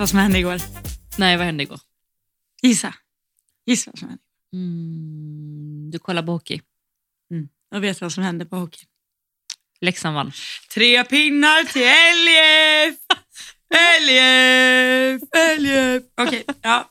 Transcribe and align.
vad 0.00 0.08
som 0.08 0.18
hände 0.18 0.38
igår? 0.38 0.60
Nej, 1.18 1.36
vad 1.36 1.46
hände 1.46 1.62
igår? 1.62 1.80
Gissa. 2.62 2.94
Gissa 3.66 3.90
vad 3.90 3.98
som 3.98 4.08
hände. 4.08 4.22
Mm, 4.52 5.90
du 5.90 5.98
kollar 5.98 6.22
på 6.22 6.32
hockey. 6.32 6.60
Jag 7.70 7.80
vet 7.80 8.00
vad 8.00 8.12
som 8.12 8.24
hände 8.24 8.46
på 8.46 8.56
hockey. 8.56 8.86
Leksand 9.80 10.14
vann. 10.14 10.32
Tre 10.74 11.04
pinnar 11.04 11.64
till 11.64 12.24
LIF! 12.26 12.98
LIF! 14.00 15.22
LIF! 15.58 16.02
Okej, 16.20 16.44
ja. 16.62 16.90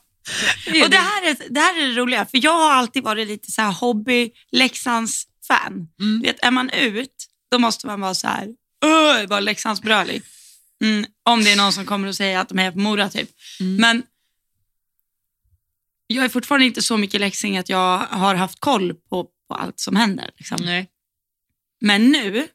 Och 0.84 0.90
det 0.90 0.96
här, 0.96 1.30
är, 1.30 1.36
det 1.48 1.60
här 1.60 1.82
är 1.82 1.88
det 1.88 1.94
roliga, 1.94 2.26
för 2.26 2.44
jag 2.44 2.58
har 2.58 2.72
alltid 2.72 3.02
varit 3.02 3.28
lite 3.28 3.50
så 3.50 3.62
här 3.62 3.72
hobby 3.72 4.30
Leksands 4.52 5.26
fan. 5.46 5.88
Mm. 6.00 6.22
Vet, 6.22 6.44
är 6.44 6.50
man 6.50 6.70
ut, 6.70 7.26
då 7.50 7.58
måste 7.58 7.86
man 7.86 8.00
vara 8.00 8.14
så 8.14 8.28
här, 8.28 8.48
öh, 8.84 9.28
vara 9.28 9.40
Leksandsbrölig. 9.40 10.22
Mm, 10.84 11.06
om 11.22 11.44
det 11.44 11.52
är 11.52 11.56
någon 11.56 11.72
som 11.72 11.86
kommer 11.86 12.08
och 12.08 12.14
säger 12.16 12.38
att 12.38 12.48
de 12.48 12.58
är 12.58 12.72
på 12.72 12.78
Mora 12.78 13.08
typ. 13.08 13.30
Mm. 13.60 13.76
Men 13.76 14.02
jag 16.06 16.24
är 16.24 16.28
fortfarande 16.28 16.66
inte 16.66 16.82
så 16.82 16.96
mycket 16.96 17.20
Leksing 17.20 17.58
att 17.58 17.68
jag 17.68 17.98
har 17.98 18.34
haft 18.34 18.60
koll 18.60 18.94
på, 18.94 19.24
på 19.48 19.54
allt 19.54 19.80
som 19.80 19.96
händer. 19.96 20.30
Liksom. 20.38 20.84
Men 21.80 22.10
nu, 22.10 22.48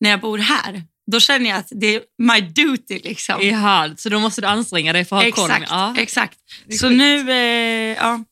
när 0.00 0.10
jag 0.10 0.20
bor 0.20 0.38
här, 0.38 0.82
då 1.06 1.20
känner 1.20 1.50
jag 1.50 1.58
att 1.58 1.68
det 1.70 1.94
är 1.94 2.02
my 2.18 2.40
duty. 2.40 2.98
Liksom. 3.04 3.42
Jaha, 3.42 3.94
så 3.96 4.08
då 4.08 4.20
måste 4.20 4.40
du 4.40 4.46
anstränga 4.46 4.92
dig 4.92 5.04
för 5.04 5.16
att 5.16 5.24
ha 5.24 5.30
koll. 5.32 5.50
Exakt, 5.50 5.70
Ja. 5.70 5.94
exakt. 5.98 6.38
Det 6.66 6.74
Så 6.74 6.88
nu, 6.88 7.30
eh, 7.30 7.96
ja. 7.96 8.24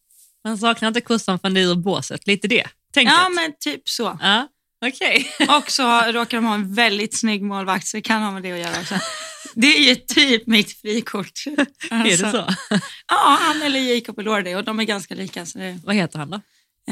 Man 0.45 0.59
saknar 0.59 0.89
inte 0.89 1.01
kossan 1.01 1.39
från 1.39 1.55
dig 1.55 1.63
ur 1.63 1.75
båset. 1.75 2.27
Lite 2.27 2.49
det. 2.49 2.67
Tänket. 2.93 3.15
ja 3.15 3.29
men 3.29 3.53
typ 3.61 3.89
så. 3.89 4.19
Ja, 4.23 4.49
Okej. 4.87 5.31
Och 5.59 5.71
så 5.71 6.01
råkar 6.13 6.37
de 6.39 6.45
ha 6.45 6.55
en 6.55 6.75
väldigt 6.75 7.19
snygg 7.19 7.43
målvakt 7.43 7.87
så 7.87 7.97
det 7.97 8.01
kan 8.03 8.23
ha 8.23 8.31
med 8.31 8.43
det 8.43 8.53
att 8.53 8.59
göra 8.59 8.81
också. 8.81 8.95
Det 9.55 9.67
är 9.67 9.89
ju 9.89 9.95
typ 9.95 10.47
mitt 10.47 10.81
frikort. 10.81 11.47
Är 11.47 12.05
det 12.05 12.11
Alltså, 12.11 12.31
så? 12.31 12.47
Ja, 13.09 13.39
han 13.41 13.63
eller 13.63 13.81
Jacob 13.81 14.19
Elordi 14.19 14.55
och 14.55 14.65
de 14.65 14.81
är 14.81 14.85
ganska 14.85 15.15
lika. 15.15 15.47
Så 15.47 15.59
det, 15.59 15.81
Vad 15.85 15.95
heter 15.95 16.19
han 16.19 16.31
då? 16.31 16.37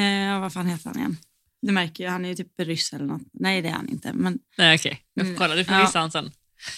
eh, 0.02 0.40
vad 0.40 0.52
fan 0.52 0.66
heter 0.66 0.84
han 0.88 0.98
igen? 0.98 1.16
Du 1.62 1.72
märker 1.72 2.04
ju, 2.04 2.10
han 2.10 2.24
är 2.24 2.28
ju 2.28 2.34
typ 2.34 2.48
ryss 2.60 2.92
eller 2.92 3.04
något. 3.04 3.22
Nej 3.32 3.62
det 3.62 3.68
är 3.68 3.72
han 3.72 3.88
inte. 3.88 4.12
Men 4.12 4.38
Nej, 4.58 4.74
okej. 4.76 5.00
Jag 5.14 5.24
får 5.24 5.28
Mm. 5.28 5.38
kolla. 5.38 5.54
Du 5.54 5.64
får 5.64 5.74
Ja. 5.74 5.80
visa 5.86 5.98
han 5.98 6.10
sen. 6.10 6.30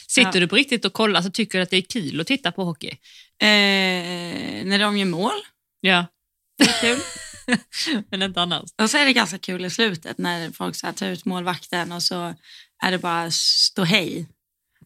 Sitter 0.08 0.30
Ja. 0.34 0.40
du 0.40 0.48
på 0.48 0.56
riktigt 0.56 0.84
och 0.84 0.92
kollar 0.92 1.22
så 1.22 1.30
tycker 1.30 1.58
du 1.58 1.62
att 1.62 1.70
det 1.70 1.76
är 1.76 1.82
kul 1.82 2.20
att 2.20 2.26
titta 2.26 2.52
på 2.52 2.64
hockey? 2.64 2.90
eh, 3.38 4.64
när 4.64 4.78
de 4.78 4.96
gör 4.98 5.06
mål, 5.06 5.32
Ja. 5.80 6.06
det 6.58 6.64
är 6.64 6.80
kul. 6.80 6.98
Men 8.10 8.22
inte 8.22 8.40
annars. 8.42 8.70
Och 8.82 8.90
så 8.90 8.98
är 8.98 9.04
det 9.06 9.12
ganska 9.12 9.38
kul 9.38 9.64
i 9.64 9.70
slutet 9.70 10.18
när 10.18 10.50
folk 10.50 10.76
så 10.76 10.86
här 10.86 10.92
tar 10.94 11.06
ut 11.06 11.24
målvakten 11.24 11.92
och 11.92 12.02
så 12.02 12.34
är 12.82 12.90
det 12.90 12.98
bara 12.98 13.30
stå 13.30 13.84
hej. 13.84 14.28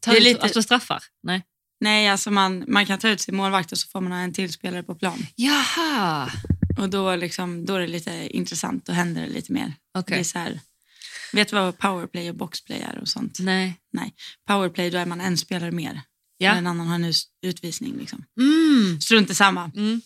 Ta 0.00 0.10
Det 0.10 0.16
är 0.16 0.20
ut, 0.20 0.24
lite- 0.24 0.42
Alltså 0.42 0.62
straffar? 0.62 1.02
Nej. 1.22 1.42
Nej, 1.80 2.08
alltså 2.08 2.30
man, 2.30 2.64
man 2.68 2.86
kan 2.86 2.98
ta 2.98 3.08
ut 3.08 3.20
sin 3.20 3.36
målvakt 3.36 3.72
och 3.72 3.78
så 3.78 3.88
får 3.88 4.00
man 4.00 4.12
ha 4.12 4.18
en 4.18 4.32
till 4.32 4.52
spelare 4.52 4.82
på 4.82 4.94
plan. 4.94 5.26
Jaha. 5.34 6.30
Och 6.78 6.90
då, 6.90 7.16
liksom, 7.16 7.64
då 7.66 7.74
är 7.74 7.80
det 7.80 7.86
lite 7.86 8.28
intressant, 8.36 8.86
då 8.86 8.92
händer 8.92 9.22
det 9.22 9.28
lite 9.28 9.52
mer. 9.52 9.74
Okej. 9.98 10.14
Det 10.14 10.20
är 10.20 10.24
så 10.24 10.38
här, 10.38 10.60
vet 11.32 11.48
du 11.48 11.56
vad 11.56 11.78
powerplay 11.78 12.30
och 12.30 12.36
boxplay 12.36 12.80
är 12.80 12.98
och 12.98 13.08
sånt? 13.08 13.38
Nej. 13.92 14.14
Powerplay, 14.48 14.90
då 14.90 14.98
är 14.98 15.06
man 15.06 15.20
en 15.20 15.36
spelare 15.38 15.70
mer. 15.70 16.02
Ja. 16.38 16.50
En 16.54 16.66
annan 16.66 16.86
har 16.86 16.94
en 16.94 17.12
utvisning. 17.42 17.96
Liksom. 17.98 18.24
Mm. 18.40 19.00
Strunt 19.00 19.30
i 19.30 19.34
samma. 19.34 19.70
Mm. 19.76 20.00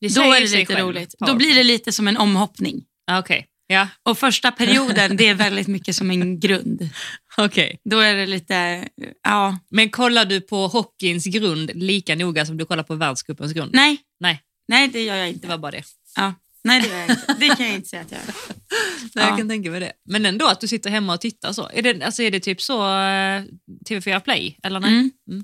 Det 0.00 0.14
Då 0.14 0.22
är 0.22 0.40
det 0.40 0.50
lite 0.58 0.74
själv. 0.74 0.86
roligt. 0.88 1.14
Då 1.26 1.34
blir 1.34 1.54
det 1.54 1.62
lite 1.62 1.92
som 1.92 2.08
en 2.08 2.16
omhoppning. 2.16 2.84
Ah, 3.06 3.18
Okej. 3.18 3.46
Ja, 3.66 3.88
Och 4.02 4.18
första 4.18 4.50
perioden, 4.50 5.16
det 5.16 5.28
är 5.28 5.34
väldigt 5.34 5.66
mycket 5.68 5.96
som 5.96 6.10
en 6.10 6.40
grund. 6.40 6.88
okej. 7.36 7.80
Då 7.90 7.98
är 7.98 8.14
det 8.14 8.26
lite, 8.26 8.88
ja, 9.22 9.58
Men 9.70 9.90
kollar 9.90 10.24
du 10.24 10.40
på 10.40 10.66
hockeyns 10.66 11.24
grund 11.26 11.70
lika 11.74 12.14
noga 12.14 12.46
som 12.46 12.56
du 12.56 12.64
kollar 12.64 12.82
på 12.82 12.94
världscupens 12.94 13.52
grund? 13.52 13.70
nej. 13.74 13.98
Nej. 14.20 14.40
Nej, 14.68 14.88
det 14.88 15.02
gör 15.04 15.16
jag 15.16 15.26
Det 15.26 15.30
inte. 15.32 15.48
var 15.48 15.58
bara 15.58 15.70
det. 15.72 15.82
Ja. 16.16 16.34
Nej, 16.64 16.80
det 16.82 16.88
gör 16.88 16.96
jag 16.98 17.10
inte. 17.10 17.36
Det 17.40 17.48
kan 17.48 17.66
jag 17.66 17.74
inte 17.74 17.88
säga 17.88 18.02
att 18.02 18.10
jag 18.12 18.20
gör. 18.20 18.34
Nej, 19.14 19.24
Ja. 19.24 19.28
Jag 19.28 19.38
kan 19.38 19.48
tänka 19.48 19.70
mig 19.70 19.80
det. 19.80 19.92
Men 20.08 20.26
ändå 20.26 20.46
att 20.46 20.60
du 20.60 20.68
sitter 20.68 20.90
hemma 20.90 21.14
och 21.14 21.20
tittar 21.20 21.52
så. 21.52 21.68
Är 21.72 21.82
det, 21.82 22.02
alltså 22.04 22.22
är 22.22 22.30
det 22.30 22.40
typ 22.40 22.60
så 22.62 22.82
eh, 22.82 23.42
TV4 23.88 24.20
Play? 24.20 24.58
Eller 24.62 24.80
nej? 24.80 24.90
Mm. 24.90 25.10
Okej. 25.30 25.42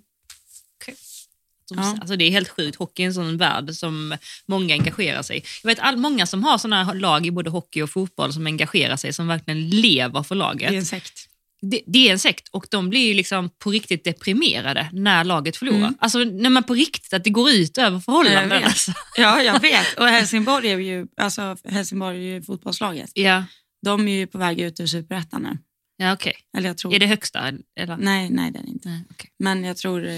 De- 1.69 1.79
Ja. 1.79 1.97
Alltså 2.01 2.17
det 2.17 2.25
är 2.25 2.31
helt 2.31 2.49
sjukt. 2.49 2.77
Hockey 2.77 3.03
är 3.03 3.07
en 3.07 3.15
sån 3.15 3.37
värld 3.37 3.71
som 3.71 4.17
många 4.47 4.75
engagerar 4.75 5.23
sig 5.23 5.39
i. 5.39 5.43
Jag 5.63 5.69
vet 5.71 5.79
all, 5.79 5.97
många 5.97 6.27
som 6.27 6.45
har 6.45 6.59
såna 6.59 6.93
lag 6.93 7.27
i 7.27 7.31
både 7.31 7.51
hockey 7.51 7.83
och 7.83 7.91
fotboll 7.91 8.33
som 8.33 8.47
engagerar 8.47 8.97
sig, 8.97 9.13
som 9.13 9.27
verkligen 9.29 9.69
lever 9.71 10.23
för 10.23 10.35
Det 10.35 10.39
laget. 10.39 10.73
är 10.73 10.77
en 10.77 10.85
sekt. 10.87 11.25
det, 11.63 11.81
det 11.87 12.09
är 12.09 12.13
en 12.13 12.19
sekt 12.19 12.49
och 12.49 12.67
de 12.71 12.91
blir 12.91 13.07
ju 13.09 13.15
liksom 13.15 13.51
på 13.59 13.71
riktigt 13.71 14.05
deprimerade 14.05 14.89
när 14.93 15.25
laget 15.25 15.57
förlorar. 15.57 15.79
Mm. 15.79 15.95
Alltså 16.01 16.19
när 16.19 16.51
man 16.51 16.63
på 16.65 16.75
riktigt, 16.75 17.13
att 17.13 17.25
det 17.25 17.31
går 17.31 17.51
ut 17.51 17.79
över 17.79 17.91
Jag 17.97 18.05
förhållanden. 18.05 18.49
vet. 18.49 18.65
Alltså. 18.65 18.93
Ja, 19.17 19.43
jag 19.43 19.61
vet. 19.63 19.99
Och 19.99 20.07
Helsingborg 20.07 20.69
är 20.73 20.79
ju, 20.79 21.07
alltså 21.17 21.57
Helsingborg 21.65 22.17
är 22.19 22.23
ju 22.35 22.43
fotbollslaget. 22.43 23.11
Ja, 23.15 23.45
De 23.83 24.09
är 24.09 24.13
ju 24.13 24.27
på 24.27 24.39
väg 24.39 24.61
ut 24.61 24.81
ur 24.81 24.87
superettan 24.87 25.43
nu. 25.43 25.59
ja 25.97 26.13
okej. 26.13 26.35
Eller 26.57 26.69
jag 26.69 26.79
tror... 26.79 26.95
Är 26.95 26.99
det 26.99 27.07
högsta? 27.07 27.53
Eller? 27.81 27.97
Nej, 27.97 28.31
nej 28.31 28.51
det 28.51 28.59
är 28.59 28.63
det 28.63 28.69
inte. 28.69 28.89
Nej, 28.89 29.05
okej. 29.11 29.31
Men 29.39 29.65
jag 29.65 29.77
tror, 29.77 30.07
eh, 30.09 30.13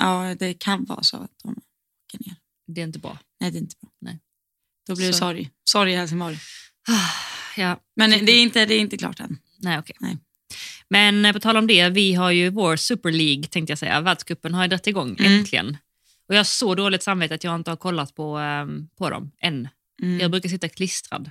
ja 0.00 0.34
det 0.38 0.54
kan 0.54 0.84
vara 0.84 1.02
så 1.02 1.16
att 1.16 1.30
de 1.42 1.50
åker 1.50 2.26
ner. 2.28 2.36
Det 2.66 2.80
är 2.80 2.84
inte 2.84 2.98
bra. 2.98 3.18
Nej, 3.40 3.50
det 3.50 3.58
är 3.58 3.60
inte 3.60 3.76
bra. 3.80 3.90
Nej. 4.00 4.18
Då 4.88 4.96
blir 4.96 5.06
det 5.06 5.12
Så. 5.12 5.18
sorg. 5.18 5.50
Sorg 5.70 5.94
Helsingborg. 5.96 6.38
Ja, 7.56 7.80
Men 7.96 8.10
det 8.10 8.32
är 8.32 8.42
inte, 8.42 8.66
det 8.66 8.74
är 8.74 8.80
inte 8.80 8.96
klart 8.96 9.20
än. 9.20 9.38
nej 9.58 9.78
okej. 9.78 9.96
Nej. 10.00 10.18
Men 10.88 11.24
eh, 11.24 11.32
på 11.32 11.40
tal 11.40 11.56
om 11.56 11.66
det, 11.66 11.88
vi 11.88 12.14
har 12.14 12.30
ju 12.30 12.50
vår 12.50 12.76
Super 12.76 13.12
League, 13.12 13.44
tänkte 13.44 13.70
jag 13.70 13.78
säga. 13.78 14.00
Världscupen 14.00 14.54
har 14.54 14.62
ju 14.64 14.68
dragit 14.68 14.86
igång, 14.86 15.16
Mm. 15.18 15.32
äntligen. 15.32 15.76
Och 16.28 16.34
jag 16.34 16.38
har 16.38 16.44
så 16.44 16.74
dåligt 16.74 17.02
samvete 17.02 17.34
att 17.34 17.44
jag 17.44 17.54
inte 17.54 17.70
har 17.70 17.76
kollat 17.76 18.14
på, 18.14 18.36
ehm, 18.38 18.88
på 18.98 19.10
dem 19.10 19.30
än. 19.40 19.68
Mm. 20.02 20.20
Jag 20.20 20.30
brukar 20.30 20.48
sitta 20.48 20.68
klistrad. 20.68 21.30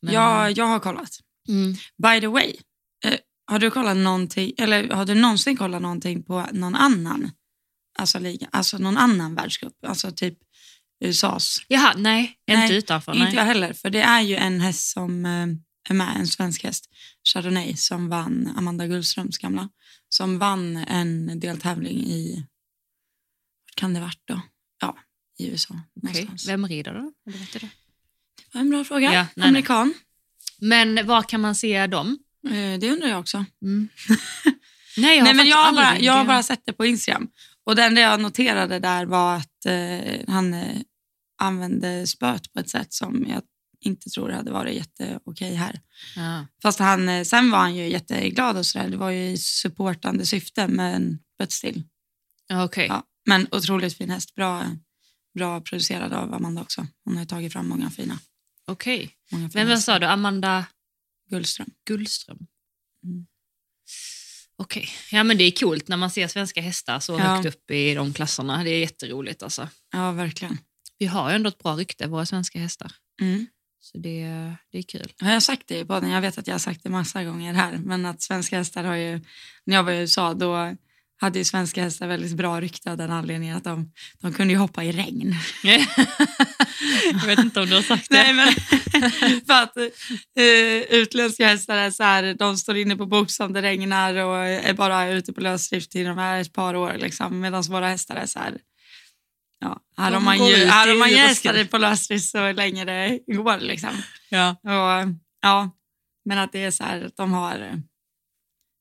Men- 0.00 0.14
Ja, 0.14 0.50
jag 0.50 0.64
har 0.66 0.78
kollat. 0.80 1.10
Mm. 1.48 1.72
By 2.02 2.20
the 2.20 2.26
way, 2.26 2.56
eh, 3.04 3.16
har 3.46 3.58
du 3.58 3.70
kollat 3.70 3.96
någonting, 3.96 4.52
eller 4.58 4.88
har 4.88 5.04
du 5.06 5.14
någonsin 5.14 5.56
kollat 5.56 5.82
någonting 5.82 6.22
på 6.22 6.46
någon 6.52 6.74
annan, 6.74 7.30
alltså, 8.00 8.18
liga, 8.18 8.48
alltså 8.52 8.78
någon 8.78 8.96
annan 8.96 9.34
världscup? 9.34 9.84
Alltså 9.86 10.10
typ 10.10 10.38
USAs? 11.04 11.62
Jaha, 11.68 11.94
nej, 11.96 12.38
Nej, 12.46 12.62
inte 12.62 12.74
utanför. 12.74 13.12
Inte 13.12 13.24
Nej. 13.24 13.34
jag 13.34 13.44
heller, 13.44 13.72
för 13.72 13.90
det 13.90 14.02
är 14.02 14.20
ju 14.20 14.36
en 14.36 14.60
häst 14.60 14.92
som 14.92 15.26
eh, 15.26 15.46
är 15.88 15.94
med, 15.94 16.16
en 16.16 16.26
svensk 16.26 16.64
häst, 16.64 16.90
Chardonnay, 17.32 17.76
som 17.76 18.08
vann, 18.08 18.52
Amanda 18.56 18.86
Gullströms 18.86 19.38
gamla, 19.38 19.68
som 20.08 20.38
vann 20.38 20.76
en 20.76 21.40
deltävling 21.40 22.06
i, 22.06 22.46
vart 23.66 23.74
kan 23.74 23.94
det 23.94 24.00
varit 24.00 24.22
då? 24.24 24.40
Ja, 24.80 24.98
i 25.38 25.50
USA. 25.50 25.74
Någonstans. 26.02 26.48
Vem 26.48 26.66
rider 26.66 26.94
då? 26.94 27.12
Eller 27.26 27.38
vet 27.38 27.52
du 27.52 27.58
det? 27.58 27.68
Det 28.36 28.54
var 28.54 28.60
en 28.60 28.70
bra 28.70 28.84
fråga. 28.84 29.12
Ja, 29.12 29.20
nej, 29.20 29.28
nej. 29.34 29.48
Amerikan. 29.48 29.94
Men 30.58 31.06
var 31.06 31.22
kan 31.22 31.40
man 31.40 31.54
se 31.54 31.86
dem? 31.86 32.18
Eh, 32.46 32.78
det 32.80 32.90
undrar 32.90 33.08
jag 33.08 33.20
också. 33.20 33.44
Mm. 33.62 33.88
Nej, 34.96 35.16
jag 35.16 35.24
har 35.24 35.24
Nej, 35.24 35.34
men 35.34 35.46
jag 35.46 35.56
har, 35.56 35.72
bara, 35.72 35.98
jag 35.98 36.12
har 36.12 36.24
bara 36.24 36.42
sett 36.42 36.62
det 36.66 36.72
på 36.72 36.86
Instagram. 36.86 37.28
Och 37.70 37.76
det 37.76 37.84
enda 37.84 38.00
jag 38.00 38.20
noterade 38.20 38.78
där 38.78 39.06
var 39.06 39.36
att 39.36 39.66
eh, 39.66 40.20
han 40.28 40.54
eh, 40.54 40.80
använde 41.38 42.06
spöet 42.06 42.52
på 42.52 42.60
ett 42.60 42.70
sätt 42.70 42.92
som 42.92 43.26
jag 43.28 43.42
inte 43.80 44.10
tror 44.10 44.30
hade 44.30 44.50
varit 44.50 44.74
jätteokej 44.74 45.54
här. 45.54 45.80
Ja. 46.16 46.46
Fast 46.62 46.78
han, 46.78 47.08
eh, 47.08 47.24
sen 47.24 47.50
var 47.50 47.58
han 47.58 47.76
ju 47.76 47.88
jätteglad 47.88 48.56
och 48.56 48.66
sådär. 48.66 48.88
Det 48.88 48.96
var 48.96 49.10
ju 49.10 49.30
i 49.30 49.38
supportande 49.38 50.26
syfte, 50.26 50.68
men 50.68 51.18
but 51.38 51.52
still. 51.52 51.82
Okej. 52.52 52.86
Ja. 52.86 53.02
Men 53.26 53.46
otroligt 53.50 53.96
fin 53.96 54.10
häst. 54.10 54.34
Bra, 54.34 54.64
bra 55.34 55.60
producerad 55.60 56.12
av 56.12 56.34
Amanda 56.34 56.62
också. 56.62 56.86
Hon 57.04 57.16
har 57.16 57.24
tagit 57.24 57.52
fram 57.52 57.68
många 57.68 57.90
fina. 57.90 58.18
Okej. 58.66 59.10
Fina 59.30 59.50
Men 59.54 59.68
vad 59.68 59.80
sa 59.82 59.98
du? 59.98 60.06
Amanda 60.06 60.64
Gullström. 61.28 61.70
Gullström? 61.86 62.38
Mm. 63.04 63.26
Okej. 64.60 64.88
Ja, 65.12 65.24
men 65.24 65.38
det 65.38 65.44
är 65.44 65.50
coolt 65.50 65.88
när 65.88 65.96
man 65.96 66.10
ser 66.10 66.28
svenska 66.28 66.60
hästar 66.60 67.00
så 67.00 67.12
Ja. 67.12 67.18
högt 67.18 67.46
upp 67.46 67.70
i 67.70 67.94
de 67.94 68.12
klasserna. 68.14 68.64
Det 68.64 68.70
är 68.70 68.78
jätteroligt 68.80 69.42
alltså. 69.42 69.68
Ja, 69.92 70.12
verkligen. 70.12 70.58
Vi 70.98 71.06
har 71.06 71.30
ju 71.30 71.36
ändå 71.36 71.48
ett 71.48 71.58
bra 71.58 71.76
rykte, 71.76 72.06
våra 72.06 72.26
svenska 72.26 72.58
hästar. 72.58 72.92
Mm. 73.20 73.46
Så 73.82 73.98
det, 73.98 74.22
det 74.72 74.78
är 74.78 74.82
kul. 74.82 75.12
Har 75.20 75.32
jag 75.32 75.42
sagt 75.42 75.62
det 75.66 75.78
i 75.78 75.84
podden? 75.84 76.10
Jag 76.10 76.20
vet 76.20 76.38
att 76.38 76.46
jag 76.46 76.54
har 76.54 76.58
sagt 76.58 76.82
det 76.82 76.88
massa 76.90 77.24
gånger 77.24 77.54
här. 77.54 77.78
Men 77.78 78.06
att 78.06 78.22
svenska 78.22 78.56
hästar 78.56 78.84
har 78.84 78.94
ju... 78.94 79.20
När 79.66 79.76
jag 79.76 79.82
var 79.82 79.92
i 79.92 79.98
USA 79.98 80.34
då 80.34 80.76
hade 81.16 81.38
ju 81.38 81.44
svenska 81.44 81.82
hästar 81.82 82.06
väldigt 82.06 82.36
bra 82.36 82.60
rykte 82.60 82.90
av 82.90 82.96
den 82.96 83.10
anledningen 83.10 83.56
att 83.56 83.64
de, 83.64 83.92
de 84.20 84.32
kunde 84.32 84.52
ju 84.52 84.58
hoppa 84.58 84.84
i 84.84 84.92
regn. 84.92 85.34
jag 87.12 87.26
vet 87.26 87.38
inte 87.38 87.60
om 87.60 87.66
du 87.66 87.74
har 87.74 87.82
sagt 87.82 88.10
det. 88.10 88.22
Nej, 88.22 88.32
men 88.32 88.52
för 89.46 89.62
att 89.62 89.76
eh, 89.76 90.98
utländska 90.98 91.46
hästar 91.46 91.76
är 91.76 91.90
så 91.90 92.02
här, 92.02 92.34
de 92.34 92.56
står 92.56 92.76
inne 92.76 92.96
på 92.96 93.06
box 93.06 93.40
om 93.40 93.52
det 93.52 93.62
regnar 93.62 94.14
och 94.14 94.38
är 94.38 94.74
bara 94.74 95.08
ute 95.08 95.32
på 95.32 95.40
lösdrift 95.40 95.96
i 95.96 96.04
de 96.04 96.18
här 96.18 96.40
ett 96.40 96.52
par 96.52 96.74
år. 96.74 96.96
Liksom, 96.98 97.40
Medan 97.40 97.62
våra 97.62 97.88
hästar 97.88 98.16
är 98.16 98.26
så 98.26 98.38
här, 98.38 98.58
ja, 99.58 99.80
här 99.96 100.12
har 100.12 100.20
man 100.20 100.46
ju, 100.46 100.56
ut 100.56 100.68
här 100.68 100.88
har 100.88 100.96
man 100.96 101.10
ju 101.10 101.16
hästar 101.16 101.64
på 101.64 101.78
lösdrift 101.78 102.30
så 102.30 102.52
länge 102.52 102.84
det 102.84 103.18
går. 103.26 103.58
Liksom. 103.58 104.02
Ja. 104.28 104.50
Och, 104.50 105.14
ja, 105.42 105.70
men 106.24 106.38
att 106.38 106.52
det 106.52 106.64
är 106.64 106.70
så 106.70 106.84
här 106.84 107.04
att 107.04 107.16
de 107.16 107.32
har 107.32 107.60
eh, 107.60 107.78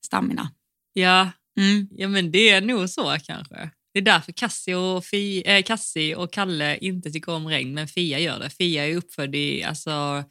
stamina. 0.05 0.51
Ja. 0.93 1.31
Mm. 1.57 1.87
ja, 1.91 2.07
men 2.07 2.31
det 2.31 2.49
är 2.49 2.61
nog 2.61 2.89
så 2.89 3.17
kanske. 3.23 3.71
Det 3.93 3.99
är 3.99 4.03
därför 4.03 4.31
Cassie 4.31 4.75
och, 4.75 5.05
Fi, 5.05 5.43
eh, 5.45 5.63
Cassie 5.63 6.15
och 6.15 6.33
Kalle 6.33 6.77
inte 6.77 7.11
tycker 7.11 7.31
om 7.31 7.47
regn, 7.47 7.73
men 7.73 7.87
Fia 7.87 8.19
gör 8.19 8.39
det. 8.39 8.49
Fia 8.49 8.87
är 8.87 8.95
uppfödd 8.95 9.35
i, 9.35 9.63
alltså, 9.63 10.23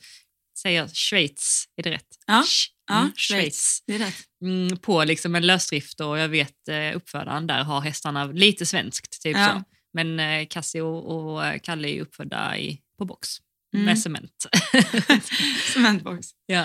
säger 0.63 0.89
Schweiz, 0.89 1.65
är 1.77 1.83
det 1.83 1.91
rätt? 1.91 2.07
Ja. 2.27 2.43
Sch- 2.47 2.67
Ja, 2.91 2.99
mm, 3.01 3.13
Schweiz. 3.17 3.83
Det 3.87 3.95
är 3.95 3.99
rätt. 3.99 4.15
Mm, 4.45 4.77
på 4.77 5.05
liksom 5.05 5.35
en 5.35 5.47
lösdrift 5.47 6.01
och 6.01 6.19
jag 6.19 6.29
vet 6.29 6.69
eh, 6.69 6.97
uppfödaren 6.97 7.47
där 7.47 7.63
har 7.65 7.81
hästarna 7.81 8.25
lite 8.25 8.67
svenskt. 8.67 9.23
Typ 9.23 9.37
Ja. 9.37 9.49
så. 9.49 9.63
Men 9.93 10.21
eh, 10.21 10.47
Cassie 10.47 10.81
och, 10.83 11.33
och 11.33 11.47
eh, 11.47 11.59
Kalle 11.61 11.89
är 11.89 12.01
uppfödda 12.01 12.59
i, 12.59 12.79
på 12.99 13.05
box 13.05 13.29
Mm. 13.75 13.87
med 13.87 13.99
cement. 13.99 14.47
Cementbox. 15.73 16.27
ja. 16.47 16.61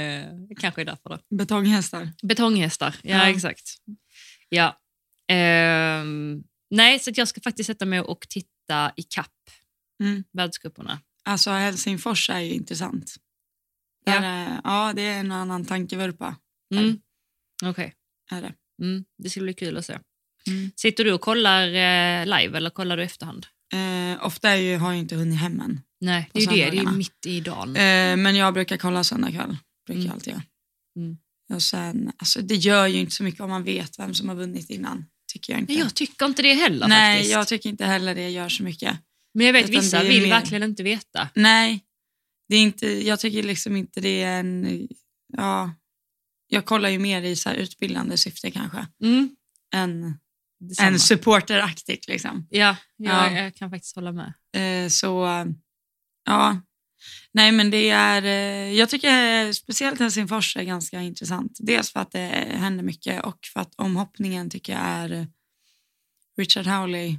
eh, 0.00 0.24
kanske 0.60 0.80
är 0.80 0.84
därför 0.84 1.08
då. 1.10 1.18
Betonghästar. 1.36 2.08
Betonghästar, 2.22 2.94
ja, 3.02 3.16
Ja. 3.16 3.28
exakt. 3.28 3.62
Ja. 4.48 4.78
Ehm, 5.36 6.42
nej, 6.70 6.98
så 6.98 7.10
att 7.10 7.18
jag 7.18 7.28
ska 7.28 7.40
faktiskt 7.40 7.66
sätta 7.66 7.84
mig 7.84 8.00
och 8.00 8.26
titta 8.28 8.92
i 8.96 9.02
kapp 9.02 9.28
Mm. 10.02 10.24
världscuperna. 10.32 11.00
Alltså 11.24 11.50
Helsingfors 11.50 12.30
är 12.30 12.38
ju 12.40 12.52
intressant. 12.52 13.14
Där 14.06 14.12
Ja. 14.14 14.24
Är, 14.24 14.60
ja, 14.64 14.92
det 14.96 15.02
är 15.02 15.20
en 15.20 15.32
annan 15.32 15.64
tankevurpa. 15.64 16.36
Mm. 16.74 17.00
Okej, 17.64 17.94
Är 18.30 18.42
det. 18.42 18.54
mm. 18.82 19.04
det 19.18 19.30
ska 19.30 19.40
bli 19.40 19.54
kul 19.54 19.76
att 19.76 19.86
se. 19.86 19.98
Mm. 20.46 20.70
Sitter 20.76 21.04
du 21.04 21.12
och 21.12 21.20
kollar 21.20 21.62
eh, 21.66 22.24
live 22.26 22.56
eller 22.56 22.70
kollar 22.70 22.96
du 22.96 23.02
efterhand? 23.02 23.46
Eh, 23.74 24.26
ofta 24.26 24.50
är 24.50 24.56
ju, 24.56 24.76
har 24.76 24.92
jag 24.92 24.98
inte 24.98 25.16
hunnit 25.16 25.40
hem 25.40 25.60
än. 25.60 25.80
Nej, 26.00 26.30
det 26.32 26.40
är 26.40 26.42
ju 26.42 26.64
det. 26.64 26.70
Det 26.70 26.78
är 26.78 26.92
mitt 26.92 27.26
i 27.26 27.40
dagen. 27.40 27.68
Eh, 27.76 28.16
men 28.16 28.36
jag 28.36 28.54
brukar 28.54 28.76
kolla 28.76 29.04
söndag 29.04 29.30
kväll. 29.32 29.56
Brukar 29.86 30.00
Mm. 30.00 30.06
jag 30.06 30.14
alltid 30.14 30.32
göra. 30.32 30.42
Mm. 30.96 31.16
Och 31.52 31.62
sen, 31.62 32.12
alltså, 32.16 32.42
det 32.42 32.54
gör 32.54 32.86
ju 32.86 32.98
inte 33.00 33.12
så 33.14 33.22
mycket 33.22 33.40
om 33.40 33.50
man 33.50 33.64
vet 33.64 33.98
vem 33.98 34.14
som 34.14 34.28
har 34.28 34.36
vunnit 34.36 34.70
innan. 34.70 35.04
Tycker 35.32 35.52
jag 35.52 35.60
inte. 35.60 35.72
Jag 35.72 35.94
tycker 35.94 36.26
inte 36.26 36.42
det 36.42 36.54
heller 36.54 36.88
Nej, 36.88 37.16
faktiskt. 37.16 37.32
jag 37.32 37.48
tycker 37.48 37.68
inte 37.70 37.84
heller 37.86 38.14
det 38.14 38.28
gör 38.30 38.48
så 38.48 38.62
mycket. 38.62 38.98
Men 39.34 39.46
jag 39.46 39.52
vet 39.52 39.68
utan 39.70 39.80
vissa 39.80 40.02
vill 40.02 40.22
mer- 40.22 40.28
verkligen 40.30 40.62
inte 40.62 40.82
veta. 40.82 41.28
Nej, 41.34 41.80
det 42.48 42.56
är 42.56 42.62
inte, 42.62 42.86
jag 43.06 43.20
tycker 43.20 43.42
liksom 43.42 43.76
inte 43.76 44.00
det 44.00 44.22
är 44.22 44.40
en... 44.40 44.88
Ja, 45.36 45.74
jag 46.46 46.64
kollar 46.64 46.88
ju 46.88 46.98
mer 46.98 47.22
i 47.22 47.36
så 47.36 47.48
här 47.48 47.56
utbildande 47.56 48.16
syfte 48.16 48.50
kanske 48.50 48.86
Mm. 49.02 49.36
än, 49.74 50.14
än 50.80 50.98
supporteraktigt. 50.98 52.08
Liksom. 52.08 52.46
Ja, 52.50 52.76
jag, 52.96 53.14
Ja. 53.14 53.30
jag 53.40 53.54
kan 53.54 53.70
faktiskt 53.70 53.94
hålla 53.96 54.12
med. 54.12 54.32
Eh, 54.56 54.88
så 54.88 55.26
ja, 56.24 56.60
nej 57.32 57.52
men 57.52 57.70
det 57.70 57.90
är, 57.90 58.22
eh, 58.22 58.72
jag 58.72 58.88
tycker 58.88 59.52
speciellt 59.52 60.00
Helsingfors 60.00 60.56
är 60.56 60.62
ganska 60.62 61.00
intressant. 61.00 61.58
Dels 61.60 61.92
för 61.92 62.00
att 62.00 62.10
det 62.10 62.46
händer 62.54 62.84
mycket 62.84 63.24
och 63.24 63.38
för 63.52 63.60
att 63.60 63.74
omhoppningen 63.76 64.50
tycker 64.50 64.72
jag 64.72 64.82
är 64.82 65.12
eh, 65.12 65.26
Richard 66.36 66.66
Howley 66.66 67.18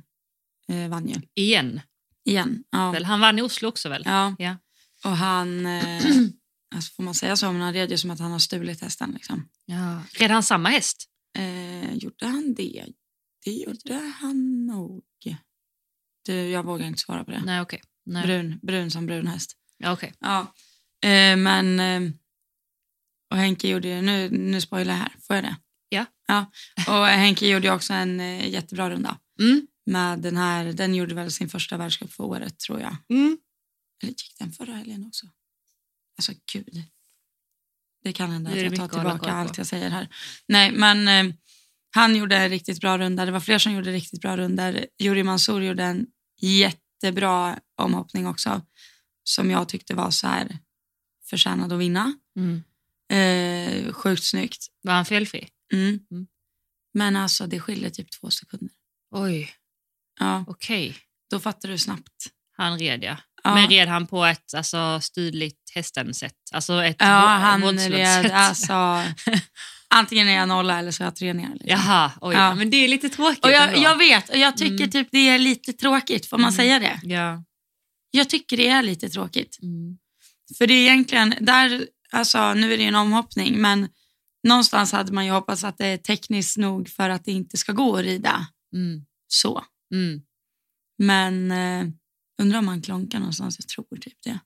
eh, 0.68 0.90
vann 0.90 1.08
ju 1.08 1.16
Igen. 1.36 1.82
igen. 2.26 2.64
Ja. 2.70 3.04
Han 3.04 3.20
vann 3.20 3.40
i 3.40 3.42
Oslo 3.42 3.70
också 3.70 3.90
väl? 3.90 4.04
ja. 4.06 4.36
Ja. 4.40 4.58
Och 5.04 5.18
han, 5.18 5.66
eh, 5.66 6.06
alltså 6.76 6.94
får 6.96 7.04
man 7.04 7.16
säga 7.16 7.36
så, 7.36 7.52
men 7.52 7.62
han 7.62 7.74
red 7.74 7.92
ju 7.92 7.98
som 7.98 8.12
att 8.12 8.20
han 8.20 8.32
har 8.32 8.40
stulit 8.40 8.82
hästen. 8.82 9.12
Liksom. 9.12 9.50
ja. 9.66 10.04
Red 10.20 10.32
han 10.32 10.44
samma 10.44 10.70
häst? 10.70 11.10
Eh, 11.38 11.94
gjorde 11.94 12.26
han 12.26 12.54
det? 12.54 12.86
Det 13.46 13.52
gjorde 13.52 14.14
han 14.22 14.66
nog. 14.66 15.04
Du, 16.26 16.34
jag 16.34 16.64
vågar 16.64 16.88
inte 16.88 17.02
svara 17.02 17.24
på 17.24 17.32
det. 17.32 17.42
Nej. 17.46 17.66
Nej. 18.06 18.26
Brun, 18.26 18.60
brun 18.62 18.92
som 18.92 19.06
brun 19.06 19.28
häst. 19.28 19.58
Okej. 19.86 20.14
Ja, 20.20 20.54
eh, 21.02 21.38
men... 21.38 21.80
Eh, 21.80 22.12
och 23.32 23.38
Henke 23.38 23.68
gjorde 23.68 23.88
ju, 23.88 24.02
nu, 24.02 24.30
nu 24.30 24.62
spoilar 24.62 24.94
jag 24.94 25.00
här, 25.00 25.16
får 25.28 25.36
jag 25.36 25.46
det? 25.46 25.56
Ja. 25.90 26.06
ja. 26.28 26.52
Och 26.88 27.06
Henke 27.06 27.48
gjorde 27.48 27.68
ju 27.68 27.74
också 27.74 27.94
en 27.94 28.20
eh, 28.20 28.50
jättebra 28.50 28.90
runda. 28.90 29.18
Mm. 29.40 29.68
Med 29.86 30.20
den 30.20 30.38
här, 30.38 30.66
den 30.66 30.96
gjorde 30.96 31.16
väl 31.16 31.32
sin 31.32 31.50
första 31.50 31.78
världscup 31.78 32.14
för 32.14 32.24
året 32.24 32.60
tror 32.60 32.82
jag. 32.82 32.96
Mm. 33.10 33.38
Eller 34.04 34.12
gick 34.12 34.36
den 34.40 34.52
förra 34.52 34.74
helgen 34.74 35.06
också? 35.08 35.26
Alltså 36.18 36.34
gud. 36.54 36.84
Det 38.04 38.14
kan 38.14 38.32
hända 38.32 38.52
att 38.52 38.62
jag 38.62 38.76
tar 38.76 38.88
tillbaka 38.88 39.32
allt 39.32 39.58
jag 39.58 39.68
säger 39.68 39.90
här. 39.90 40.08
Nej, 40.48 40.72
men 40.72 41.08
eh, 41.08 41.36
han 41.96 42.16
gjorde 42.16 42.38
en 42.38 42.50
riktigt 42.50 42.82
bra 42.82 42.98
runda. 42.98 43.26
Det 43.26 43.32
var 43.32 43.40
fler 43.40 43.60
som 43.60 43.74
gjorde 43.74 43.92
riktigt 43.92 44.22
bra 44.22 44.38
rundor. 44.38 44.86
Juri 45.00 45.24
Mansour 45.24 45.64
gjorde 45.64 45.84
en 45.84 46.06
jättebra 46.42 47.60
omhoppning 47.78 48.28
också. 48.28 48.62
Som 49.24 49.52
jag 49.52 49.70
tyckte 49.70 49.94
var 49.96 50.12
så 50.12 50.28
här 50.28 50.58
förtjänad 51.30 51.74
att 51.74 51.80
vinna. 51.80 52.14
Mm. 52.38 52.64
Eh, 53.12 53.94
sjukt 53.94 54.24
snyggt. 54.24 54.66
Var 54.82 54.94
han 54.94 55.06
felfri? 55.06 55.48
Mm. 55.74 56.00
Mm. 56.12 56.28
Men 56.94 57.16
alltså 57.16 57.48
det 57.48 57.60
skiljer 57.60 57.90
typ 57.90 58.12
två 58.12 58.30
sekunder. 58.30 58.70
Oj, 59.12 59.52
Ja, 60.20 60.44
okej. 60.48 60.98
då 61.30 61.40
fattar 61.40 61.70
du 61.70 61.78
snabbt. 61.78 62.26
Han 62.58 62.80
red 62.80 63.04
ja. 63.04 63.18
Ja. 63.44 63.56
Men 63.56 63.70
red 63.70 63.88
han 63.88 64.08
på 64.08 64.26
ett 64.26 64.54
alltså, 64.54 65.00
stydligt 65.02 65.72
hästen-sätt? 65.76 66.36
Alltså 66.54 66.84
ett 66.84 66.96
Ja, 67.00 67.06
han 67.28 67.80
red 67.80 68.32
alltså... 68.32 68.74
Antingen 69.96 70.28
är 70.28 70.34
jag 70.36 70.48
nolla 70.48 70.80
eller 70.80 70.92
så 70.92 71.04
är 71.04 71.24
jag 71.24 71.36
ner. 71.36 71.50
Liksom. 71.50 71.70
Jaha, 71.70 72.12
oj. 72.22 72.36
Ja. 72.36 72.56
Men 72.56 72.70
det 72.70 72.78
är 72.78 72.88
lite 72.88 73.10
tråkigt 73.10 73.46
Och 73.46 73.52
jag, 73.52 73.68
ändå. 73.68 73.80
jag 73.82 73.98
vet, 73.98 74.30
och 74.30 74.38
jag 74.38 74.58
tycker 74.58 74.76
Mm. 74.84 74.92
typ 74.92 75.08
det 75.12 75.18
är 75.30 75.40
lite 75.40 75.74
tråkigt. 75.74 76.26
Får 76.30 76.38
man 76.38 76.48
Mm. 76.50 76.56
säga 76.58 76.80
det? 76.80 77.00
Ja. 77.04 77.44
Jag 78.16 78.30
tycker 78.30 78.58
det 78.58 78.68
är 78.68 78.84
lite 78.84 79.10
tråkigt. 79.10 79.60
Mm. 79.62 79.98
För 80.58 80.68
det 80.68 80.74
är 80.74 80.82
egentligen, 80.82 81.34
där, 81.42 81.88
alltså, 82.12 82.54
nu 82.54 82.74
är 82.74 82.78
det 82.78 82.86
en 82.86 82.96
omhoppning, 82.96 83.62
men 83.62 83.90
någonstans 84.48 84.92
hade 84.92 85.14
man 85.14 85.26
ju 85.26 85.32
hoppats 85.32 85.64
att 85.64 85.78
det 85.78 85.86
är 85.86 85.98
tekniskt 85.98 86.58
nog 86.58 86.90
för 86.90 87.10
att 87.10 87.26
det 87.26 87.32
inte 87.32 87.58
ska 87.58 87.72
gå 87.72 87.98
att 87.98 88.04
rida 88.04 88.48
Mm. 88.74 89.06
så. 89.28 89.64
Mm. 89.94 90.22
Men 90.98 91.52
eh, 91.52 91.94
undrar 92.42 92.60
om 92.60 92.66
man 92.66 92.82
klonkar 92.82 93.20
någonstans, 93.20 93.56
jag 93.60 93.68
tror 93.68 93.98
typ 94.02 94.22
det. 94.24 94.40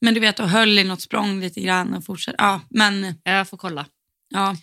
Men 0.00 0.14
du 0.14 0.20
vet, 0.20 0.40
och 0.40 0.48
höll 0.48 0.78
i 0.78 0.84
något 0.84 1.00
språng 1.00 1.40
lite 1.40 1.60
grann 1.60 1.94
och 1.94 2.04
fortsatte. 2.04 2.36
Ja, 2.38 2.60
men 2.70 3.14
Jag 3.22 3.48
får 3.48 3.56
kolla. 3.56 3.86
Ja, 4.28 4.56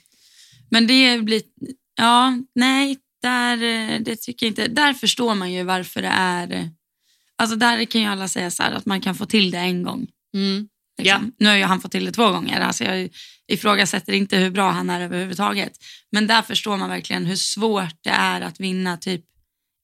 men 0.72 0.88
det 0.88 1.22
blir... 1.22 1.42
Ja, 1.96 2.38
nej, 2.56 2.98
där, 3.22 3.64
eh, 3.64 4.00
det 4.02 4.16
tycker 4.16 4.46
jag 4.46 4.52
inte. 4.52 4.68
Där 4.68 4.94
förstår 4.94 5.36
man 5.36 5.52
ju 5.52 5.64
varför 5.64 6.02
det 6.02 6.08
är... 6.08 6.72
Alltså 7.38 7.56
där 7.56 7.86
kan 7.86 8.02
ju 8.02 8.08
alla 8.08 8.28
säga 8.28 8.52
så 8.52 8.64
här 8.64 8.72
att 8.72 8.86
man 8.86 9.02
kan 9.02 9.16
få 9.16 9.26
till 9.26 9.52
det 9.52 9.58
en 9.58 9.84
gång. 9.84 10.08
Mm. 10.34 10.68
Liksom. 10.98 11.32
Nu 11.40 11.50
har 11.50 11.56
ju 11.56 11.64
han 11.64 11.82
fått 11.82 11.92
till 11.92 12.06
det 12.06 12.12
två 12.12 12.32
gånger. 12.32 12.60
Alltså 12.60 12.84
jag 12.84 13.10
ifrågasätter 13.48 14.14
inte 14.14 14.38
hur 14.38 14.50
bra 14.50 14.72
han 14.72 14.90
är 14.90 15.02
överhuvudtaget. 15.02 15.74
Men 16.12 16.28
där 16.28 16.42
förstår 16.42 16.78
man 16.78 16.90
verkligen 16.90 17.26
hur 17.26 17.36
svårt 17.36 17.96
det 18.04 18.10
är 18.10 18.42
att 18.42 18.60
vinna 18.60 18.98
typ 18.98 19.26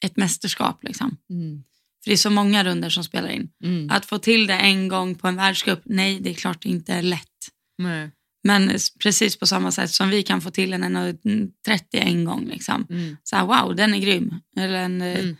ett 0.06 0.18
mästerskap. 0.18 0.84
Liksom. 0.84 1.18
Mm. 1.30 1.64
För 2.04 2.10
det 2.10 2.14
är 2.14 2.18
så 2.18 2.30
många 2.30 2.64
runder 2.64 2.90
som 2.90 3.04
spelar 3.04 3.30
in. 3.30 3.50
Mm. 3.64 3.90
Att 3.92 4.06
få 4.06 4.18
till 4.18 4.48
det 4.48 4.54
en 4.54 4.88
gång 4.88 5.16
på 5.16 5.28
en 5.28 5.36
världscup, 5.36 5.82
nej 5.86 6.20
det 6.20 6.30
är 6.30 6.34
klart 6.34 6.62
det 6.62 6.70
inte 6.70 6.94
är 6.94 7.02
lätt. 7.02 7.30
Nej. 7.78 8.12
Men 8.44 8.72
precis 9.04 9.40
på 9.40 9.48
samma 9.48 9.72
sätt 9.72 9.92
som 9.92 10.10
vi 10.10 10.24
kan 10.24 10.42
få 10.42 10.52
till 10.52 10.74
en 10.74 10.84
1,30 10.84 11.82
en 11.92 12.26
gång. 12.26 12.48
Liksom. 12.48 12.88
Mm. 12.90 13.18
Så 13.24 13.36
här, 13.36 13.46
wow, 13.46 13.76
den 13.76 13.94
är 13.94 14.00
grym. 14.00 14.34
Eller 14.58 14.74
en 14.74 15.02
eh, 15.02 15.20
Mm. 15.20 15.36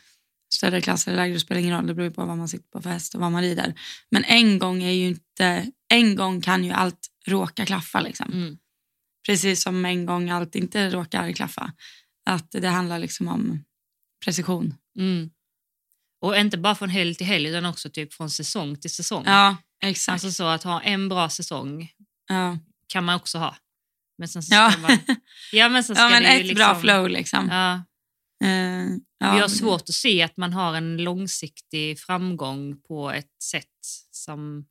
Större 0.54 0.82
klass 0.82 1.08
eller 1.08 1.18
lägre, 1.18 1.34
det 1.34 1.40
spelar 1.40 1.62
ingen 1.62 1.76
roll. 1.76 1.88
Det 1.88 1.94
beror 1.94 2.10
på 2.10 2.26
vad 2.26 2.38
man 2.38 2.48
sitter 2.48 2.70
på 2.70 2.82
för 2.82 2.90
häst 2.90 3.16
och 3.16 3.22
vad 3.22 3.32
man 3.32 3.42
rider. 3.42 3.74
Men 4.12 4.24
en 4.24 4.60
gång 4.60 4.84
är 4.84 4.92
ju 4.92 5.08
inte... 5.08 5.72
En 5.88 6.16
gång 6.16 6.42
kan 6.42 6.64
ju 6.64 6.72
allt 6.72 7.08
råka 7.28 7.66
klaffa. 7.66 8.00
Liksom. 8.00 8.34
Mm. 8.34 8.58
Precis 9.26 9.64
som 9.64 9.86
en 9.86 10.06
gång 10.06 10.30
allt 10.30 10.56
inte 10.56 10.90
råkar 10.90 11.32
klaffa. 11.32 11.74
Att 12.26 12.52
det 12.52 12.68
handlar 12.68 13.00
liksom 13.00 13.28
om 13.28 13.64
precision. 14.26 14.76
Mm. 15.00 15.30
Och 16.22 16.38
inte 16.38 16.58
bara 16.58 16.76
från 16.76 16.90
helg 16.90 17.16
till 17.16 17.28
helg 17.28 17.50
utan 17.50 17.66
också 17.66 17.90
typ 17.90 18.14
från 18.14 18.30
säsong 18.30 18.76
till 18.76 18.94
säsong. 18.94 19.24
Ja, 19.26 19.58
exakt. 19.84 20.14
Alltså 20.14 20.32
så 20.32 20.44
att 20.48 20.64
ha 20.64 20.82
en 20.82 21.10
bra 21.10 21.30
säsong 21.30 21.90
ja. 22.30 22.58
kan 22.88 23.04
man 23.04 23.16
också 23.16 23.38
ha. 23.38 23.56
Men 24.18 24.28
sen 24.28 24.44
så 24.44 24.54
Ja. 24.56 24.72
ska 24.72 24.82
man... 24.82 24.98
Ja, 25.52 25.70
men 25.70 25.84
sen 25.84 25.96
ska 25.96 26.04
ja, 26.04 26.10
men 26.10 26.26
ett 26.26 26.46
liksom... 26.46 26.56
bra 26.56 26.80
flow 26.80 27.10
liksom. 27.10 27.50
Ja. 27.50 27.84
Eh, 28.44 28.98
ja, 29.18 29.34
Vi 29.34 29.40
har 29.40 29.48
svårt 29.48 29.82
att 29.82 29.96
se 29.96 30.22
att 30.22 30.38
man 30.38 30.54
har 30.54 30.76
en 30.76 30.98
långsiktig 30.98 32.00
framgång 32.00 32.82
på 32.88 33.12
ett 33.12 33.44
sätt 33.44 33.68
som... 34.12 34.66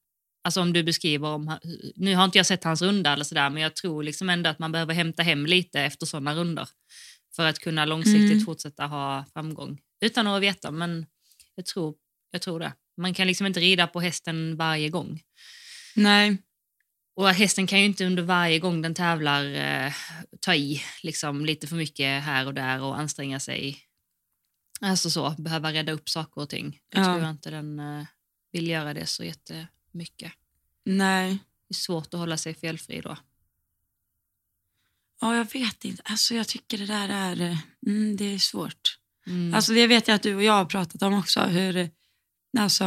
Alltså 0.45 0.61
om 0.61 0.73
du 0.73 0.83
beskriver 0.83 1.29
om... 1.29 1.59
Nu 1.97 2.15
har 2.15 2.25
inte 2.25 2.39
jag 2.39 2.47
sett 2.47 2.65
hans 2.65 2.83
runda 2.83 3.13
eller 3.13 3.25
sådär 3.25 3.51
men 3.51 3.63
jag 3.63 3.77
tror 3.77 4.03
liksom 4.03 4.29
ändå 4.31 4.51
att 4.51 4.59
man 4.59 4.73
behöver 4.73 4.95
hämta 4.95 5.23
hem 5.23 5.47
lite 5.47 5.81
efter 5.81 6.07
sådana 6.07 6.35
runder 6.35 6.69
för 7.37 7.47
att 7.47 7.59
kunna 7.59 7.85
långsiktigt 7.85 8.33
Mm. 8.33 8.45
fortsätta 8.45 8.87
ha 8.87 9.25
framgång. 9.33 9.79
Utan 10.05 10.27
att 10.27 10.43
veta 10.43 10.71
men 10.71 11.07
jag 11.55 11.67
tror, 11.67 11.95
jag 12.31 12.43
tror 12.43 12.61
det. 12.61 12.73
Man 12.97 13.15
kan 13.15 13.27
liksom 13.27 13.47
inte 13.47 13.61
rida 13.61 13.87
på 13.87 14.01
hästen 14.01 14.57
varje 14.57 14.89
gång. 14.89 15.21
Nej. 15.97 16.37
Och 17.15 17.29
hästen 17.31 17.67
kan 17.67 17.79
ju 17.79 17.85
inte 17.85 18.07
under 18.07 18.23
varje 18.23 18.59
gång 18.59 18.83
den 18.83 18.95
tävlar 18.95 19.45
eh, 19.45 19.93
ta 20.41 20.55
i 20.55 20.83
liksom, 21.03 21.45
lite 21.45 21.67
för 21.67 21.77
mycket 21.77 22.23
här 22.23 22.47
och 22.47 22.55
där 22.55 22.83
och 22.83 22.99
anstränga 22.99 23.41
sig. 23.41 23.79
Alltså 24.81 25.11
så, 25.11 25.31
behöva 25.39 25.73
rädda 25.73 25.93
upp 25.93 26.09
saker 26.09 26.41
och 26.41 26.49
ting. 26.49 26.81
Jag 26.91 27.01
Ja. 27.01 27.15
tror 27.19 27.31
inte 27.31 27.51
den 27.51 27.79
eh, 27.79 28.05
vill 28.53 28.69
göra 28.69 28.95
det 28.95 29.07
så 29.07 29.25
jättemycket. 29.25 30.33
Nej. 30.85 31.39
Det 31.69 31.73
är 31.73 31.75
svårt 31.75 32.15
att 32.15 32.21
hålla 32.21 32.37
sig 32.37 32.55
felfri 32.55 33.01
då. 33.01 33.17
Ja, 35.21 35.37
jag 35.37 35.53
vet 35.53 35.85
inte. 35.85 36.03
Alltså, 36.05 36.35
jag 36.35 36.49
tycker 36.49 36.79
det 36.79 36.87
där 36.87 37.09
är, 37.09 37.41
eh, 37.41 37.59
mm, 37.87 38.17
det 38.17 38.35
är 38.35 38.39
svårt. 38.39 38.99
Mm. 39.27 39.55
Alltså, 39.55 39.73
det 39.73 39.87
vet 39.87 40.09
jag 40.09 40.15
att 40.15 40.23
du 40.23 40.35
och 40.35 40.43
jag 40.43 40.53
har 40.53 40.65
pratat 40.65 41.03
om 41.03 41.15
också. 41.15 41.41
Hur, 41.41 41.91
alltså, 42.59 42.85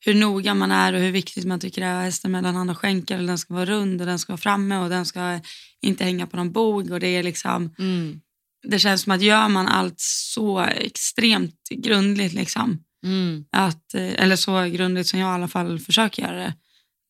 hur 0.00 0.14
noga 0.14 0.54
man 0.54 0.70
är 0.72 0.92
och 0.92 1.00
hur 1.00 1.12
viktigt 1.12 1.44
man 1.44 1.60
tycker 1.60 1.80
det 1.80 1.86
är 1.86 1.98
att 1.98 2.04
hästen 2.04 2.30
mellan 2.32 2.54
hand 2.56 2.70
och 2.70 2.78
skänkel. 2.78 3.26
Den 3.26 3.38
ska 3.38 3.54
vara 3.54 3.64
rund 3.64 4.00
och 4.00 4.06
den 4.06 4.18
ska 4.18 4.32
vara 4.32 4.38
framme 4.40 4.76
och 4.76 4.88
den 4.90 5.06
ska 5.06 5.40
inte 5.82 6.04
hänga 6.04 6.26
på 6.26 6.36
någon 6.36 6.52
bog. 6.52 6.90
Och 6.90 7.00
det, 7.00 7.08
är 7.08 7.22
liksom, 7.22 7.74
Mm. 7.78 8.20
det 8.68 8.78
känns 8.78 9.02
som 9.02 9.12
att 9.12 9.22
gör 9.22 9.48
man 9.48 9.68
allt 9.68 10.00
så 10.00 10.60
extremt 10.60 11.68
grundligt, 11.70 12.34
liksom, 12.34 12.84
Mm. 13.04 13.44
att, 13.52 13.94
eh, 13.94 14.22
eller 14.22 14.36
så 14.36 14.64
grundligt 14.64 15.06
som 15.08 15.18
jag 15.20 15.26
i 15.30 15.34
alla 15.34 15.48
fall 15.48 15.78
försöker 15.78 16.22
göra 16.22 16.36
det, 16.36 16.54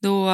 då 0.03 0.31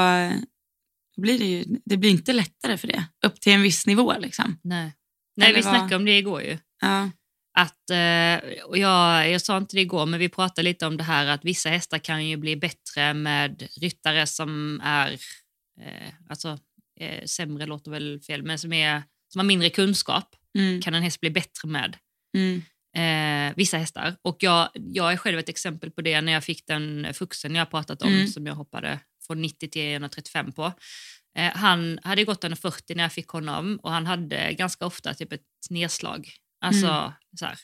blir 1.16 1.38
det 1.38 1.44
ju 1.44 1.64
det 1.84 1.96
blir 1.96 2.10
inte 2.10 2.32
lättare 2.32 2.78
för 2.78 2.88
det. 2.88 3.04
Upp 3.26 3.40
till 3.40 3.52
en 3.52 3.62
viss 3.62 3.86
nivå. 3.86 4.14
Liksom. 4.18 4.58
Nej, 4.62 4.92
Nej 5.36 5.48
Eller 5.48 5.58
vi 5.58 5.62
vad? 5.64 5.74
snackade 5.74 5.96
om 5.96 6.04
det 6.04 6.18
igår 6.18 6.42
ju. 6.42 6.58
Ja. 6.80 7.10
Att, 7.58 7.90
eh, 7.90 8.64
och 8.64 8.78
jag, 8.78 9.30
jag 9.30 9.40
sa 9.40 9.56
inte 9.56 9.76
det 9.76 9.80
igår, 9.80 10.06
men 10.06 10.20
vi 10.20 10.28
pratade 10.28 10.62
lite 10.62 10.86
om 10.86 10.96
det 10.96 11.04
här 11.04 11.26
att 11.26 11.44
vissa 11.44 11.68
hästar 11.68 11.98
kan 11.98 12.26
ju 12.28 12.36
bli 12.36 12.56
bättre 12.56 13.14
med 13.14 13.68
ryttare 13.80 14.26
som 14.26 14.80
är, 14.84 15.12
eh, 15.80 16.12
alltså 16.28 16.58
eh, 17.00 17.24
sämre 17.24 17.66
låter 17.66 17.90
väl 17.90 18.20
fel, 18.20 18.42
men 18.42 18.58
som, 18.58 18.72
är, 18.72 19.02
som 19.32 19.38
har 19.38 19.44
mindre 19.44 19.70
kunskap 19.70 20.36
Mm. 20.58 20.80
kan 20.82 20.94
en 20.94 21.02
häst 21.02 21.20
bli 21.20 21.30
bättre 21.30 21.68
med. 21.68 21.96
Mm. 22.36 22.62
Eh, 22.96 23.54
vissa 23.56 23.78
hästar. 23.78 24.16
Och 24.22 24.36
jag, 24.40 24.68
jag 24.74 25.12
är 25.12 25.16
själv 25.16 25.38
ett 25.38 25.48
exempel 25.48 25.90
på 25.90 26.00
det 26.02 26.20
när 26.20 26.32
jag 26.32 26.44
fick 26.44 26.66
den 26.66 27.14
fuxen 27.14 27.54
jag 27.54 27.70
pratat 27.70 28.02
om 28.02 28.08
Mm. 28.12 28.28
som 28.28 28.46
jag 28.46 28.54
hoppade 28.54 29.00
från 29.26 29.42
90 29.42 29.68
till 29.68 29.92
135 29.92 30.52
på. 30.52 30.72
Eh, 31.38 31.52
han 31.54 31.98
hade 32.02 32.24
gått 32.24 32.44
140 32.44 32.96
när 32.96 33.04
jag 33.04 33.12
fick 33.12 33.28
honom 33.28 33.80
och 33.82 33.90
han 33.90 34.06
hade 34.06 34.52
ganska 34.52 34.86
ofta 34.86 35.14
typ 35.14 35.32
ett 35.32 35.40
nedslag. 35.70 36.28
Alltså 36.60 36.86
Mm. 36.86 37.12
så 37.38 37.44
här. 37.46 37.58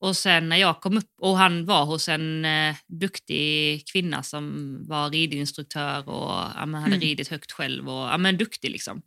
Och 0.00 0.16
sen 0.16 0.48
när 0.48 0.56
jag 0.56 0.80
kom 0.80 0.96
upp, 0.98 1.10
och 1.20 1.38
han 1.38 1.64
var 1.66 1.84
hos 1.84 2.08
en 2.08 2.44
eh, 2.44 2.74
duktig 3.00 3.82
kvinna 3.92 4.22
som 4.22 4.76
var 4.88 5.10
ridinstruktör 5.10 6.08
och 6.08 6.30
ja, 6.54 6.66
men 6.66 6.74
hade 6.74 6.86
Mm. 6.96 7.00
ridit 7.00 7.28
högt 7.28 7.52
själv 7.52 7.88
och 7.88 8.08
ja, 8.08 8.18
men 8.18 8.36
duktig 8.36 8.70
liksom. 8.70 9.02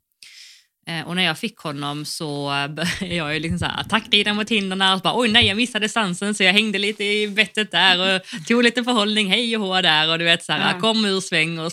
Eh, 0.87 1.07
och 1.07 1.15
när 1.15 1.23
jag 1.23 1.37
fick 1.39 1.57
honom 1.57 2.05
så 2.05 2.45
började 2.69 3.15
jag 3.15 3.33
ju 3.33 3.39
liksom 3.39 3.59
så 3.59 3.65
här, 3.65 3.81
attackrida 3.81 4.33
mot 4.33 4.49
hindren 4.51 4.81
och 4.93 5.01
bara 5.01 5.19
oj 5.19 5.27
nej 5.31 5.45
jag 5.47 5.57
missade 5.57 5.89
sansen 5.89 6.35
så 6.35 6.43
jag 6.43 6.53
hängde 6.53 6.79
lite 6.79 7.03
i 7.03 7.27
bettet 7.27 7.71
där 7.71 8.15
och 8.15 8.45
tog 8.47 8.63
lite 8.63 8.83
förhållning 8.83 9.29
hej 9.29 9.57
och 9.57 9.63
hå 9.67 9.81
där 9.81 10.09
och 10.11 10.19
du 10.19 10.25
vet 10.25 10.43
så 10.45 10.51
här, 10.53 10.73
Ja. 10.73 10.79
kom 10.79 11.05
ur 11.05 11.19
sväng 11.21 11.59
och 11.59 11.71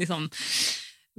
liksom 0.00 0.30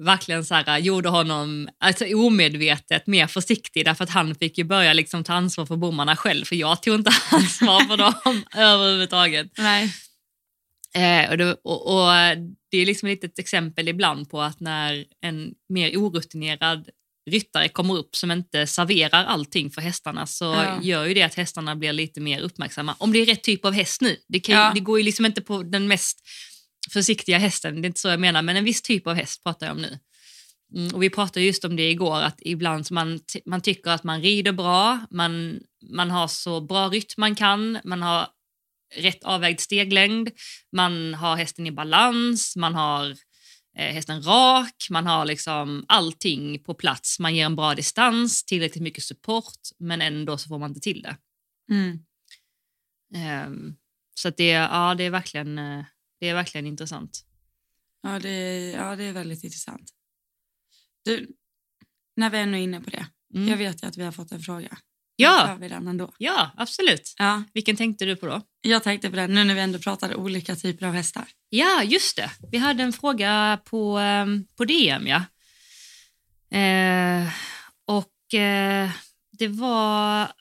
verkligen 0.05 0.45
så 0.45 0.55
här, 0.55 0.77
gjorde 0.77 1.09
honom 1.09 1.69
alltså, 1.79 2.05
omedvetet 2.05 3.07
mer 3.07 3.27
försiktig 3.27 3.85
därför 3.85 4.03
att 4.03 4.09
han 4.09 4.35
fick 4.35 4.57
ju 4.57 4.63
börja 4.63 4.93
liksom 4.93 5.23
ta 5.23 5.33
ansvar 5.33 5.65
för 5.65 5.75
bommarna 5.75 6.15
själv 6.15 6.45
för 6.45 6.55
jag 6.55 6.83
tog 6.83 6.95
inte 6.95 7.11
ansvar 7.31 7.79
för 7.87 7.97
dem 7.97 8.43
överhuvudtaget. 8.57 9.47
Nej. 9.57 9.93
Eh, 10.95 11.29
och, 11.29 11.37
det, 11.37 11.53
och, 11.63 11.87
och 11.87 12.11
det 12.71 12.77
är 12.77 12.85
liksom 12.85 13.09
ett 13.09 13.39
exempel 13.39 13.87
ibland 13.87 14.29
på 14.29 14.41
att 14.41 14.59
när 14.59 15.05
en 15.21 15.53
mer 15.69 15.97
orutinerad 15.97 16.89
ryttare 17.31 17.69
kommer 17.69 17.97
upp 17.97 18.15
som 18.15 18.31
inte 18.31 18.67
serverar 18.67 19.25
allting 19.25 19.69
för 19.71 19.81
hästarna 19.81 20.25
så 20.27 20.45
Ja. 20.45 20.79
gör 20.81 21.05
ju 21.05 21.13
det 21.13 21.21
att 21.23 21.35
hästarna 21.35 21.75
blir 21.75 21.93
lite 21.93 22.21
mer 22.21 22.39
uppmärksamma. 22.39 22.95
Om 22.97 23.11
det 23.13 23.19
är 23.19 23.25
rätt 23.25 23.43
typ 23.43 23.65
av 23.65 23.73
häst 23.73 24.01
nu. 24.01 24.17
Det, 24.27 24.39
kan, 24.39 24.55
Ja. 24.55 24.71
det 24.73 24.79
går 24.79 24.97
ju 24.99 25.03
liksom 25.05 25.25
inte 25.25 25.41
på 25.41 25.63
den 25.63 25.87
mest 25.87 26.19
försiktiga 26.93 27.37
hästen, 27.37 27.81
det 27.81 27.85
är 27.85 27.87
inte 27.89 27.99
så 27.99 28.07
jag 28.07 28.19
menar, 28.19 28.41
men 28.41 28.57
en 28.57 28.65
viss 28.65 28.81
typ 28.81 29.07
av 29.07 29.13
häst 29.13 29.43
pratar 29.43 29.65
jag 29.65 29.75
om 29.75 29.81
nu. 29.81 29.99
Mm, 30.75 30.95
och 30.95 31.03
vi 31.03 31.09
pratade 31.09 31.45
just 31.45 31.65
om 31.65 31.75
det 31.75 31.91
igår, 31.91 32.21
att 32.21 32.39
ibland 32.41 32.87
så 32.87 32.93
man, 32.93 33.19
man 33.45 33.61
tycker 33.61 33.91
att 33.91 34.03
man 34.03 34.21
rider 34.21 34.51
bra, 34.51 34.99
man, 35.11 35.59
man 35.91 36.11
har 36.11 36.27
så 36.27 36.61
bra 36.61 36.89
rytm 36.89 37.13
man 37.17 37.35
kan, 37.35 37.79
man 37.83 38.01
har 38.01 38.27
rätt 38.95 39.23
avvägd 39.23 39.59
steglängd, 39.59 40.29
man 40.71 41.13
har 41.13 41.35
hästen 41.35 41.67
i 41.67 41.71
balans, 41.71 42.55
man 42.55 42.75
har 42.75 43.09
eh, 43.77 43.93
hästen 43.93 44.21
rak, 44.21 44.87
man 44.89 45.07
har 45.07 45.25
liksom 45.25 45.85
allting 45.87 46.63
på 46.63 46.73
plats. 46.73 47.19
Man 47.19 47.35
ger 47.35 47.45
en 47.45 47.55
bra 47.55 47.75
distans, 47.75 48.45
tillräckligt 48.45 48.83
mycket 48.83 49.03
support, 49.03 49.59
men 49.79 50.01
ändå 50.01 50.37
så 50.37 50.47
får 50.47 50.59
man 50.59 50.71
inte 50.71 50.81
till 50.81 51.01
det. 51.01 51.17
Mm. 51.71 51.99
Ehm, 53.15 53.75
så 54.19 54.27
att 54.27 54.37
det, 54.37 54.49
ja, 54.49 54.95
det, 54.95 55.03
är 55.03 55.09
verkligen, 55.09 55.59
eh, 55.59 55.85
det 56.19 56.29
är 56.29 56.33
verkligen 56.33 56.67
intressant. 56.67 57.25
Ja, 58.01 58.19
det, 58.19 58.69
ja, 58.71 58.95
det 58.95 59.03
är 59.03 59.13
väldigt 59.13 59.43
intressant. 59.43 59.91
Du, 61.05 61.27
när 62.15 62.29
vi 62.29 62.37
är 62.37 62.53
inne 62.55 62.81
på 62.81 62.89
det. 62.89 63.07
Mm. 63.35 63.47
Jag 63.47 63.57
vet 63.57 63.83
ju 63.83 63.87
att 63.87 63.97
vi 63.97 64.03
har 64.03 64.11
fått 64.11 64.31
en 64.31 64.39
fråga. 64.41 64.77
Ja. 65.15 65.57
Vi 65.59 65.67
den 65.69 65.87
ändå? 65.87 66.13
Ja, 66.17 66.51
absolut. 66.57 67.13
Ja, 67.17 67.43
Vilken 67.53 67.75
tänkte 67.75 68.05
du 68.05 68.15
på 68.15 68.25
då? 68.25 68.41
jag 68.61 68.83
tänkte 68.83 69.09
på 69.09 69.15
det 69.15 69.27
nu 69.27 69.43
när 69.43 69.55
vi 69.55 69.61
ändå 69.61 69.79
pratade 69.79 70.15
olika 70.15 70.55
typer 70.55 70.85
av 70.85 70.93
hästar. 70.93 71.25
Ja, 71.49 71.83
just 71.83 72.15
det. 72.15 72.31
Vi 72.51 72.57
hade 72.57 72.83
en 72.83 72.93
fråga 72.93 73.59
på, 73.65 73.97
ehm, 73.97 74.45
på 74.57 74.65
DM, 74.65 75.07
ja. 75.07 75.23
Eh, 76.57 77.27
och 77.85 78.33
eh, 78.39 78.89
det 79.31 79.47
var... 79.47 80.31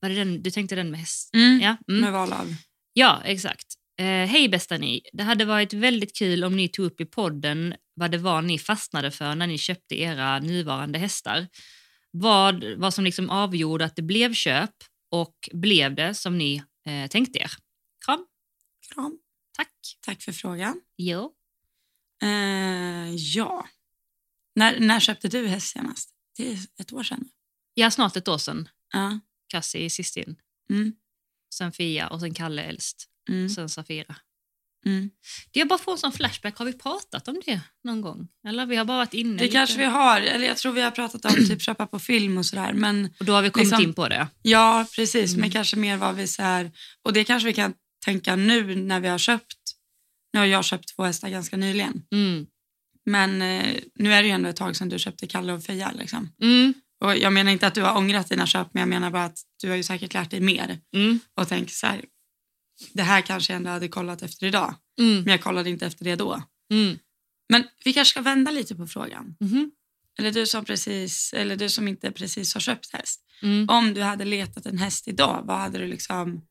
Var 0.00 0.08
det 0.08 0.14
den, 0.14 0.42
du 0.42 0.50
tänkte 0.50 0.74
den 0.74 0.90
med 0.90 1.00
häst? 1.00 1.34
Mm. 1.34 1.60
Ja, 1.60 1.76
mm. 1.88 2.00
Med 2.00 2.12
val 2.12 2.32
av. 2.32 2.54
ja, 2.92 3.22
exakt. 3.24 3.66
Eh, 4.00 4.26
Hej 4.26 4.48
bästa 4.48 4.78
ni. 4.78 5.02
Det 5.12 5.22
hade 5.22 5.44
varit 5.44 5.72
väldigt 5.72 6.16
kul 6.16 6.44
om 6.44 6.56
ni 6.56 6.68
tog 6.68 6.86
upp 6.86 7.00
i 7.00 7.04
podden 7.04 7.74
vad 7.94 8.10
det 8.10 8.18
var 8.18 8.42
ni 8.42 8.58
fastnade 8.58 9.10
för 9.10 9.34
när 9.34 9.46
ni 9.46 9.58
köpte 9.58 10.00
era 10.00 10.38
nuvarande 10.38 10.98
hästar. 10.98 11.48
Vad, 12.10 12.64
vad 12.64 12.94
som 12.94 13.04
liksom 13.04 13.30
avgjorde 13.30 13.84
att 13.84 13.96
det 13.96 14.02
blev 14.02 14.34
köp 14.34 14.74
och 15.10 15.48
blev 15.52 15.94
det 15.94 16.14
som 16.14 16.38
ni 16.38 16.62
eh, 16.86 17.08
tänkte 17.10 17.38
er. 17.38 17.50
Kram. 18.04 18.26
Kram. 18.94 19.18
Tack. 19.56 19.72
Tack 20.00 20.22
för 20.22 20.32
frågan. 20.32 20.80
Jo. 20.96 21.32
Eh, 22.22 23.14
ja. 23.14 23.68
När, 24.54 24.80
när 24.80 25.00
köpte 25.00 25.28
du 25.28 25.46
häst 25.46 25.68
senast? 25.68 26.10
Det 26.36 26.52
är 26.52 26.58
ett 26.80 26.92
år 26.92 27.02
sedan. 27.02 27.28
Ja, 27.74 27.90
snart 27.90 28.16
ett 28.16 28.28
år 28.28 28.38
sedan. 28.38 28.68
Ja. 28.92 29.20
Cassie 29.46 29.90
sist 29.90 30.16
in. 30.16 30.36
Mm. 30.70 30.92
Sen 31.54 31.72
Fia 31.72 32.08
och 32.08 32.20
sen 32.20 32.34
Kalle 32.34 32.62
äldst. 32.62 33.10
Mm. 33.30 33.48
Sen 33.48 33.68
Safira. 33.68 34.16
Mm. 34.86 35.10
Det 35.52 35.58
jag 35.58 35.68
bara 35.68 35.78
får 35.78 35.92
en 35.92 35.98
sån 35.98 36.12
flashback. 36.12 36.56
Har 36.58 36.66
vi 36.66 36.72
pratat 36.72 37.28
om 37.28 37.40
det 37.46 37.60
någon 37.84 38.00
gång? 38.00 38.28
Eller 38.48 38.66
vi 38.66 38.76
har 38.76 38.84
bara 38.84 38.98
varit 38.98 39.14
inne 39.14 39.36
Det 39.36 39.42
lite. 39.44 39.52
kanske 39.52 39.78
vi 39.78 39.84
har. 39.84 40.20
Eller 40.20 40.46
jag 40.46 40.56
tror 40.56 40.72
vi 40.72 40.80
har 40.80 40.90
pratat 40.90 41.24
om 41.24 41.34
typ 41.34 41.62
köpa 41.62 41.86
på 41.86 41.98
film 41.98 42.38
och 42.38 42.46
sådär. 42.46 42.72
Men 42.72 43.10
Och 43.20 43.24
då 43.24 43.32
har 43.32 43.42
vi 43.42 43.50
kommit 43.50 43.66
liksom- 43.68 43.82
in 43.84 43.94
på 43.94 44.08
det. 44.08 44.28
ja, 44.42 44.86
precis. 44.96 45.30
Mm. 45.30 45.40
Men 45.40 45.50
kanske 45.50 45.76
mer 45.76 45.96
vad 45.96 46.14
vi 46.16 46.26
så 46.26 46.42
här. 46.42 46.70
Och 47.04 47.12
det 47.12 47.24
kanske 47.24 47.46
vi 47.46 47.52
kan 47.54 47.74
tänka 48.04 48.36
nu 48.36 48.74
när 48.74 49.00
vi 49.00 49.08
har 49.08 49.18
köpt. 49.18 49.56
Nu 50.32 50.38
har 50.38 50.46
jag 50.46 50.64
köpt 50.64 50.96
två 50.96 51.04
hästar 51.04 51.28
ganska 51.28 51.56
nyligen. 51.56 52.02
Mm. 52.12 52.46
Men 53.06 53.42
eh, 53.42 53.76
nu 53.94 54.12
är 54.14 54.22
det 54.22 54.28
ju 54.28 54.34
ändå 54.34 54.48
ett 54.48 54.56
tag 54.56 54.76
sedan 54.76 54.88
du 54.88 54.98
köpte 54.98 55.26
Kalle 55.26 55.52
och 55.52 55.64
Feja. 55.64 55.92
Liksom. 55.98 56.32
Mm. 56.42 56.74
Och 57.04 57.16
jag 57.16 57.32
menar 57.32 57.52
inte 57.52 57.66
att 57.66 57.74
du 57.74 57.82
har 57.82 57.96
ångrat 57.96 58.28
dina 58.28 58.46
köp, 58.46 58.74
men 58.74 58.80
jag 58.80 58.88
menar 58.88 59.10
bara 59.10 59.24
att 59.24 59.38
du 59.62 59.68
har 59.68 59.76
ju 59.76 59.82
säkert 59.82 60.14
lärt 60.14 60.30
dig 60.30 60.40
mer. 60.40 60.78
Mm. 60.96 61.20
Och 61.34 61.48
tänker 61.48 61.72
så 61.74 61.86
här, 61.86 62.04
det 62.92 63.02
här 63.02 63.20
kanske 63.20 63.52
jag 63.52 63.56
ändå 63.56 63.70
hade 63.70 63.88
kollat 63.88 64.22
efter 64.22 64.46
idag. 64.46 64.74
Mm. 65.00 65.14
Men 65.22 65.30
jag 65.30 65.40
kollade 65.42 65.70
inte 65.70 65.86
efter 65.86 66.04
det 66.04 66.16
då. 66.16 66.42
Mm. 66.72 66.98
Men 67.48 67.64
vi 67.84 67.92
kanske 67.92 68.10
ska 68.12 68.20
vända 68.20 68.50
lite 68.50 68.74
på 68.74 68.86
frågan. 68.86 69.36
Mhm. 69.40 69.70
Eller 70.18 70.30
du 70.32 70.46
som, 70.46 70.64
precis, 70.64 71.32
eller 71.36 71.56
du 71.56 71.68
som 71.68 71.88
inte 71.88 72.10
precis 72.10 72.54
har 72.54 72.60
köpt 72.60 72.92
häst. 72.92 73.20
Mm. 73.42 73.66
Om 73.68 73.94
du 73.94 74.02
hade 74.02 74.24
letat 74.24 74.66
en 74.66 74.78
häst 74.78 75.08
idag, 75.08 75.42
vad 75.44 75.58
hade 75.58 75.78
du, 75.78 75.86
liksom, 75.86 76.42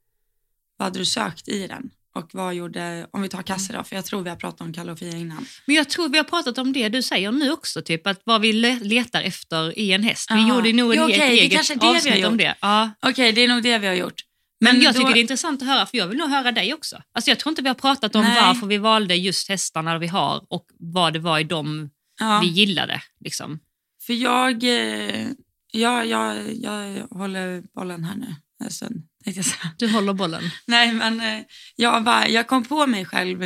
vad 0.77 0.85
hade 0.85 0.99
du 0.99 1.05
sökt 1.05 1.47
i 1.47 1.67
den? 1.67 1.89
Och 2.15 2.29
vad 2.33 2.55
gjorde, 2.55 3.07
om 3.11 3.21
vi 3.21 3.29
tar 3.29 3.41
Kasse 3.41 3.73
då, 3.73 3.83
för 3.83 3.95
jag 3.95 4.05
tror 4.05 4.21
vi 4.21 4.29
har 4.29 4.35
pratat 4.37 4.61
om 4.61 4.73
Kalle 4.73 4.91
och 4.91 4.99
Fia 4.99 5.17
innan. 5.17 5.45
Men 5.65 5.75
jag 5.75 5.89
tror 5.89 6.09
vi 6.09 6.17
har 6.17 6.23
pratat 6.25 6.57
om 6.57 6.73
det 6.73 6.89
du 6.89 7.01
säger 7.01 7.31
nu 7.31 7.51
också, 7.51 7.81
typ 7.81 8.07
att 8.07 8.21
vad 8.23 8.41
vi 8.41 8.53
le- 8.53 8.79
letar 8.81 9.21
efter 9.21 9.79
i 9.79 9.91
en 9.91 10.03
häst. 10.03 10.31
Vi 10.31 10.35
Aha. 10.35 10.55
gjorde 10.55 10.73
nog 10.73 10.95
Jo, 10.95 11.03
ett 11.03 11.09
okej, 11.15 11.29
det 11.29 11.39
eget 11.41 11.51
kanske 11.53 11.73
är 11.73 11.75
det 11.77 11.81
vi 11.81 11.87
har 11.87 11.95
avsnitt 11.95 12.25
om 12.25 12.31
gjort. 12.33 12.39
det. 12.39 12.55
Ja. 12.61 12.91
Okej, 13.01 13.31
det 13.33 13.41
är 13.41 13.47
nog 13.47 13.63
det 13.63 13.77
vi 13.77 13.87
har 13.87 13.93
gjort. 13.93 14.21
Men, 14.59 14.81
jag 14.81 14.93
då- 14.93 14.99
tycker 14.99 15.13
det 15.13 15.19
är 15.19 15.21
intressant 15.21 15.61
att 15.61 15.67
höra, 15.67 15.85
för 15.85 15.97
jag 15.97 16.07
vill 16.07 16.17
nog 16.17 16.29
höra 16.29 16.51
dig 16.51 16.73
också. 16.73 17.01
Alltså 17.11 17.31
jag 17.31 17.39
tror 17.39 17.51
inte 17.51 17.61
vi 17.61 17.67
har 17.67 17.75
pratat 17.75 18.15
om 18.15 18.23
Nej. 18.23 18.41
varför 18.41 18.67
vi 18.67 18.77
valde 18.77 19.15
just 19.15 19.49
hästarna 19.49 19.97
vi 19.97 20.07
har 20.07 20.45
och 20.49 20.65
vad 20.79 21.13
det 21.13 21.19
var 21.19 21.39
i 21.39 21.43
dem 21.43 21.89
ja, 22.19 22.39
vi 22.43 22.47
gillade. 22.47 23.01
Liksom. 23.19 23.59
För 24.05 24.13
jag, 24.13 24.63
eh, 24.63 25.27
jag, 25.71 26.05
jag, 26.05 26.53
jag 26.55 27.07
håller 27.11 27.63
bollen 27.75 28.03
här 28.03 28.15
nu 28.15 28.35
en 28.63 28.71
stund. 28.71 29.03
Jag. 29.25 29.45
Du 29.77 29.87
håller 29.91 30.13
bollen. 30.13 30.43
Nej, 30.65 30.93
men 30.93 31.21
eh, 31.21 31.43
jag, 31.75 32.03
bara, 32.03 32.27
jag 32.27 32.47
kom 32.47 32.63
på 32.65 32.87
mig 32.87 33.05
själv. 33.05 33.39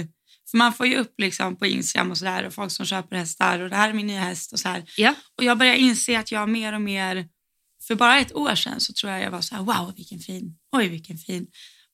För 0.51 0.58
man 0.58 0.74
får 0.74 0.88
ju 0.88 0.96
upp 0.96 1.13
liksom 1.17 1.55
på 1.55 1.65
Instagram 1.65 2.12
och 2.12 2.17
sådär 2.17 2.43
och 2.43 2.53
folk 2.53 2.72
som 2.72 2.86
köper 2.86 3.15
hästar 3.15 3.60
och 3.60 3.70
det 3.70 3.75
här 3.75 3.89
är 3.89 3.93
min 3.93 4.08
nya 4.08 4.22
häst 4.22 4.53
och 4.53 4.60
så 4.60 4.70
här. 4.70 4.84
Ja. 4.98 5.13
Och 5.38 5.43
jag 5.43 5.58
börjar 5.58 5.75
inse 5.75 6.20
att 6.20 6.32
jag 6.32 6.50
mer 6.50 6.74
och 6.74 6.82
mer, 6.82 7.27
för 7.88 7.96
bara 7.96 8.20
ett 8.20 8.36
år 8.36 8.56
sedan 8.56 8.80
så 8.82 8.94
tror 8.94 9.12
jag 9.12 9.22
jag 9.22 9.32
var 9.32 9.42
så 9.42 9.56
här, 9.56 9.63
wow 9.63 9.94
vilken 9.96 10.20
fin, 10.20 10.58
oj 10.72 10.88
vilken 10.88 11.18
fin. 11.18 11.48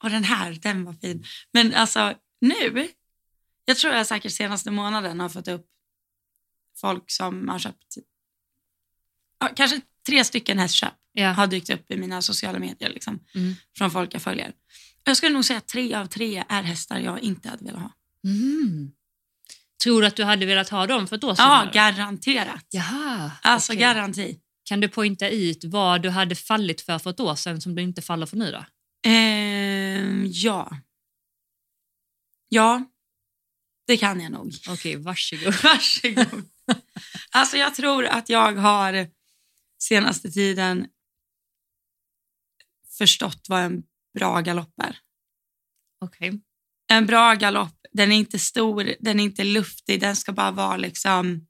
Och 0.03 0.09
den 0.09 0.23
här, 0.23 0.51
den 0.61 0.85
var 0.85 0.93
fin. 0.93 1.25
Men 1.53 1.73
alltså 1.73 2.13
nu, 2.41 2.87
jag 3.65 3.77
tror 3.77 3.93
jag 3.93 4.07
säkert 4.07 4.31
senaste 4.31 4.71
månaden 4.71 5.19
har 5.19 5.29
fått 5.29 5.47
upp 5.47 5.65
folk 6.81 7.11
som 7.11 7.49
har 7.49 7.59
köpt 7.59 7.97
kanske 9.55 9.81
tre 10.07 10.23
stycken 10.23 10.59
hästköp 10.59 10.93
Ja. 11.13 11.31
har 11.31 11.47
dykt 11.47 11.69
upp 11.69 11.91
i 11.91 11.97
mina 11.97 12.21
sociala 12.21 12.59
medier 12.59 12.89
liksom, 12.89 13.19
Mm. 13.35 13.55
från 13.77 13.91
folk 13.91 14.13
jag 14.13 14.21
följer. 14.21 14.53
Jag 15.03 15.17
skulle 15.17 15.33
nog 15.33 15.45
säga 15.45 15.57
att 15.57 15.67
tre 15.67 15.93
av 15.93 16.05
tre 16.05 16.43
är 16.49 16.63
hästar 16.63 16.99
jag 16.99 17.19
inte 17.19 17.49
hade 17.49 17.65
velat 17.65 17.81
ha. 17.81 17.91
Mm. 18.23 18.91
Tror 19.83 20.01
du 20.01 20.07
att 20.07 20.15
du 20.15 20.23
hade 20.23 20.45
velat 20.45 20.69
ha 20.69 20.87
dem 20.87 21.07
för 21.07 21.15
ett 21.15 21.23
år 21.23 21.35
sedan? 21.35 21.45
Ja, 21.47 21.71
garanterat. 21.73 22.65
Jaha, 22.69 23.31
Alltså 23.41 23.71
okej. 23.73 23.81
garanti. 23.81 24.39
Kan 24.69 24.79
du 24.79 24.89
poängta 24.89 25.29
ut 25.29 25.63
vad 25.63 26.01
du 26.01 26.09
hade 26.09 26.35
fallit 26.35 26.81
för 26.81 26.99
för 26.99 27.09
ett 27.09 27.19
år 27.19 27.35
sedan 27.35 27.61
som 27.61 27.75
du 27.75 27.81
inte 27.81 28.01
faller 28.01 28.25
för 28.25 28.37
nu 28.37 28.51
då? 28.51 28.65
Ehm, 29.09 30.25
ja. 30.27 30.77
Ja, 32.49 32.85
det 33.87 33.97
kan 33.97 34.21
jag 34.21 34.31
nog. 34.31 34.53
Okej, 34.69 34.95
varsågod. 34.95 35.53
Varsågod. 35.63 36.49
alltså 37.31 37.57
jag 37.57 37.75
tror 37.75 38.05
att 38.05 38.29
jag 38.29 38.53
har 38.53 39.07
senaste 39.79 40.31
tiden 40.31 40.87
förstått 42.97 43.45
vad 43.49 43.63
en 43.63 43.83
bra 44.13 44.41
galopp 44.41 44.73
är. 44.81 44.99
Okej. 46.01 46.41
En 46.91 47.05
bra 47.05 47.33
galopp, 47.33 47.85
den 47.91 48.11
är 48.11 48.15
inte 48.15 48.39
stor, 48.39 48.95
den 48.99 49.19
är 49.19 49.23
inte 49.23 49.43
luftig, 49.43 49.99
den 49.99 50.15
ska 50.15 50.31
bara 50.31 50.51
vara 50.51 50.77
liksom... 50.77 51.47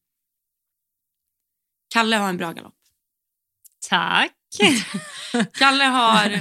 Kalle 1.94 2.16
har 2.16 2.30
en 2.30 2.38
bra 2.38 2.52
galopp. 2.52 2.79
Tack. 3.90 4.32
Kalle 5.54 5.84
har, 5.84 6.40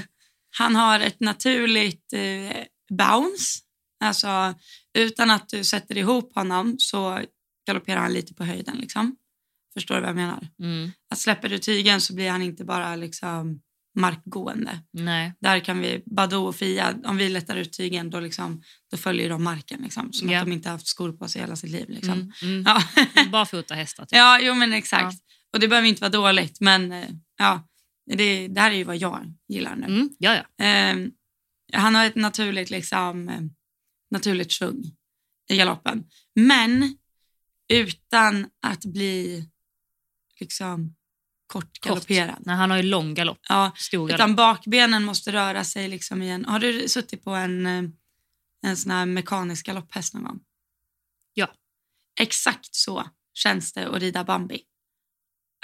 han 0.59 0.77
har 0.77 1.01
ett 1.01 1.21
naturligt 1.21 2.13
eh, 2.13 2.57
bounce. 2.91 3.59
Alltså 4.05 4.55
utan 4.99 5.31
att 5.31 5.49
du 5.49 5.65
sätter 5.65 5.99
ihop 5.99 6.35
honom 6.35 6.77
så 6.79 7.21
galopperar 7.67 8.01
han 8.01 8.13
lite 8.13 8.35
på 8.35 8.45
höjden. 8.45 8.77
Liksom. 8.77 9.17
Förstår 9.75 9.95
du 9.95 10.01
vad 10.01 10.09
jag 10.11 10.17
menar? 10.17 10.49
Mm. 10.63 10.93
Att 11.11 11.19
släpper 11.19 11.49
du 11.49 11.59
tygen 11.59 12.01
så 12.01 12.15
blir 12.15 12.31
han 12.31 12.43
inte 12.43 12.65
bara 12.65 12.97
liksom 12.97 13.61
markgående. 13.99 14.79
Nej. 14.93 15.33
Där 15.41 15.61
kan 15.61 15.79
vi, 15.81 16.03
Badou 16.07 16.47
och 16.47 16.57
Fia, 16.57 16.95
om 17.05 17.17
vi 17.17 17.29
lättar 17.29 17.57
ut 17.57 17.73
tygen 17.73 18.11
då, 18.11 18.21
liksom, 18.21 18.63
då 18.91 18.97
följer 18.97 19.29
de 19.29 19.45
marken. 19.45 19.81
Liksom, 19.83 20.13
som 20.13 20.31
Ja. 20.31 20.39
att 20.39 20.47
de 20.47 20.53
inte 20.53 20.69
har 20.69 20.73
haft 20.75 20.87
skor 20.87 21.13
på 21.13 21.29
sig 21.29 21.41
hela 21.41 21.57
sitt 21.57 21.71
liv. 21.71 21.87
Liksom. 21.89 22.13
Mm. 22.13 22.33
Mm. 22.43 22.65
Ja. 22.67 22.83
Barfota 23.33 23.75
hästar. 23.75 24.05
Typ. 24.05 24.17
ja, 24.17 24.41
jo 24.43 24.55
men 24.55 24.73
exakt. 24.73 25.17
Och 25.53 25.61
det 25.61 25.69
behöver 25.69 25.89
inte 25.89 26.01
vara 26.01 26.11
dåligt 26.11 26.61
men 26.61 26.93
eh, 26.93 27.09
ja, 27.39 27.69
det, 28.07 28.49
det 28.49 28.61
här 28.61 28.71
är 28.71 28.77
ju 28.77 28.85
vad 28.85 28.97
jag 28.97 29.35
gillar 29.49 29.77
nu. 29.77 29.87
Mm. 29.87 30.11
Ja, 30.19 30.35
ja. 30.35 30.65
Eh, 30.65 30.97
han 31.73 31.95
har 31.95 32.05
ett 32.05 32.15
naturligt, 32.15 32.71
liksom, 32.71 33.29
eh, 33.29 33.41
naturligt 34.11 34.53
svung 34.53 34.85
i 35.49 35.57
galoppen. 35.57 36.05
Men 36.35 36.97
utan 37.69 38.47
att 38.63 38.85
bli 38.85 39.45
liksom 40.41 40.95
kort 41.47 41.81
galopperad. 41.81 42.43
Nej, 42.47 42.57
han 42.57 42.71
har 42.71 42.77
ju 42.77 42.83
lång 42.83 43.15
galopp. 43.15 43.39
Ja, 43.49 43.73
Stor 43.77 44.09
galopp. 44.09 44.15
utan 44.21 44.37
bakbenen 44.37 45.05
måste 45.05 45.33
röra 45.33 45.65
sig 45.65 45.89
liksom 45.89 46.23
i 46.23 46.31
en... 46.31 46.45
Har 46.45 46.59
du 46.59 46.89
suttit 46.89 47.25
på 47.25 47.31
en, 47.31 47.67
eh, 47.67 47.83
en 48.63 48.77
sån 48.77 48.91
här 48.91 49.07
mekanisk 49.07 49.67
galopphäst 49.67 50.15
någon 50.15 50.25
gång? 50.25 50.41
Ja. 51.35 51.49
Exakt 52.21 52.75
så 52.75 53.09
känns 53.35 53.73
det 53.73 53.89
att 53.89 54.01
rida 54.01 54.25
Bambi. 54.25 54.61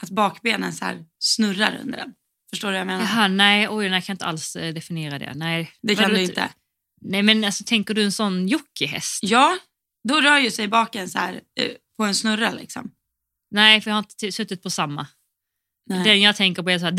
Att 0.03 0.11
bakbenen 0.11 0.73
så 0.73 0.85
snurrar 1.19 1.79
under 1.83 1.99
den. 1.99 2.13
Förstår 2.51 2.69
du 2.69 2.73
vad 2.73 2.81
jag 2.81 2.87
menar? 2.87 3.03
Jaha, 3.05 3.29
nej, 3.29 3.69
oj, 3.69 3.89
nej, 3.89 3.97
jag 3.97 4.05
kan 4.05 4.15
inte 4.15 4.25
alls 4.25 4.57
eh, 4.57 4.75
definiera 4.75 5.19
det. 5.19 5.33
Nej, 5.35 5.73
det 5.83 5.95
kan 5.95 6.11
du 6.11 6.23
inte. 6.23 6.49
Nej, 7.01 7.23
men 7.23 7.45
alltså, 7.45 7.65
tänker 7.65 7.95
du 7.95 8.03
en 8.05 8.13
sån 8.13 8.49
jockeyhäst? 8.49 9.19
Ja, 9.23 9.59
då 10.09 10.21
rör 10.21 10.39
ju 10.39 10.51
sig 10.51 10.69
baken 10.69 11.09
så 11.09 11.19
här 11.19 11.35
eh, 11.61 11.71
på 11.97 12.05
en 12.05 12.15
snurra 12.15 12.53
liksom. 12.53 12.91
Nej, 13.51 13.81
för 13.81 13.91
jag 13.91 13.97
har 13.97 14.03
inte 14.03 14.33
suttit 14.33 14.63
på 14.63 14.71
samma. 14.71 15.07
Nej. 15.87 16.05
Den 16.05 16.21
jag 16.21 16.37
tänker 16.37 16.63
på 16.63 16.71
är 16.71 16.79
så 16.79 16.85
här... 16.85 16.92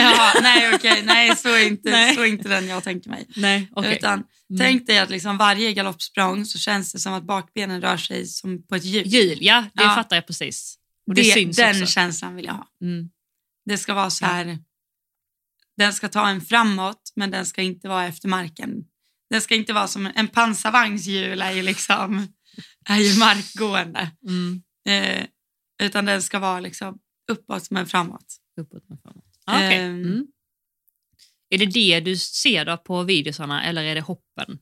Ja, 0.00 0.32
nej 0.42 0.74
okej, 0.74 1.02
nej 1.04 1.36
så 1.36 1.48
är, 1.48 1.66
inte, 1.66 1.90
Nej. 1.90 2.14
så 2.14 2.20
är 2.20 2.26
inte 2.26 2.48
den 2.48 2.66
jag 2.68 2.84
tänker 2.84 3.10
mig. 3.10 3.26
Nej, 3.36 3.68
okej. 3.72 3.96
Utan 3.96 4.24
Mm. 4.50 4.58
tänk 4.60 4.86
dig 4.86 4.98
att 4.98 5.10
liksom 5.10 5.38
varje 5.38 5.72
galoppsprång 5.72 6.44
så 6.44 6.58
känns 6.58 6.92
det 6.92 6.98
som 6.98 7.12
att 7.12 7.22
bakbenen 7.24 7.80
rör 7.80 7.96
sig 7.96 8.26
som 8.26 8.66
på 8.66 8.74
ett 8.74 8.84
hjul. 8.84 9.06
Hjul, 9.06 9.38
ja, 9.40 9.64
det 9.74 9.82
Ja. 9.82 9.94
fattar 9.94 10.16
jag 10.16 10.26
precis. 10.26 10.78
Och 11.06 11.14
det, 11.14 11.22
Det, 11.22 11.32
syns 11.32 11.56
den 11.56 11.82
också. 11.82 11.86
känslan 11.86 12.34
vill 12.34 12.44
jag 12.44 12.52
ha. 12.52 12.68
Mm. 12.82 13.10
Det 13.64 13.78
ska 13.78 13.94
vara 13.94 14.10
så 14.10 14.26
här, 14.26 14.58
den 15.76 15.92
ska 15.92 16.08
ta 16.08 16.28
en 16.28 16.40
framåt 16.40 17.12
men 17.16 17.30
den 17.30 17.46
ska 17.46 17.62
inte 17.62 17.88
vara 17.88 18.06
efter 18.06 18.28
marken. 18.28 18.84
Den 19.30 19.40
ska 19.40 19.54
inte 19.54 19.72
vara 19.72 19.88
som 19.88 20.10
en 20.14 20.28
pansarvagnshjul 20.28 21.42
är 21.42 21.52
ju 21.52 21.62
liksom 21.62 22.28
är 22.88 22.98
ju 22.98 23.18
markgående. 23.18 24.10
Mm. 24.28 24.62
Eh, 24.88 25.26
utan 25.82 26.04
den 26.04 26.22
ska 26.22 26.38
vara 26.38 26.60
liksom 26.60 26.98
uppåt 27.32 27.70
men 27.70 27.86
framåt. 27.86 28.36
Uppåt 28.60 28.84
men 28.88 28.98
framåt. 28.98 29.24
Ah, 29.44 29.56
okej. 29.56 29.78
Ehm. 29.78 30.02
mm. 30.02 30.26
Är 31.48 31.58
det 31.58 31.66
det 31.66 32.00
du 32.00 32.16
ser 32.16 32.64
då 32.64 32.76
på 32.76 33.02
videosarna 33.02 33.64
eller 33.64 33.84
är 33.84 33.94
det 33.94 34.00
hoppen? 34.00 34.58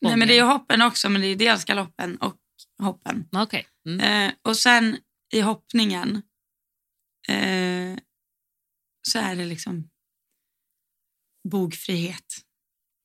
Nej, 0.00 0.16
men 0.16 0.28
det 0.28 0.38
är 0.38 0.42
hoppen 0.42 0.82
också 0.82 1.08
men 1.08 1.20
det 1.20 1.26
är 1.26 1.36
dels 1.36 1.64
galoppen 1.64 2.16
och 2.16 2.36
hoppen. 2.82 3.28
Ah, 3.32 3.42
Okej. 3.42 3.66
Mm. 3.86 4.00
Eh, 4.00 4.34
och 4.42 4.56
sen 4.56 4.98
i 5.32 5.40
hoppningen 5.40 6.22
eh, 7.28 7.98
så 9.02 9.18
är 9.18 9.36
det 9.36 9.44
liksom 9.44 9.90
bogfrihet. 11.48 12.36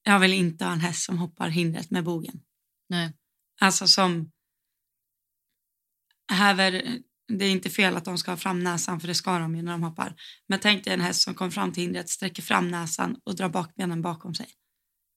Jag 0.03 0.19
vill 0.19 0.33
inte 0.33 0.65
ha 0.65 0.71
en 0.71 0.79
häst 0.79 1.03
som 1.05 1.17
hoppar 1.17 1.49
hindret 1.49 1.91
med 1.91 2.03
bogen. 2.03 2.41
Nej. 2.89 3.13
Alltså 3.61 3.87
som 3.87 4.31
häver, 6.31 6.99
det 7.27 7.45
är 7.45 7.51
inte 7.51 7.69
fel 7.69 7.97
att 7.97 8.05
de 8.05 8.17
ska 8.17 8.31
ha 8.31 8.37
fram 8.37 8.59
näsan 8.59 8.99
för 8.99 9.07
det 9.07 9.15
ska 9.15 9.39
de 9.39 9.55
ju 9.55 9.61
när 9.61 9.71
de 9.71 9.83
hoppar. 9.83 10.15
Men 10.47 10.59
tänk 10.59 10.83
dig 10.83 10.93
en 10.93 11.01
häst 11.01 11.21
som 11.21 11.35
kommer 11.35 11.51
fram 11.51 11.73
till 11.73 11.83
hindret, 11.83 12.09
sträcker 12.09 12.43
fram 12.43 12.67
näsan 12.71 13.19
och 13.23 13.35
drar 13.35 13.49
bakbenen 13.49 14.01
bakom 14.01 14.35
sig. 14.35 14.47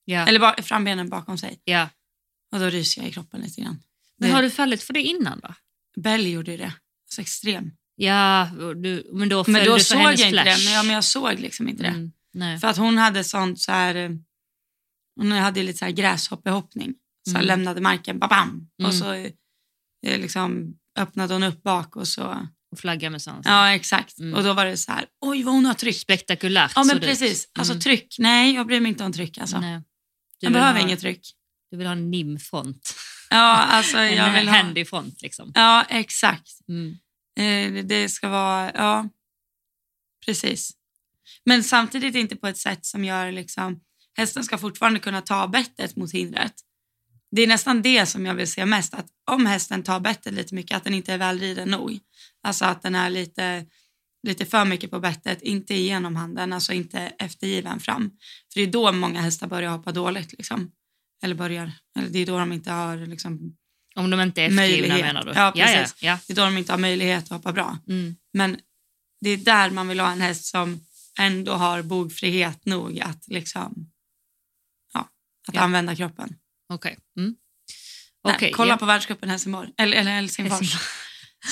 Ja. 0.05 0.27
Eller 0.27 0.40
ba, 0.40 0.62
frambenen 0.62 1.09
bakom 1.09 1.38
sig. 1.38 1.61
ja. 1.64 1.88
Och 2.53 2.59
då 2.59 2.66
ryser 2.66 3.01
jag 3.01 3.11
i 3.11 3.12
kroppen 3.12 3.40
lite 3.40 3.61
grann. 3.61 3.83
Men 4.16 4.31
har 4.31 4.42
du 4.42 4.51
fallit 4.51 4.83
för 4.83 4.92
det 4.92 5.03
innan 5.03 5.40
då? 5.40 5.55
Bell 6.01 6.27
gjorde 6.27 6.51
ju 6.51 6.57
det. 6.57 6.75
Alltså 7.09 7.21
extrem. 7.21 7.71
Ja, 7.97 8.51
du, 8.83 9.11
men 9.12 9.29
då 9.29 9.44
föll 9.44 9.53
Men 9.53 9.64
då 9.64 9.73
du 9.75 9.79
för 9.81 9.85
såg 9.85 9.99
hennes 9.99 10.21
jag 10.21 10.29
inte 10.29 10.42
flash. 10.42 10.59
det. 10.59 10.64
Men, 10.64 10.75
ja, 10.75 10.83
men 10.83 10.94
jag 10.94 11.05
såg 11.05 11.38
liksom 11.40 11.68
inte 11.68 11.83
det. 11.83 11.88
Mm. 11.88 12.12
Nej. 12.35 12.59
För 12.59 12.68
att 12.68 12.77
hon 12.77 12.99
hade 12.99 13.25
sånt 13.25 13.61
så 13.61 13.73
här, 13.73 13.94
eh, 13.94 14.11
hon 15.16 15.33
hade 15.33 15.62
lite 15.62 15.79
så 15.79 15.85
här 15.85 15.92
gräshoppehoppning. 15.92 16.94
Så 17.29 17.35
Mm. 17.35 17.47
lämnade 17.47 17.81
marken, 17.81 18.18
babam! 18.18 18.68
Mm. 18.79 18.88
Och 18.88 18.94
så 18.94 19.12
eh, 19.12 19.31
liksom 20.21 20.75
öppnade 20.99 21.35
hon 21.35 21.42
upp 21.42 21.62
bak 21.62 21.97
och 21.97 22.09
så, 22.09 22.49
Och 22.73 22.79
flagga 22.79 23.11
med 23.11 23.23
svansen. 23.23 23.53
ja 23.53 23.73
exakt. 23.75 24.18
Mm. 24.18 24.35
Och 24.35 24.42
då 24.44 24.53
var 24.53 24.64
det 24.66 24.77
så 24.77 24.92
här, 24.92 25.07
oj 25.21 25.42
vad 25.42 25.55
hon 25.55 25.64
har 25.66 25.75
tryck. 25.75 25.97
Spektakulärt 25.97 26.73
Ja 26.75 26.85
men 26.85 26.97
det 26.97 27.03
ut. 27.03 27.09
precis, 27.09 27.49
alltså 27.59 27.73
Mm. 27.73 27.81
tryck, 27.81 28.16
nej 28.18 28.55
jag 28.55 28.66
bryr 28.66 28.81
mig 28.81 28.88
inte 28.88 29.05
om 29.05 29.12
tryck 29.12 29.38
alltså. 29.38 29.61
Nej. 29.61 29.79
Du 29.79 30.47
Jag 30.47 30.53
behöver 30.53 30.81
ha, 30.81 30.87
inget 30.87 31.01
tryck. 31.01 31.35
Du 31.71 31.77
vill 31.77 31.87
ha 31.87 31.92
en 31.92 32.11
nim-front. 32.11 32.94
Ja 33.30 33.52
alltså 33.56 33.96
En 33.98 34.16
jag 34.16 34.32
vill 34.32 34.48
ha, 34.48 34.56
handy 34.56 34.84
front 34.84 35.22
liksom. 35.22 35.52
ja 35.54 35.84
exakt. 35.88 36.58
Mm. 36.68 36.96
Eh, 37.38 37.84
det- 37.84 38.08
ska 38.08 38.28
vara, 38.28 38.72
ja 38.74 39.08
precis. 40.26 40.70
Men 41.44 41.64
samtidigt 41.64 42.14
inte 42.14 42.36
på 42.36 42.46
ett 42.46 42.58
sätt 42.58 42.86
som 42.86 43.04
gör 43.04 43.32
liksom, 43.32 43.80
hästen 44.16 44.44
ska 44.44 44.58
fortfarande 44.58 45.00
kunna 45.00 45.20
ta 45.22 45.48
bettet 45.48 45.96
mot 45.96 46.12
hindret. 46.12 46.52
Det 47.30 47.42
är 47.42 47.46
nästan 47.46 47.82
det 47.82 48.06
som 48.06 48.26
jag 48.26 48.34
vill 48.34 48.52
se 48.52 48.66
mest, 48.66 48.94
att 48.94 49.06
om 49.30 49.46
hästen 49.46 49.82
tar 49.82 50.00
bettet 50.00 50.32
lite 50.34 50.54
mycket, 50.54 50.76
att 50.76 50.84
den 50.84 50.94
inte 50.94 51.12
är 51.12 51.18
välriden 51.18 51.68
nog. 51.68 51.98
Alltså 52.42 52.64
att 52.64 52.82
den 52.82 52.94
är 52.94 53.10
lite, 53.10 53.66
lite 54.22 54.46
för 54.46 54.64
mycket 54.64 54.90
på 54.90 55.00
bettet, 55.00 55.42
inte 55.42 55.74
igenom 55.74 56.16
handen, 56.16 56.52
alltså 56.52 56.72
inte 56.72 57.00
eftergiven 57.18 57.80
fram. 57.80 58.10
För 58.52 58.60
det 58.60 58.62
är 58.62 58.72
då 58.72 58.92
många 58.92 59.20
hästar 59.20 59.46
börjar 59.46 59.70
hoppa 59.70 59.92
dåligt. 59.92 60.32
Liksom. 60.32 60.70
Eller 61.22 61.35
börjar, 61.35 61.72
eller 61.98 62.09
det 62.09 62.18
är 62.18 62.26
då 62.26 62.38
de 62.38 62.52
inte 62.52 62.70
har 62.72 62.96
liksom, 63.07 63.57
Om 63.94 64.11
de 64.11 64.20
inte 64.20 64.42
är 64.42 64.46
eftergivna 64.48 64.88
Möjlighet. 64.88 65.07
menar 65.14 65.24
du? 65.24 65.33
Ja, 65.33 65.52
ja, 65.54 65.64
precis. 65.66 66.02
ja. 66.02 66.18
det 66.26 66.33
är 66.33 66.37
då 66.37 66.44
de 66.44 66.59
inte 66.59 66.72
har 66.72 66.78
möjlighet 66.78 67.24
att 67.24 67.31
hoppa 67.31 67.52
bra. 67.52 67.78
Mm. 67.88 68.16
Men 68.33 68.61
det 69.20 69.31
är 69.31 69.37
där 69.37 69.70
man 69.70 69.88
vill 69.88 70.00
ha 70.00 70.12
en 70.12 70.20
häst 70.20 70.44
som 70.44 70.81
ändå 71.18 71.52
har 71.52 71.83
bogfrihet 71.83 72.64
nog 72.66 73.00
att, 73.00 73.28
liksom, 73.28 73.90
ja, 74.94 75.00
att 75.48 75.54
Ja. 75.54 75.61
använda 75.61 75.96
kroppen. 75.96 76.35
Okej. 76.72 76.98
Mm. 77.16 77.35
Nej, 78.24 78.35
Okej, 78.37 78.52
kolla 78.52 78.72
ja. 78.72 78.76
på 78.76 78.87
världscupen 78.87 79.28
Helsingborg, 79.31 79.70
eller, 79.76 79.96
eller 79.96 80.11
Helsingfors 80.12 80.59
Helsingfors. 80.61 80.88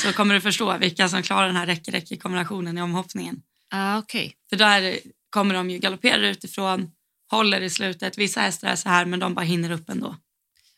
så 0.02 0.12
kommer 0.12 0.34
du 0.34 0.40
förstå 0.40 0.78
vilka 0.78 1.08
som 1.08 1.22
klarar 1.22 1.46
den 1.46 1.56
här 1.56 1.66
räcke-räcke-kombinationen 1.66 2.78
i 2.78 2.82
omhoppningen. 2.82 3.42
Ah, 3.70 3.98
Okej. 3.98 4.34
För 4.50 4.56
där 4.56 4.98
kommer 5.30 5.54
de 5.54 5.70
ju 5.70 5.78
galoppera 5.78 6.28
utifrån, 6.28 6.90
håller 7.30 7.60
i 7.60 7.70
slutet. 7.70 8.18
Vissa 8.18 8.40
hästar 8.40 8.68
är 8.68 8.76
så 8.76 8.88
här 8.88 9.06
men 9.06 9.20
de 9.20 9.34
bara 9.34 9.44
hinner 9.44 9.70
upp 9.70 9.90
ändå. 9.90 10.16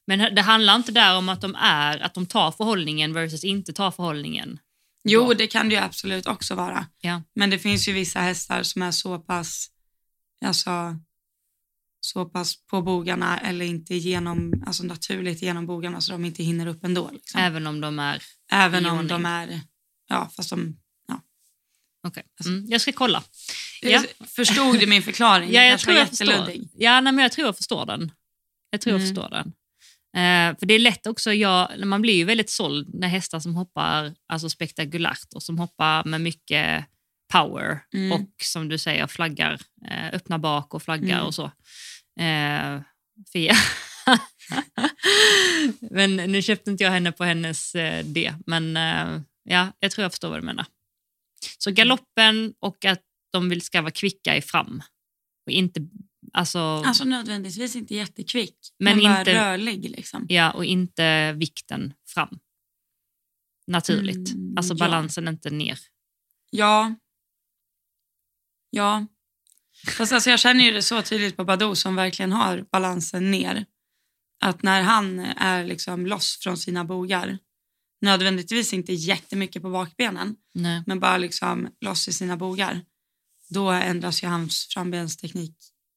Men 0.06 0.34
det 0.34 0.42
handlar 0.42 0.76
inte 0.76 0.92
där 0.92 1.16
om 1.16 1.28
att 1.28 1.40
de 1.40 1.54
är 1.54 1.98
att 1.98 2.14
de 2.14 2.26
tar 2.26 2.50
förhållningen 2.50 3.12
versus 3.12 3.44
inte 3.44 3.72
tar 3.72 3.90
förhållningen? 3.90 4.58
Jo, 5.04 5.34
det 5.34 5.46
kan 5.46 5.68
det 5.68 5.74
ju 5.74 5.80
absolut 5.80 6.26
också 6.26 6.54
vara. 6.54 6.86
Ja. 7.00 7.22
Men 7.34 7.50
det 7.50 7.58
finns 7.58 7.88
ju 7.88 7.92
vissa 7.92 8.20
hästar 8.20 8.62
som 8.62 8.82
är 8.82 8.90
så 8.90 9.18
pass, 9.18 9.68
alltså, 10.44 10.98
så 12.00 12.24
pass 12.24 12.66
på 12.66 12.82
bogarna 12.82 13.38
eller 13.38 13.64
inte 13.64 13.94
genom, 13.94 14.62
alltså 14.66 14.82
naturligt 14.82 15.42
genom 15.42 15.66
bogarna 15.66 16.00
så 16.00 16.12
de 16.12 16.24
inte 16.24 16.42
hinner 16.42 16.66
upp 16.66 16.84
ändå. 16.84 17.10
Liksom. 17.12 17.40
Även 17.40 17.66
om 17.66 17.80
de 17.80 17.98
är... 17.98 18.22
Även 18.52 18.86
om 18.86 19.06
de 19.06 19.26
är, 19.26 19.60
ja 20.08 20.30
fast 20.36 20.50
de, 20.50 20.76
ja. 22.16 22.22
okej. 22.22 22.52
Mm, 22.52 22.66
jag 22.68 22.80
ska 22.80 22.92
kolla. 22.92 23.22
Ja. 23.82 24.02
Förstod 24.26 24.80
du 24.80 24.86
min 24.86 25.02
förklaring? 25.02 25.50
Ja, 25.52 25.62
jag 25.62 25.70
kanske 25.70 25.86
tror 25.86 25.98
jag 25.98 26.08
förstår. 26.08 26.54
Ja, 26.74 27.00
nej, 27.00 27.12
men 27.12 27.22
jag 27.22 27.32
tror 27.32 27.46
jag 27.46 27.56
förstår 27.56 27.86
den. 27.86 28.12
Jag 28.70 28.80
tror 28.80 28.92
jag 28.94 29.00
Mm. 29.02 29.14
förstår 29.14 29.30
den. 29.30 29.52
Eh, 30.16 30.58
för 30.58 30.66
det 30.66 30.74
är 30.74 30.78
lätt 30.78 31.06
också, 31.06 31.32
jag, 31.32 31.86
man 31.86 32.02
blir 32.02 32.14
ju 32.14 32.24
väldigt 32.24 32.50
såld 32.50 32.94
när 32.94 33.08
hästar 33.08 33.40
som 33.40 33.54
hoppar 33.54 34.14
alltså 34.28 34.50
spektakulärt 34.50 35.32
och 35.34 35.42
som 35.42 35.58
hoppar 35.58 36.04
med 36.04 36.20
mycket 36.20 36.84
power 37.32 37.80
Mm. 37.94 38.12
och 38.12 38.28
som 38.42 38.68
du 38.68 38.78
säger 38.78 39.06
flaggar, 39.06 39.60
eh, 39.90 40.08
öppnar 40.14 40.38
bak 40.38 40.74
och 40.74 40.82
flaggar 40.82 41.14
Mm. 41.16 41.26
och 41.26 41.34
så. 41.34 41.44
Eh, 42.20 42.80
Fia. 43.32 43.54
men 45.80 46.16
nu 46.16 46.42
köpte 46.42 46.70
inte 46.70 46.84
jag 46.84 46.90
henne 46.90 47.12
på 47.12 47.24
hennes 47.24 47.74
eh, 47.74 48.04
det, 48.04 48.34
men 48.46 48.76
eh, 48.76 49.20
ja, 49.44 49.72
jag 49.80 49.90
tror 49.90 50.02
jag 50.02 50.12
förstår 50.12 50.28
vad 50.28 50.38
du 50.38 50.46
menar. 50.46 50.66
Så 51.58 51.70
galoppen 51.70 52.54
och 52.58 52.84
att 52.84 53.02
de 53.32 53.48
vill 53.48 53.62
ska 53.62 53.82
vara 53.82 53.90
kvicka 53.90 54.36
i 54.36 54.42
fram. 54.42 54.82
Och 55.46 55.52
inte, 55.52 55.80
alltså, 56.32 56.58
Alltså 56.58 57.04
nödvändigtvis 57.04 57.76
inte 57.76 57.94
jättekvick, 57.94 58.56
Men 58.78 58.96
men, 58.96 59.04
bara 59.04 59.18
inte- 59.20 59.34
rörlig. 59.34 59.90
Liksom. 59.90 60.26
ja, 60.28 60.50
och 60.50 60.64
inte 60.64 61.32
vikten 61.32 61.94
fram. 62.06 62.38
Naturligt. 63.66 64.30
Mm, 64.34 64.54
alltså 64.56 64.74
ja. 64.74 64.78
balansen 64.78 65.28
inte 65.28 65.50
ner. 65.50 65.78
Ja. 66.50 66.94
Ja. 68.70 69.06
Fast 69.96 70.12
alltså 70.12 70.30
jag 70.30 70.40
känner 70.40 70.64
ju 70.64 70.72
det 70.72 70.82
så 70.82 71.02
tydligt 71.02 71.36
på 71.36 71.44
Badou 71.44 71.74
som 71.74 71.96
verkligen 71.96 72.32
har 72.32 72.64
balansen 72.72 73.30
ner. 73.30 73.66
Att 74.40 74.62
när 74.62 74.82
han 74.82 75.18
är 75.20 75.64
liksom 75.64 76.06
loss 76.06 76.38
från 76.42 76.56
sina 76.56 76.84
bogar, 76.84 77.38
nödvändigtvis 78.00 78.72
inte 78.72 78.92
jättemycket 78.92 79.62
på 79.62 79.70
bakbenen, 79.70 80.36
Nej. 80.54 80.82
men 80.86 81.00
bara 81.00 81.18
liksom 81.18 81.68
loss 81.80 82.08
i 82.08 82.12
sina 82.12 82.36
bogar, 82.36 82.84
då 83.48 83.70
ändras 83.70 84.22
ju 84.22 84.26
hans 84.26 84.66
frambensteknik. 84.74 85.56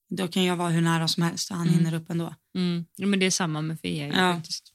Då 0.10 0.28
kan 0.28 0.44
jag 0.44 0.56
vara 0.56 0.70
hur 0.70 0.82
nära 0.82 1.08
som 1.08 1.24
helst 1.24 1.52
och 1.52 1.58
han 1.58 1.68
Mm. 1.68 1.80
hinner 1.80 1.94
upp 1.98 2.10
ändå. 2.10 2.36
Mm. 2.56 2.86
Ja, 2.96 3.08
men 3.08 3.20
det 3.20 3.26
är 3.26 3.32
samma 3.32 3.62
med 3.62 3.80
Fia. 3.82 4.08
Ja. 4.08 4.36
faktiskt. 4.36 4.74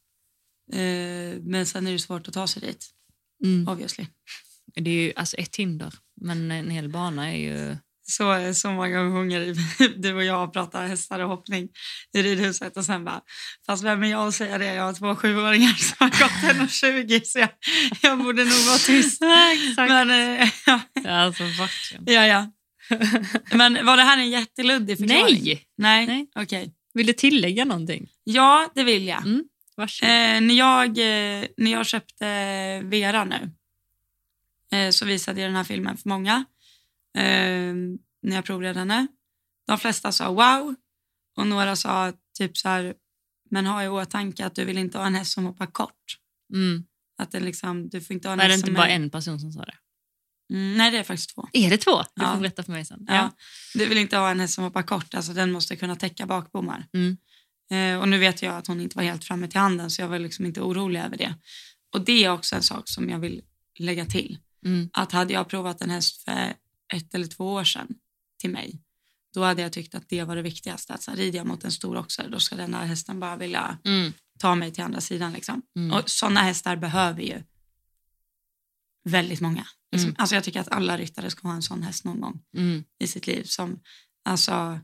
Eh, 0.73 1.41
men 1.43 1.67
sen 1.67 1.87
är 1.87 1.93
det 1.93 1.99
svårt 1.99 2.29
att 2.29 2.35
ta 2.35 2.47
sig 2.47 2.63
dit, 2.63 2.87
Mm. 3.45 3.69
obviously. 3.69 4.07
Det 4.75 4.91
är 4.91 4.95
ju 5.07 5.13
alltså 5.17 5.37
ett 5.37 5.57
hinder, 5.57 5.95
men 6.21 6.51
en 6.51 6.71
hel 6.71 6.89
bana 6.89 7.33
är 7.33 7.37
ju... 7.39 7.77
så, 8.07 8.55
så 8.55 8.71
många 8.71 9.05
gånger 9.05 9.55
du 10.03 10.15
och 10.15 10.25
jag 10.25 10.53
pratar 10.53 10.87
hästar 10.87 11.21
och 11.21 11.29
hoppning 11.29 11.69
i 12.15 12.23
ridhuset 12.23 12.77
och 12.77 12.85
sen 12.85 13.05
bara, 13.05 13.21
fast 13.67 13.85
vem 13.85 14.03
är 14.03 14.11
jag 14.11 14.29
att 14.29 14.35
säga 14.35 14.59
det? 14.59 14.75
Jag 14.75 14.83
har 14.83 14.93
två 14.93 15.17
sjuåringar 15.17 15.73
som 15.73 15.97
har 15.99 16.09
gått 16.09 16.71
1,20 16.71 17.21
så 17.25 17.39
jag, 17.39 17.49
jag 18.03 18.19
borde 18.19 18.45
nog 18.45 18.67
vara 18.67 18.79
tyst. 18.79 19.23
Exakt. 19.69 19.91
Men, 19.91 20.11
eh, 20.11 20.49
ja, 20.67 20.81
Alltså 21.11 21.43
verkligen. 21.43 22.05
ja, 22.07 22.27
ja. 22.27 22.53
Men 23.53 23.87
var 23.87 23.97
det 23.97 24.03
här 24.03 24.19
en 24.19 24.31
jätteluddig 24.31 24.99
förklaring? 24.99 25.43
Nej! 25.45 25.67
Nej? 25.77 26.07
Nej. 26.07 26.27
Okej. 26.35 26.73
Vill 26.95 27.07
du 27.07 27.13
tillägga 27.13 27.65
någonting? 27.65 28.09
Ja, 28.25 28.71
det 28.75 28.85
vill 28.85 29.07
jag. 29.07 29.23
Mm. 29.23 29.45
Eh, 29.79 30.41
när, 30.41 30.55
jag 30.55 30.89
eh, 30.89 31.47
när 31.57 31.73
jag 31.73 31.87
köpte 31.87 32.25
Vera 32.85 33.25
nu 33.25 33.51
eh, 34.73 34.91
så 34.91 35.05
visade 35.05 35.41
jag 35.41 35.49
den 35.49 35.57
här 35.57 35.65
filmen 35.65 35.97
för 35.97 36.09
många 36.09 36.45
eh, 37.17 37.75
när 38.23 38.35
jag 38.35 38.45
provade 38.45 38.79
henne. 38.79 39.07
De 39.67 39.79
flesta 39.79 40.13
sa 40.13 40.33
wow 40.33 40.75
och 41.37 41.47
några 41.47 41.77
sa 41.77 42.13
typ 42.39 42.57
så 42.59 42.69
här, 42.69 42.95
men 43.51 43.67
ha 43.67 43.85
i 43.85 43.89
åtanke 43.89 44.47
att 44.47 44.55
du 44.55 44.65
vill 44.65 44.79
inte 44.79 44.99
ha 44.99 45.07
en 45.07 45.15
häst 45.15 45.33
som 45.33 45.45
hoppar 45.45 45.67
kort. 45.67 46.19
Mm. 46.55 46.85
Att 47.19 47.33
det 47.33 47.41
liksom, 47.41 47.89
du 47.89 48.01
får 48.01 48.15
inte 48.15 48.29
ha 48.29 48.33
en 48.33 48.41
Är 48.41 48.49
det 48.49 48.55
inte 48.55 48.71
bara 48.71 48.89
är... 48.89 48.95
en 48.97 49.11
person 49.11 49.41
som 49.41 49.53
sa 49.53 49.61
det? 49.65 49.75
Mm, 50.53 50.77
nej, 50.79 50.91
det 50.91 50.99
är 50.99 51.03
faktiskt 51.03 51.35
två. 51.35 51.49
Är 51.53 51.71
det 51.71 51.79
två? 51.79 52.03
Du 52.15 52.23
Ja. 52.23 52.33
får 52.33 52.41
berätta 52.41 52.63
för 52.63 52.73
mig 52.73 52.85
sen. 52.85 53.05
Ja. 53.09 53.31
Du 53.75 53.87
vill 53.87 53.99
inte 53.99 54.17
ha 54.17 54.31
en 54.31 54.41
häst 54.41 54.55
som 54.55 54.65
hoppar 54.65 54.83
kort, 54.83 55.15
alltså 55.15 55.33
den 55.33 55.53
måste 55.53 55.77
kunna 55.77 55.97
täcka 55.97 56.27
bakbommar. 56.27 56.87
Mm. 56.93 57.17
Eh, 57.71 58.01
och 58.01 58.09
nu 58.09 58.19
vet 58.19 58.43
jag 58.43 58.55
att 58.57 58.67
hon 58.67 58.81
inte 58.81 58.97
var 58.97 59.03
helt 59.05 59.25
framme 59.25 59.49
till 59.49 59.61
handen 59.61 59.91
så 59.91 60.03
jag 60.03 60.09
var 60.09 60.19
liksom 60.19 60.47
inte 60.47 60.61
orolig 60.61 61.01
över 61.01 61.17
det. 61.17 61.35
Och 61.95 62.01
det 62.01 62.25
är 62.25 62.31
också 62.33 62.57
en 62.57 62.63
sak 62.63 62.89
som 62.89 63.09
jag 63.11 63.19
vill 63.19 63.43
lägga 63.79 64.07
till. 64.07 64.39
Mm. 64.65 64.91
Att 64.93 65.13
hade 65.13 65.33
jag 65.33 65.49
provat 65.49 65.81
en 65.83 65.91
häst 65.91 66.25
för 66.25 66.55
ett 66.95 67.15
eller 67.15 67.27
två 67.27 67.53
år 67.53 67.65
sedan 67.65 67.95
till 68.41 68.51
mig, 68.51 68.83
då 69.35 69.43
hade 69.45 69.63
jag 69.63 69.73
tyckt 69.73 69.95
att 69.95 70.09
det 70.09 70.25
var 70.25 70.37
det 70.37 70.43
viktigaste. 70.43 70.95
Att 70.95 71.03
så 71.03 71.11
här, 71.11 71.19
rider 71.19 71.39
jag 71.39 71.47
mot 71.47 71.65
en 71.65 71.73
stor 71.73 71.97
oxer, 71.97 72.29
då 72.29 72.41
ska 72.41 72.57
den 72.57 72.75
här 72.75 72.87
hästen 72.87 73.21
bara 73.21 73.37
vilja 73.37 73.79
Mm. 73.85 74.13
ta 74.39 74.55
mig 74.55 74.73
till 74.73 74.85
andra 74.85 75.01
sidan. 75.01 75.33
Liksom. 75.33 75.63
Mm. 75.77 75.93
Och 75.99 76.11
sådana 76.11 76.41
hästar 76.41 76.77
behöver 76.77 77.23
ju 77.23 77.43
väldigt 79.05 79.41
många. 79.41 79.67
Liksom. 79.93 80.09
Mm. 80.09 80.17
Alltså 80.19 80.35
jag 80.35 80.45
tycker 80.45 80.61
att 80.61 80.69
alla 80.69 80.99
ryttare 80.99 81.31
ska 81.31 81.49
ha 81.49 81.55
en 81.55 81.63
sån 81.63 81.83
häst 81.83 82.05
någon 82.05 82.21
gång 82.21 82.41
Mm. 82.57 82.85
i 82.99 83.07
sitt 83.07 83.27
liv 83.27 83.45
som 83.45 83.81
alltså 84.25 84.81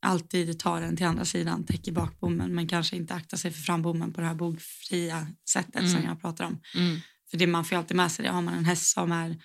alltid 0.00 0.58
tar 0.58 0.80
den 0.80 0.96
till 0.96 1.06
andra 1.06 1.24
sidan, 1.24 1.64
täcker 1.64 1.92
bakbommen 1.92 2.54
men 2.54 2.68
kanske 2.68 2.96
inte 2.96 3.14
aktar 3.14 3.36
sig 3.36 3.50
för 3.52 3.60
frambommen 3.62 4.12
på 4.12 4.20
det 4.20 4.26
här 4.26 4.34
bogfria 4.34 5.26
sättet 5.50 5.90
som 5.90 5.98
Mm. 5.98 6.04
jag 6.04 6.20
pratar 6.20 6.44
om. 6.44 6.60
Mm. 6.74 7.00
För 7.30 7.36
det 7.38 7.46
man 7.46 7.64
får 7.64 7.76
alltid 7.76 7.96
med 7.96 8.12
sig 8.12 8.22
det, 8.24 8.30
har 8.30 8.42
man 8.42 8.54
en 8.54 8.64
häst 8.64 8.86
som 8.92 9.12
är 9.12 9.42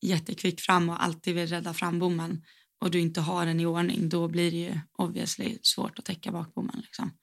jättekvick 0.00 0.60
fram 0.60 0.88
och 0.88 1.02
alltid 1.02 1.34
vill 1.34 1.46
rädda 1.46 1.74
frambommen 1.74 2.44
och 2.80 2.90
du 2.90 3.00
inte 3.00 3.20
har 3.20 3.46
den 3.46 3.60
i 3.60 3.66
ordning, 3.66 4.08
då 4.08 4.28
blir 4.28 4.50
det 4.50 4.56
ju 4.56 4.80
obviously 4.92 5.58
svårt 5.62 5.98
att 5.98 6.04
täcka 6.04 6.32
bakbommen. 6.32 6.80
Liksom. 6.80 7.18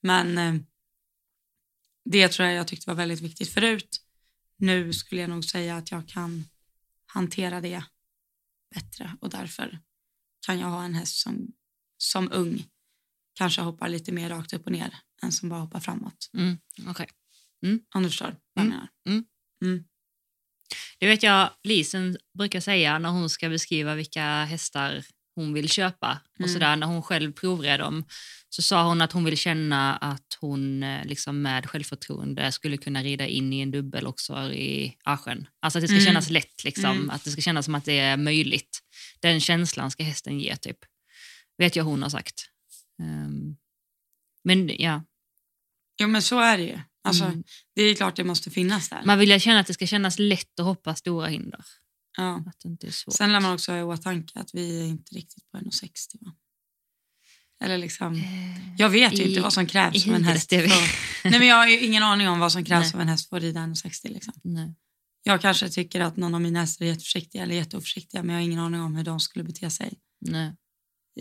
Men 0.00 0.38
eh, 0.38 0.54
det 2.04 2.28
tror 2.28 2.48
jag 2.48 2.56
jag 2.56 2.68
tyckte 2.68 2.90
var 2.90 2.94
väldigt 2.94 3.20
viktigt 3.20 3.48
förut. 3.48 4.02
Nu 4.56 4.92
skulle 4.92 5.20
jag 5.20 5.30
nog 5.30 5.44
säga 5.44 5.76
att 5.76 5.90
jag 5.90 6.08
kan 6.08 6.44
hantera 7.06 7.60
det 7.60 7.84
bättre 8.74 9.16
och 9.20 9.30
därför 9.30 9.80
kan 10.46 10.58
jag 10.58 10.68
ha 10.68 10.84
en 10.84 10.94
häst 10.94 11.16
som, 11.16 11.52
som 11.98 12.32
ung 12.32 12.64
kanske 13.34 13.60
hoppar 13.60 13.88
lite 13.88 14.12
mer 14.12 14.28
rakt 14.28 14.52
upp 14.52 14.66
och 14.66 14.72
ner 14.72 14.94
än 15.22 15.32
som 15.32 15.48
bara 15.48 15.60
hoppar 15.60 15.80
framåt. 15.80 16.30
Mm. 16.34 16.58
Okej. 16.88 17.08
Om 17.94 18.02
du 18.02 18.08
förstår 18.08 18.26
vad 18.26 18.36
jag 18.54 18.66
Mm. 18.66 18.68
menar. 18.68 18.88
Mm. 19.08 19.24
Mm. 19.64 19.84
Det 20.98 21.06
vet 21.06 21.22
jag 21.22 21.50
Lisen 21.64 22.16
brukar 22.38 22.60
säga 22.60 22.98
när 22.98 23.08
hon 23.08 23.30
ska 23.30 23.48
beskriva 23.48 23.94
vilka 23.94 24.44
hästar 24.44 25.04
hon 25.34 25.52
vill 25.52 25.68
köpa. 25.68 26.20
Och 26.34 26.40
Mm. 26.40 26.52
sådär, 26.52 26.76
när 26.76 26.86
hon 26.86 27.02
själv 27.02 27.32
provred 27.32 27.80
dem 27.80 28.04
så 28.48 28.62
sa 28.62 28.88
hon 28.88 29.00
att 29.02 29.12
hon 29.12 29.24
vill 29.24 29.36
känna 29.38 29.96
att 29.96 30.36
hon 30.40 30.82
eh, 30.82 31.04
liksom 31.04 31.42
med 31.42 31.66
självförtroende 31.70 32.52
skulle 32.52 32.76
kunna 32.76 33.02
rida 33.02 33.26
in 33.26 33.52
i 33.52 33.60
en 33.60 33.70
dubbel 33.70 34.06
också 34.06 34.52
i 34.52 34.96
Aschen. 35.04 35.48
Alltså 35.60 35.78
att 35.78 35.82
det 35.82 35.88
ska 35.88 35.94
Mm. 35.96 36.06
kännas 36.06 36.30
lätt, 36.30 36.64
liksom. 36.64 36.84
Mm. 36.96 37.10
att 37.10 37.24
det 37.24 37.30
ska 37.30 37.40
kännas 37.42 37.64
som 37.64 37.74
att 37.74 37.84
det 37.84 37.98
är 37.98 38.16
möjligt. 38.16 38.78
Den 39.20 39.40
känslan 39.40 39.90
ska 39.90 40.02
hästen 40.04 40.40
ge, 40.40 40.56
typ. 40.56 40.78
Vet 41.58 41.76
jag 41.76 41.84
hon 41.84 42.02
har 42.02 42.10
sagt. 42.10 42.34
Ehm, 43.02 43.56
men 44.44 44.70
ja, 44.78 45.02
Jo 46.00 46.08
men 46.08 46.22
så 46.22 46.38
är 46.40 46.58
det 46.58 46.64
ju. 46.64 46.78
Alltså, 47.06 47.24
Mm. 47.24 47.44
Det 47.74 47.82
är 47.82 47.94
klart 47.94 48.16
det 48.16 48.24
måste 48.24 48.50
finnas 48.50 48.88
där. 48.88 49.02
man 49.04 49.18
vill 49.18 49.30
ju 49.30 49.40
känna 49.40 49.60
att 49.60 49.66
det 49.66 49.74
ska 49.74 49.86
kännas 49.86 50.18
lätt 50.18 50.60
att 50.60 50.66
hoppa 50.66 50.94
stora 50.94 51.26
hinder. 51.26 51.64
ja. 52.16 52.36
Att 52.46 52.60
det 52.62 52.68
inte 52.68 52.86
är 52.86 52.90
svårt. 52.90 53.14
Sen 53.14 53.32
lär 53.32 53.40
man 53.40 53.52
också 53.54 53.72
ha 53.72 53.78
i 53.78 53.82
åtanke 53.82 54.38
att 54.40 54.50
vi 54.54 54.80
är 54.80 54.84
inte 54.86 55.14
riktigt 55.14 55.50
på 55.50 55.58
1,60 55.58 55.90
va? 56.20 56.34
Eller 57.64 57.78
liksom, 57.78 58.14
Eh, 58.14 58.74
jag 58.78 58.88
vet 58.90 59.18
ju 59.18 59.22
i- 59.22 59.28
inte 59.28 59.40
vad 59.40 59.52
som 59.52 59.66
krävs 59.66 60.06
av 60.08 60.14
en 60.14 60.24
häst. 60.24 60.48
För, 60.50 61.28
nej 61.30 61.38
men 61.38 61.46
jag 61.48 61.56
har 61.56 61.66
ju 61.68 61.80
ingen 61.80 62.02
aning 62.02 62.28
om 62.28 62.38
vad 62.38 62.52
som 62.52 62.64
krävs 62.64 62.94
av 62.94 63.00
en 63.00 63.08
häst 63.08 63.28
för 63.28 63.36
att 63.36 63.42
rida 63.42 63.60
1,60 63.60 64.08
liksom. 64.08 64.34
Nej. 64.44 64.74
Jag 65.22 65.40
kanske 65.40 65.68
tycker 65.68 66.00
att 66.00 66.16
någon 66.16 66.34
av 66.34 66.40
mina 66.40 66.60
hästar 66.60 66.84
är 66.84 66.88
jätteförsiktiga 66.88 67.42
eller 67.42 67.54
jätteoförsiktiga 67.54 68.22
men 68.22 68.34
jag 68.34 68.40
har 68.42 68.44
ingen 68.46 68.58
aning 68.58 68.80
om 68.80 68.96
hur 68.96 69.04
de 69.04 69.20
skulle 69.20 69.44
bete 69.44 69.70
sig 69.70 69.94
Nej. 70.20 70.56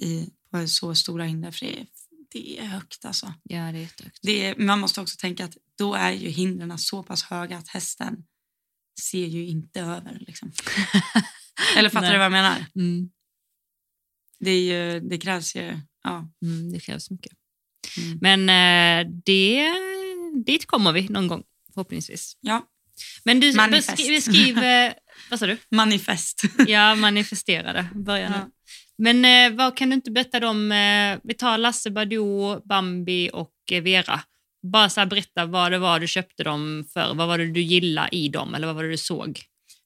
i, 0.02 0.30
på 0.52 0.68
så 0.68 0.96
stora 0.96 1.24
hinder 1.24 1.52
för 1.52 1.66
det 1.66 1.80
är, 1.80 1.88
det 2.32 2.60
är 2.60 2.66
högt 2.66 3.06
alltså. 3.06 3.26
Ja, 3.44 3.58
det 3.60 3.78
är 3.78 3.82
jättehögt. 3.82 4.20
Det 4.22 4.46
är, 4.46 4.56
man 4.56 4.80
måste 4.80 5.02
också 5.02 5.16
tänka 5.20 5.46
att 5.46 5.58
då 5.78 5.94
är 5.94 6.12
ju 6.12 6.30
hindren 6.30 6.78
så 6.78 7.04
pass 7.04 7.24
höga 7.24 7.58
att 7.58 7.68
hästen 7.68 8.18
ser 9.02 9.26
ju 9.26 9.46
inte 9.48 9.82
över. 9.82 10.18
Liksom. 10.28 10.52
Eller 11.78 11.90
fattar 11.90 12.02
Nej. 12.02 12.12
du 12.12 12.18
vad 12.18 12.26
jag 12.26 12.32
menar? 12.32 12.66
Mm. 12.76 13.10
Det, 14.40 14.52
är 14.52 14.62
ju, 14.94 15.00
det 15.00 15.18
krävs 15.18 15.56
ju... 15.56 15.80
Ja. 16.04 16.30
Mm, 16.46 16.72
det 16.72 16.80
krävs 16.80 17.12
mycket. 17.12 17.32
Mm. 17.98 18.18
Men 18.22 18.50
eh, 19.08 19.12
det, 19.26 19.74
dit 20.46 20.66
kommer 20.66 20.92
vi 20.92 21.10
någon 21.10 21.28
gång, 21.28 21.44
förhoppningsvis. 21.74 22.38
ja, 22.42 22.66
Men 23.24 23.40
du, 23.40 23.54
Manifest. 23.54 23.90
beskri- 23.90 24.16
beskriv... 24.16 24.58
eh, 24.58 24.94
vad 25.30 25.40
sa 25.40 25.46
du? 25.48 25.58
manifest. 25.72 26.42
Ja, 26.68 26.96
manifestera 26.96 27.74
det. 27.74 27.88
Börja 27.96 28.30
nu. 28.30 28.36
Ja. 28.36 28.50
Men 28.98 29.26
eh, 29.54 29.58
vad 29.58 29.78
kan 29.78 29.90
du 29.90 29.96
inte 29.96 30.12
berätta 30.12 30.50
om... 30.50 30.72
Eh, 30.72 31.20
vi 31.24 31.34
tar 31.34 31.58
Lasse, 31.58 31.92
Badou, 31.92 32.62
Bambi 32.66 33.30
och 33.34 33.54
Vera. 33.84 34.22
Bara 34.72 34.90
så 34.90 35.06
berätta 35.06 35.46
vad 35.46 35.72
det 35.72 35.78
var 35.80 36.00
du 36.00 36.08
köpte 36.08 36.44
dem 36.44 36.86
för. 36.94 37.14
Vad 37.14 37.28
var 37.28 37.38
det 37.38 37.48
du 37.52 37.62
gillade 37.62 38.16
i 38.16 38.28
dem? 38.30 38.56
Eller 38.56 38.68
vad 38.68 38.76
var 38.76 38.84
det 38.84 38.90
du 38.90 38.98
såg? 38.98 39.42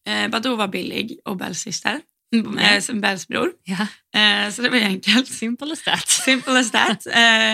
Eh, 0.08 0.28
Badou 0.28 0.56
var 0.56 0.68
billig 0.68 1.20
och 1.26 1.38
Bells 1.38 1.60
syster. 1.60 2.02
Ja. 2.30 2.60
Eh, 2.62 2.80
som 2.82 3.02
Bells 3.02 3.28
bror. 3.28 3.52
Ja, 3.64 3.88
Eh, 4.20 4.52
så 4.52 4.62
det 4.62 4.70
var 4.70 4.78
enkelt. 4.78 5.28
simple 5.28 5.72
as 5.74 5.84
that. 5.84 6.08
Simple 6.08 6.60
as 6.60 6.72
that. 6.72 7.08
Eh, 7.16 7.54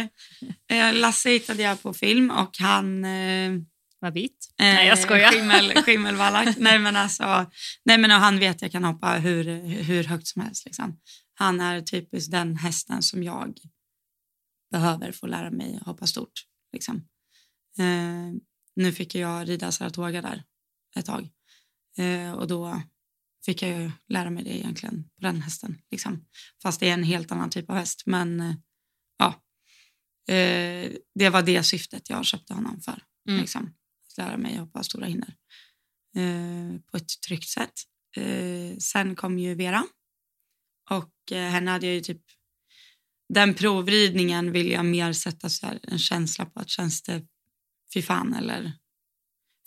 eh, 0.79 0.93
Lasse 0.93 1.29
hittade 1.29 1.63
jag 1.63 1.81
på 1.83 1.93
film 1.93 2.31
och 2.31 2.57
han... 2.59 3.05
Eh, 3.05 3.51
Vad 3.99 4.13
vit? 4.13 4.53
nej, 4.59 4.88
jag 4.88 4.99
skojar. 4.99 5.31
Skimmel, 5.31 5.71
skimmelvallack. 5.83 6.57
nej, 6.57 6.79
men 6.79 6.95
alltså, 6.95 7.45
nej, 7.85 7.97
men 7.97 8.11
och 8.11 8.17
han 8.17 8.39
vet 8.39 8.61
jag 8.61 8.71
kan 8.71 8.83
hoppa 8.83 9.11
hur, 9.13 9.43
hur 9.83 10.03
högt 10.03 10.27
som 10.27 10.41
helst. 10.41 10.65
Liksom. 10.65 10.97
Han 11.39 11.61
är 11.61 11.81
typiskt 11.81 12.31
den 12.31 12.55
hästen 12.57 13.01
som 13.01 13.23
jag 13.23 13.53
behöver 14.71 15.11
få 15.11 15.27
lära 15.27 15.51
mig 15.51 15.79
hoppa 15.85 16.07
stort. 16.07 16.31
Liksom. 16.73 17.01
Eh, 17.79 18.33
nu 18.75 18.91
fick 18.91 19.15
jag 19.15 19.49
rida 19.49 19.71
Saratoga 19.71 20.21
där 20.21 20.43
ett 20.95 21.05
tag. 21.05 21.29
Eh, 21.97 22.31
och 22.31 22.47
då 22.47 22.81
fick 23.45 23.61
jag 23.61 23.81
ju 23.81 23.91
lära 24.07 24.29
mig 24.29 24.43
det 24.43 24.57
egentligen 24.57 25.03
på 25.03 25.21
den 25.21 25.41
hästen. 25.41 25.81
Liksom. 25.91 26.25
Fast 26.63 26.79
det 26.79 26.89
är 26.89 26.93
en 26.93 27.03
helt 27.03 27.31
annan 27.31 27.49
typ 27.49 27.69
av 27.69 27.75
häst. 27.75 28.03
Men 28.05 28.39
eh, 28.41 28.55
ja, 29.17 29.27
eh, 30.33 30.91
det 31.15 31.29
var 31.29 31.41
det 31.41 31.63
syftet 31.63 32.09
jag 32.09 32.25
köpte 32.25 32.53
honom 32.53 32.81
för. 32.81 33.03
Mm. 33.29 33.41
Liksom. 33.41 33.73
Att 34.07 34.17
lära 34.17 34.38
mig 34.38 34.53
att 34.53 34.59
hoppa 34.59 34.83
stora 34.83 35.05
hinder 35.05 35.35
eh, 36.15 36.79
på 36.91 36.97
ett 36.97 37.21
tryggt 37.27 37.49
sätt. 37.49 37.73
Eh, 38.17 38.77
sen 38.77 39.15
kom 39.15 39.39
ju 39.39 39.55
Vera 39.55 39.85
och 40.89 41.31
eh, 41.31 41.49
henne 41.49 41.71
hade 41.71 41.85
jag 41.85 41.95
ju 41.95 42.01
typ 42.01 42.21
den 43.33 43.53
provridningen 43.53 44.51
vill 44.51 44.71
jag 44.71 44.85
mer 44.85 45.13
sätta 45.13 45.49
så 45.49 45.65
här, 45.65 45.79
en 45.83 45.99
känsla 45.99 46.45
på 46.45 46.59
att 46.59 46.69
känns 46.69 47.01
det 47.01 47.27
fy 47.95 48.01
fan 48.01 48.34
eller 48.34 48.73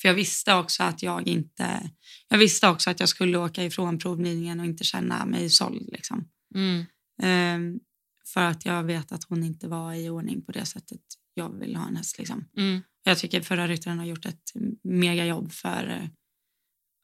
för 0.00 0.08
jag 0.08 0.14
visste 0.14 0.54
också 0.54 0.82
att 0.82 1.02
jag 1.02 1.28
inte 1.28 1.90
jag 2.28 2.38
visste 2.38 2.68
också 2.68 2.90
att 2.90 3.00
jag 3.00 3.08
skulle 3.08 3.38
åka 3.38 3.64
ifrån 3.64 3.98
provridningen 3.98 4.60
och 4.60 4.66
inte 4.66 4.84
känna 4.84 5.26
mig 5.26 5.50
såld 5.50 5.88
liksom. 5.92 6.28
Mm. 6.54 6.84
Ehm, 7.22 7.80
för 8.32 8.40
att 8.40 8.64
jag 8.64 8.84
vet 8.84 9.12
att 9.12 9.24
hon 9.24 9.44
inte 9.44 9.68
var 9.68 9.94
i 9.94 10.08
ordning 10.08 10.44
på 10.44 10.52
det 10.52 10.64
sättet 10.64 11.00
jag 11.34 11.58
vill 11.58 11.76
ha 11.76 11.88
en 11.88 11.96
häst 11.96 12.18
liksom. 12.18 12.44
Mm. 12.56 12.82
Jag 13.04 13.18
tycker 13.18 13.40
förra 13.40 13.68
ryttaren 13.68 13.98
har 13.98 14.06
gjort 14.06 14.26
ett 14.26 14.52
mega 14.82 15.26
jobb 15.26 15.52
för 15.52 16.10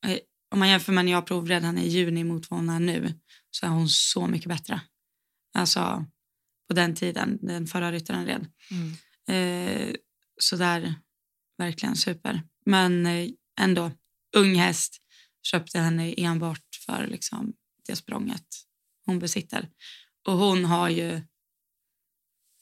eh, 0.06 0.18
om 0.50 0.58
man 0.58 0.68
jämför 0.68 0.92
med 0.92 1.04
när 1.04 1.12
jag 1.12 1.26
provred 1.26 1.62
henne 1.62 1.82
i 1.82 1.88
juni 1.88 2.24
mot 2.24 2.50
vad 2.50 2.60
hon 2.60 2.70
är 2.70 2.80
nu 2.80 3.20
så 3.50 3.66
är 3.66 3.70
hon 3.70 3.88
så 3.88 4.26
mycket 4.26 4.48
bättre. 4.48 4.80
Alltså 5.54 6.06
på 6.68 6.74
den 6.74 6.94
tiden 6.94 7.38
den 7.42 7.66
förra 7.66 7.92
ryttaren 7.92 8.26
red. 8.26 8.46
Mm. 8.70 8.92
Eh, 9.28 9.94
så 10.40 10.56
där, 10.56 10.94
verkligen 11.58 11.96
super. 11.96 12.42
Men 12.66 13.06
eh, 13.06 13.28
ändå, 13.60 13.90
ung 14.36 14.54
häst 14.54 14.96
köpte 15.42 15.78
henne 15.78 16.14
enbart 16.16 16.64
för 16.86 17.06
liksom, 17.06 17.52
det 17.86 17.96
språnget 17.96 18.46
hon 19.06 19.18
besitter. 19.18 19.68
Och 20.26 20.32
hon 20.32 20.64
har 20.64 20.88
ju... 20.88 21.22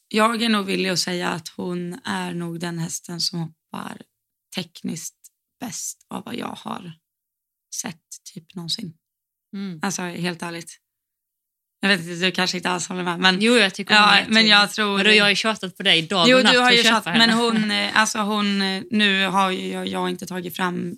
Jag 0.08 0.42
är 0.42 0.48
nog 0.48 0.66
villig 0.66 0.88
att 0.88 0.98
säga 0.98 1.28
att 1.28 1.48
hon 1.48 1.94
är 2.04 2.34
nog 2.34 2.60
den 2.60 2.78
hästen 2.78 3.20
som 3.20 3.38
hoppar 3.38 4.02
tekniskt 4.54 5.16
bäst 5.60 6.06
av 6.08 6.24
vad 6.24 6.34
jag 6.34 6.54
har 6.58 6.92
sett 7.74 8.06
typ 8.34 8.54
någonsin. 8.54 8.98
Mm. 9.54 9.80
Alltså 9.82 10.02
helt 10.02 10.42
ärligt. 10.42 10.81
Jag 11.84 11.88
vet 11.88 12.00
inte, 12.00 12.26
du 12.26 12.30
kanske 12.30 12.56
inte 12.56 12.70
alls 12.70 12.88
håller 12.88 13.02
med. 13.02 13.20
Men, 13.20 13.40
Jo, 13.40 13.54
jag 13.54 13.74
tycker 13.74 13.94
ja, 13.94 14.14
jättefin. 14.14 14.34
men 14.34 14.46
jag 14.46 14.72
tror... 14.72 14.96
Men 14.96 15.04
då 15.04 15.10
har 15.10 15.16
jag 15.16 15.30
ju 15.30 15.36
tjatat 15.36 15.76
på 15.76 15.82
dig 15.82 16.02
dag 16.02 16.28
Jo, 16.28 16.36
och 16.36 16.44
natt 16.44 16.52
du 16.52 16.58
har 16.58 16.72
ju 16.72 16.82
men 17.04 17.30
hon, 17.30 17.70
eh, 17.70 18.00
alltså 18.00 18.18
hon, 18.18 18.62
eh, 18.62 18.82
nu 18.90 19.26
har 19.26 19.50
jag, 19.50 19.88
jag 19.88 20.00
har 20.00 20.08
inte 20.08 20.26
tagit 20.26 20.56
fram 20.56 20.96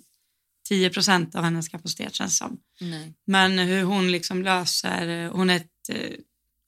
10 0.67 0.89
procent 0.89 1.35
av 1.35 1.43
hennes 1.43 1.69
kapacitet 1.69 2.13
känns 2.15 2.37
som. 2.37 2.57
Nej. 2.79 3.13
Men 3.25 3.59
hur 3.59 3.83
hon 3.83 4.11
liksom 4.11 4.43
löser, 4.43 5.25
eh, 5.25 5.31
hon 5.31 5.49
är 5.49 5.55
ett, 5.55 5.89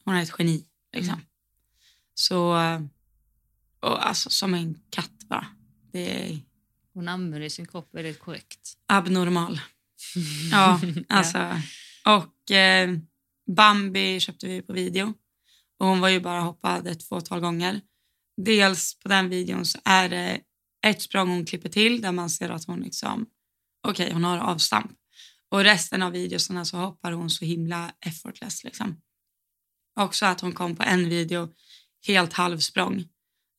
hon 0.05 0.15
är 0.15 0.23
ett 0.23 0.33
geni. 0.39 0.63
Liksom. 0.95 1.13
Mm. 1.13 1.25
Så, 2.13 2.51
och 3.79 4.07
alltså 4.07 4.29
som 4.29 4.53
en 4.53 4.75
katt 4.89 5.23
bara. 5.29 5.45
Det 5.91 6.31
är 6.31 6.39
Hon 6.93 7.07
använder 7.07 7.49
sin 7.49 7.67
kropp 7.67 7.89
väldigt 7.91 8.19
korrekt. 8.19 8.73
abnormal. 8.87 9.59
Ja, 10.51 10.81
alltså. 11.09 11.61
Och 12.05 12.51
eh, 12.51 12.97
Bambi 13.55 14.19
köpte 14.19 14.47
vi 14.47 14.61
på 14.61 14.73
video. 14.73 15.13
Och 15.79 15.87
hon 15.87 15.99
var 15.99 16.09
ju 16.09 16.19
bara 16.19 16.41
hoppad 16.41 16.87
ett 16.87 17.03
fåtal 17.03 17.39
gånger. 17.39 17.81
Dels 18.41 18.99
på 18.99 19.09
den 19.09 19.29
videon 19.29 19.65
så 19.65 19.79
är 19.85 20.09
det 20.09 20.41
ett 20.85 21.01
språng 21.01 21.29
hon 21.29 21.45
klipper 21.45 21.69
till 21.69 22.01
där 22.01 22.11
man 22.11 22.29
ser 22.29 22.49
att 22.49 22.67
hon 22.67 22.79
liksom, 22.79 23.25
okej 23.87 24.13
hon 24.13 24.23
har 24.23 24.37
avstamp. 24.37 24.91
Och 25.49 25.63
resten 25.63 26.01
av 26.01 26.11
videorna 26.11 26.65
så 26.65 26.77
hoppar 26.77 27.11
hon 27.11 27.29
så 27.29 27.45
himla 27.45 27.91
effortless 28.05 28.63
liksom. 28.63 29.01
Också 29.99 30.25
att 30.25 30.41
hon 30.41 30.53
kom 30.53 30.75
på 30.75 30.83
en 30.83 31.09
video 31.09 31.49
helt 32.07 32.33
halvsprång. 32.33 33.05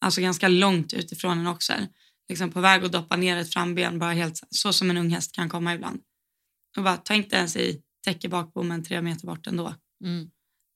Alltså 0.01 0.21
ganska 0.21 0.49
långt 0.49 0.93
utifrån 0.93 1.39
en 1.39 1.47
oxer. 1.47 1.89
Liksom 2.29 2.51
på 2.51 2.61
väg 2.61 2.85
att 2.85 2.93
doppa 2.93 3.17
ner 3.17 3.37
ett 3.37 3.53
framben 3.53 3.99
bara 3.99 4.13
helt 4.13 4.41
så 4.51 4.73
som 4.73 4.91
en 4.91 4.97
ung 4.97 5.11
häst 5.11 5.35
kan 5.35 5.49
komma 5.49 5.75
ibland. 5.75 6.01
Och 6.77 6.83
bara 6.83 6.97
ta 6.97 7.15
inte 7.15 7.37
ens 7.37 7.57
i, 7.57 7.83
täcker 8.13 8.29
bakbommen 8.29 8.85
tre 8.85 9.03
meter 9.03 9.27
bort 9.27 9.47
ändå. 9.47 9.75
Mm. 10.05 10.31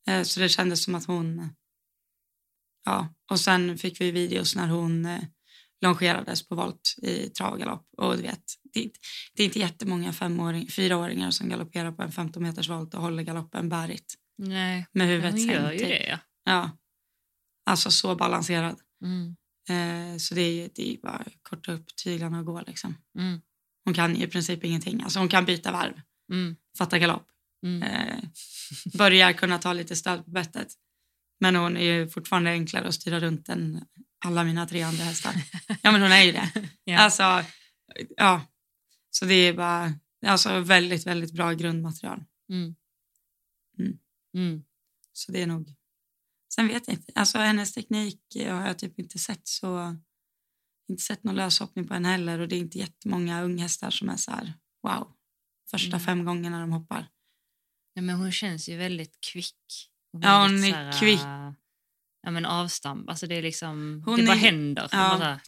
Eh, 0.08 0.22
Så 0.22 0.40
det 0.40 0.48
kändes 0.48 0.82
som 0.84 0.94
att 0.94 1.04
hon... 1.04 1.48
Ja, 2.84 3.08
och 3.30 3.40
sen 3.40 3.78
fick 3.78 4.00
vi 4.00 4.10
videos 4.10 4.56
när 4.56 4.68
hon 4.68 5.06
eh, 5.06 5.22
longerades 5.84 6.48
på 6.48 6.54
volt 6.54 6.94
i 7.02 7.28
trav 7.28 7.78
och 7.98 8.16
du 8.16 8.22
vet, 8.22 8.42
det, 8.72 8.80
är 8.80 8.84
inte- 8.84 8.98
det 9.34 9.42
är 9.42 9.46
inte 9.46 9.58
jättemånga 9.58 10.12
femåring, 10.12 10.68
fyraåringar 10.70 11.30
som 11.30 11.48
galopperar 11.48 11.92
på 11.92 12.02
en 12.02 12.12
15 12.12 12.42
meters 12.42 12.68
volt 12.68 12.94
och 12.94 13.02
håller 13.02 13.22
galoppen 13.22 13.68
bärigt 13.68 14.14
Nej, 14.38 14.86
med 14.92 15.06
huvudet 15.08 15.32
hon 15.32 15.40
gör 15.40 15.72
ju 15.72 15.78
typ. 15.78 15.88
det. 15.88 16.06
Ja. 16.08 16.18
Ja. 16.44 16.70
Alltså 17.66 17.90
så 17.90 18.14
balanserad. 18.16 18.80
Mm. 19.04 19.36
Eh, 19.68 20.18
så 20.18 20.34
det 20.34 20.40
är, 20.42 20.70
det 20.74 20.92
är 20.94 20.98
bara 21.02 21.12
att 21.16 21.32
korta 21.42 21.72
upp 21.72 21.96
tyglarna 22.04 22.38
och 22.38 22.46
gå 22.46 22.62
liksom. 22.66 22.94
Mm. 23.18 23.40
Hon 23.84 23.94
kan 23.94 24.16
ju 24.16 24.24
i 24.24 24.28
princip 24.28 24.64
ingenting. 24.64 25.02
Alltså 25.02 25.18
hon 25.18 25.28
kan 25.28 25.44
byta 25.44 25.72
varv, 25.72 26.00
Mm. 26.32 26.56
Fatta 26.78 26.98
galopp. 26.98 27.26
Mm. 27.66 27.82
Eh, 27.82 28.18
börjar 28.94 29.32
kunna 29.32 29.58
ta 29.58 29.72
lite 29.72 29.96
stöd 29.96 30.24
på 30.24 30.30
bettet. 30.30 30.68
Men 31.40 31.56
hon 31.56 31.76
är 31.76 31.92
ju 31.92 32.08
fortfarande 32.08 32.50
enklare 32.50 32.88
att 32.88 32.94
styra 32.94 33.20
runt 33.20 33.48
än 33.48 33.84
alla 34.24 34.44
mina 34.44 34.66
tre 34.66 34.82
andra 34.82 35.04
hästar. 35.04 35.34
Ja 35.82 35.92
men 35.92 36.02
hon 36.02 36.12
är 36.12 36.22
ju 36.22 36.32
det. 36.32 36.50
Ja. 36.84 36.98
Alltså, 36.98 37.44
ja. 38.16 38.46
Så 39.10 39.24
det 39.24 39.34
är 39.34 39.52
bara 39.52 39.94
alltså, 40.26 40.60
väldigt, 40.60 41.06
väldigt 41.06 41.32
bra 41.32 41.52
grundmaterial. 41.52 42.24
Mm. 42.50 42.74
Mm. 43.78 43.98
Mm. 44.34 44.64
Så 45.12 45.32
det 45.32 45.42
är 45.42 45.46
nog... 45.46 45.74
Sen 46.54 46.68
vet 46.68 46.88
jag 46.88 46.96
inte. 46.96 47.12
Alltså 47.14 47.38
hennes 47.38 47.72
teknik 47.72 48.20
har 48.36 48.66
jag 48.66 48.78
typ 48.78 48.98
inte 48.98 49.18
sett 49.18 49.48
så... 49.48 49.96
Inte 50.88 51.02
sett 51.02 51.24
någon 51.24 51.34
löshoppning 51.34 51.88
på 51.88 51.94
henne 51.94 52.08
heller 52.08 52.38
och 52.38 52.48
det 52.48 52.56
är 52.56 52.60
inte 52.60 52.78
jättemånga 52.78 53.42
unghästar 53.42 53.90
som 53.90 54.08
är 54.08 54.16
så 54.16 54.30
här 54.30 54.54
wow. 54.82 55.12
Första 55.72 55.96
Mm. 55.96 56.00
fem 56.00 56.24
gångerna 56.24 56.60
de 56.60 56.72
hoppar. 56.72 57.06
Ja, 57.94 58.02
men 58.02 58.16
hon 58.16 58.32
känns 58.32 58.68
ju 58.68 58.76
väldigt 58.76 59.18
kvick. 59.32 59.90
Och 60.12 60.20
Ja, 60.22 60.42
hon 60.42 60.64
är 60.64 60.72
här, 60.72 61.00
kvick. 61.00 61.20
Ja, 62.22 62.30
men 62.30 62.46
avstamp. 62.46 63.08
Alltså 63.08 63.26
det 63.26 63.34
är 63.34 63.42
liksom... 63.42 64.02
Hon 64.06 64.16
det 64.20 64.26
bara 64.26 64.36
är- 64.36 64.40
händer. 64.40 64.82
Det 64.82 64.96
ja. 64.96 65.18
bara 65.18 65.40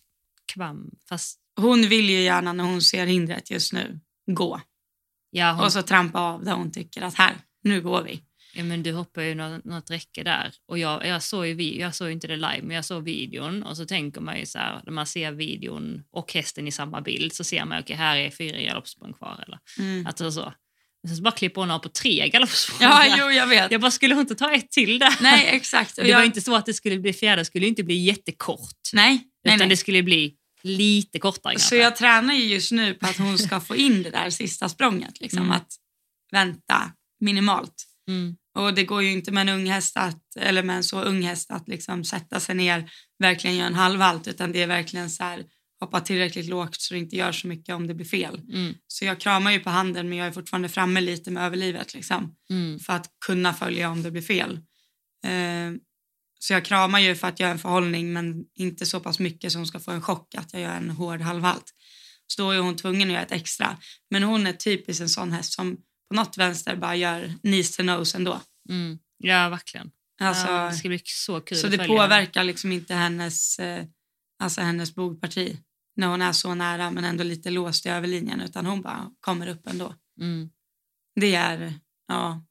kvam. 0.53 0.91
Fast 1.09 1.41
Hon 1.57 1.83
vill 1.89 2.11
ju 2.11 2.21
gärna 2.21 2.53
när 2.53 2.65
hon 2.65 2.83
ser 2.83 3.07
hindret 3.07 3.51
just 3.51 3.73
nu 3.73 4.01
gå 4.27 4.61
ja, 5.31 5.53
hon, 5.53 5.65
och 5.65 5.73
så 5.73 5.83
trampa 5.83 6.21
av 6.21 6.45
där 6.45 6.55
hon 6.55 6.71
tycker 6.73 7.03
att 7.03 7.15
här, 7.15 7.37
nu 7.63 7.81
går 7.83 8.03
vi. 8.03 8.25
Ja, 8.55 8.65
men 8.65 8.83
du 8.83 8.93
hoppar 8.93 9.23
ju 9.23 9.35
något, 9.35 9.65
något 9.65 9.91
räcke 9.91 10.23
där. 10.23 10.53
Och 10.69 10.79
jag, 10.79 11.07
jag, 11.07 11.23
såg 11.23 11.47
ju, 11.47 11.79
jag 11.79 11.95
såg 11.95 12.07
ju 12.09 12.13
inte 12.13 12.27
det 12.27 12.37
live, 12.37 12.61
men 12.63 12.77
jag 12.77 12.85
såg 12.85 13.05
videon. 13.05 13.63
Och 13.63 13.77
så 13.77 13.87
tänker 13.87 14.21
man 14.21 14.39
ju 14.39 14.47
så 14.47 14.59
här, 14.59 14.81
när 14.85 14.93
man 14.93 15.07
ser 15.07 15.33
videon 15.33 16.03
och 16.11 16.33
hästen 16.33 16.69
i 16.69 16.73
samma 16.73 17.01
bild 17.01 17.33
så 17.33 17.45
ser 17.45 17.65
man 17.65 17.81
okej, 17.81 17.97
här 17.97 18.17
är 18.17 18.31
fyra 18.31 18.61
galoppsprång 18.61 19.13
kvar. 19.13 19.45
Eller, 19.47 19.59
Mm. 19.79 20.07
alltså 20.07 20.33
så. 20.33 20.53
Men 21.03 21.09
sen 21.09 21.17
så 21.17 21.23
bara 21.23 21.31
klipper 21.35 21.61
hon 21.61 21.71
av 21.71 21.79
på 21.79 21.89
tre 21.89 22.29
galoppsprång. 22.29 22.79
Ja, 22.81 23.17
jo, 23.19 23.31
jag 23.31 23.47
vet. 23.47 23.71
Jag 23.73 23.81
bara, 23.81 23.91
skulle 23.91 24.15
hon 24.15 24.21
inte 24.21 24.35
ta 24.35 24.53
ett 24.55 24.71
till 24.71 24.99
där? 24.99 25.15
Nej, 25.21 25.47
exakt. 25.53 25.91
Och 25.99 26.05
Det 26.05 26.13
var 26.13 26.21
jag- 26.21 26.27
inte 26.27 26.41
så 26.41 26.55
att 26.57 26.67
det 26.67 26.75
skulle 26.75 26.99
bli 26.99 27.13
fjärde, 27.13 27.45
skulle 27.45 27.67
inte 27.67 27.83
bli 27.85 27.95
jättekort. 27.95 28.79
Nej, 28.93 29.21
utan 29.47 29.59
nej. 29.59 29.69
det 29.69 29.77
skulle 29.77 30.03
bli 30.03 30.35
lite 30.63 31.19
kortare. 31.19 31.59
Så 31.59 31.75
jag 31.75 31.97
tränar 31.97 32.35
ju 32.35 32.45
just 32.45 32.73
nu 32.73 32.95
på 32.95 33.07
att 33.07 33.17
hon 33.19 33.39
ska 33.39 33.61
få 33.61 33.77
in 33.77 34.03
det 34.03 34.11
där 34.11 34.31
sista 34.31 34.69
språnget. 34.69 35.21
Liksom, 35.21 35.39
Mm. 35.43 35.53
Att 35.53 35.69
vänta 36.33 36.93
minimalt. 37.21 37.85
Mm. 38.09 38.37
Och 38.55 38.75
det 38.75 38.85
går 38.85 39.03
ju 39.03 39.11
inte 39.13 39.33
med 39.33 39.49
en 39.49 39.55
ung 39.61 39.71
häst 39.71 39.97
att, 39.97 40.37
eller 40.37 40.63
med 40.63 40.77
en 40.77 40.85
så 40.85 41.01
ung 41.03 41.23
häst 41.23 41.51
att 41.51 41.69
liksom 41.69 42.05
sätta 42.05 42.41
sig 42.41 42.55
ner, 42.55 42.91
verkligen 43.19 43.57
göra 43.57 43.67
en 43.67 43.75
halvhalt, 43.75 44.29
utan 44.29 44.53
det 44.53 44.63
är 44.63 44.67
verkligen 44.67 45.11
så 45.11 45.25
här, 45.25 45.45
hoppa 45.81 46.01
tillräckligt 46.01 46.47
lågt 46.47 46.81
så 46.81 46.95
det 46.95 47.01
inte 47.01 47.17
gör 47.17 47.33
så 47.33 47.47
mycket 47.47 47.75
om 47.75 47.87
det 47.87 47.95
blir 47.95 48.07
fel. 48.07 48.41
Mm. 48.53 48.75
Så 48.87 49.05
jag 49.05 49.21
kramar 49.21 49.53
ju 49.53 49.61
på 49.61 49.71
handen 49.71 50.09
men 50.09 50.19
jag 50.19 50.27
är 50.27 50.33
fortfarande 50.33 50.69
framme 50.69 51.01
lite 51.01 51.31
med 51.31 51.47
överlivet 51.47 51.95
liksom, 51.95 52.35
Mm. 52.51 52.79
för 52.79 52.93
att 52.93 53.11
kunna 53.27 53.55
följa 53.55 53.91
om 53.91 54.03
det 54.03 54.11
blir 54.11 54.23
fel. 54.23 54.59
Eh, 55.27 55.73
så 56.39 56.53
jag 56.53 56.65
kramar 56.65 57.01
ju 57.01 57.15
för 57.15 57.29
att 57.29 57.41
göra 57.41 57.51
en 57.51 57.59
förhållning 57.59 58.13
men 58.13 58.45
inte 58.55 58.87
så 58.87 59.01
pass 59.01 59.19
mycket 59.19 59.53
som 59.53 59.67
ska 59.67 59.81
få 59.81 59.91
en 59.91 60.03
chock 60.03 60.35
att 60.35 60.53
jag 60.53 60.63
gör 60.63 60.77
en 60.77 60.91
hård 60.91 61.21
halvhalt. 61.21 61.65
Så 62.27 62.43
då 62.43 62.51
är 62.51 62.59
hon 62.59 62.77
tvungen 62.77 63.09
att 63.09 63.13
göra 63.13 63.23
ett 63.23 63.33
extra. 63.33 63.79
Men 64.11 64.23
hon 64.23 64.47
är 64.47 64.53
typiskt 64.53 65.01
en 65.01 65.09
sån 65.09 65.33
häst 65.33 65.53
som 65.53 65.77
på 66.15 66.21
något 66.21 66.39
vänster 66.39 66.77
bara 66.77 66.97
gör 66.97 67.35
knees 67.43 67.77
to 67.77 67.83
nose 67.83 68.17
ändå. 68.17 68.41
Mm. 68.69 68.99
Ja, 69.19 69.49
verkligen. 69.49 69.91
Alltså, 70.21 70.47
ja, 70.47 70.69
det 70.69 70.75
ska 70.75 70.89
bli 70.89 71.01
så 71.05 71.41
kul 71.41 71.59
så 71.59 71.69
det 71.69 71.77
följa 71.77 71.97
påverkar 71.97 72.45
liksom 72.45 72.73
inte 72.73 72.95
hennes, 72.95 73.59
eh, 73.59 73.85
alltså 74.39 74.61
hennes 74.61 74.95
bogparti 74.95 75.59
när 75.97 76.07
hon 76.07 76.23
är 76.23 76.33
så 76.33 76.55
nära 76.55 76.91
men 76.91 77.05
ändå 77.05 77.25
lite 77.25 77.51
låst 77.51 77.87
i 77.87 77.89
överlinjen 77.89 78.41
utan 78.41 78.67
hon 78.67 78.83
bara 78.83 79.11
kommer 79.21 79.47
upp 79.47 79.67
ändå. 79.67 79.95
Mm. 80.21 80.51
Det 81.21 81.35
är, 81.35 81.75
ja, 82.09 82.45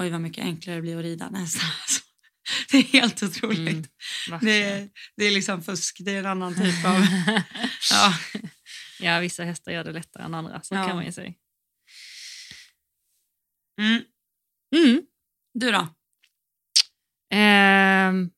oj 0.00 0.10
vad 0.10 0.20
mycket 0.20 0.44
enklare 0.44 0.76
det 0.76 0.82
blir 0.82 0.96
att 0.96 1.02
rida 1.02 1.30
nästan. 1.30 1.68
Det 2.70 2.78
är 2.78 2.82
helt 2.82 3.22
otroligt. 3.22 3.88
Mm, 4.28 4.40
det, 4.42 4.62
är, 4.62 4.88
det 5.16 5.24
är 5.24 5.30
liksom 5.30 5.62
fusk, 5.62 5.96
det 6.00 6.10
är 6.10 6.18
en 6.18 6.26
annan 6.26 6.54
typ 6.54 6.84
av... 6.84 7.00
Ja, 7.90 8.14
ja, 9.00 9.20
vissa 9.20 9.44
hästar 9.44 9.72
gör 9.72 9.84
det 9.84 9.92
lättare 9.92 10.24
än 10.24 10.34
andra, 10.34 10.62
så 10.62 10.74
Ja. 10.74 10.86
kan 10.86 10.96
man 10.96 11.04
ju 11.04 11.12
säga. 11.12 11.32
Mm. 13.80 14.02
Mm. 14.76 15.02
Du 15.54 15.70
då? 15.72 15.88
Ehm, 17.34 18.30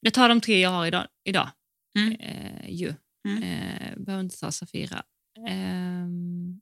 jag 0.00 0.14
tar 0.14 0.28
de 0.28 0.40
tre 0.40 0.60
jag 0.60 0.70
har 0.70 0.86
idag. 0.86 1.06
idag. 1.24 1.50
Mm. 1.98 2.12
Eh, 2.20 2.70
ju. 2.70 2.94
Mm. 3.28 3.42
Eh, 3.42 3.96
behöver 3.96 4.24
inte 4.24 4.40
ta 4.40 4.52
Safira. 4.52 5.02
Ehm, 5.48 6.60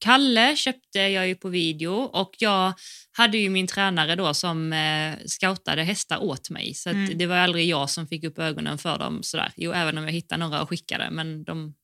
Kalle 0.00 0.56
köpte 0.56 0.98
jag 0.98 1.28
ju 1.28 1.34
på 1.34 1.48
video 1.48 1.92
och 1.92 2.34
jag 2.38 2.72
hade 3.12 3.38
ju 3.38 3.50
min 3.50 3.66
tränare 3.66 4.16
då 4.16 4.34
som 4.34 4.72
eh, 4.72 5.18
scoutade 5.26 5.82
hästar 5.82 6.18
åt 6.22 6.50
mig. 6.50 6.74
Så 6.74 6.90
Mm. 6.90 7.18
det 7.18 7.26
var 7.26 7.36
aldrig 7.36 7.68
jag 7.68 7.90
som 7.90 8.06
fick 8.06 8.24
upp 8.24 8.38
ögonen 8.38 8.78
för 8.78 8.98
dem. 8.98 9.22
Sådär. 9.22 9.52
Jo, 9.56 9.72
även 9.72 9.98
om 9.98 10.04
jag 10.04 10.12
hittade 10.12 10.40
några 10.40 10.62
och 10.62 10.68
skickade, 10.68 11.10
men 11.10 11.44
de 11.44 11.74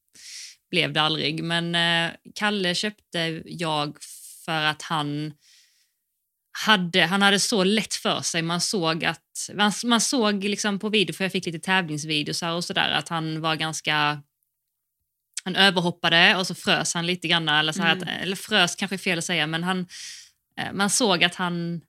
blev 0.71 0.93
det 0.93 1.03
aldrig. 1.03 1.45
Men 1.45 1.75
eh, 1.75 2.15
Kalle 2.35 2.75
köpte 2.75 3.43
jag 3.47 3.97
för 4.49 4.63
att 4.65 4.83
han 4.83 5.33
hade, 6.67 7.07
han 7.07 7.23
hade 7.23 7.41
så 7.41 7.65
lätt 7.65 7.95
för 7.95 8.21
sig. 8.21 8.43
Man 8.43 8.61
såg 8.61 9.05
att 9.05 9.51
man, 9.55 9.73
man 9.85 10.01
såg 10.01 10.45
liksom 10.45 10.79
på 10.79 10.89
video, 10.89 11.15
för 11.15 11.25
jag 11.25 11.33
fick 11.33 11.47
lite 11.47 11.59
tävlingsvideos 11.59 12.43
här 12.43 12.53
och 12.55 12.65
sådär, 12.65 12.91
att 12.91 13.09
han 13.09 13.41
var 13.41 13.57
ganska 13.57 14.23
han 15.45 15.57
överhoppade 15.57 16.37
och 16.37 16.47
så 16.47 16.55
frös 16.55 16.95
han 16.95 17.07
lite 17.07 17.29
grann. 17.29 17.49
Eller, 17.49 17.73
så 17.73 17.83
här 17.83 17.97
Mm. 17.97 18.03
att, 18.09 18.23
eller 18.23 18.37
frös 18.37 18.77
kanske 18.77 18.95
är 18.97 18.99
fel 18.99 19.19
att 19.19 19.25
säga, 19.25 19.47
men 19.47 19.65
han, 19.65 19.87
eh, 20.61 20.73
man 20.73 20.91
såg 20.91 21.25
att 21.25 21.35
han 21.35 21.81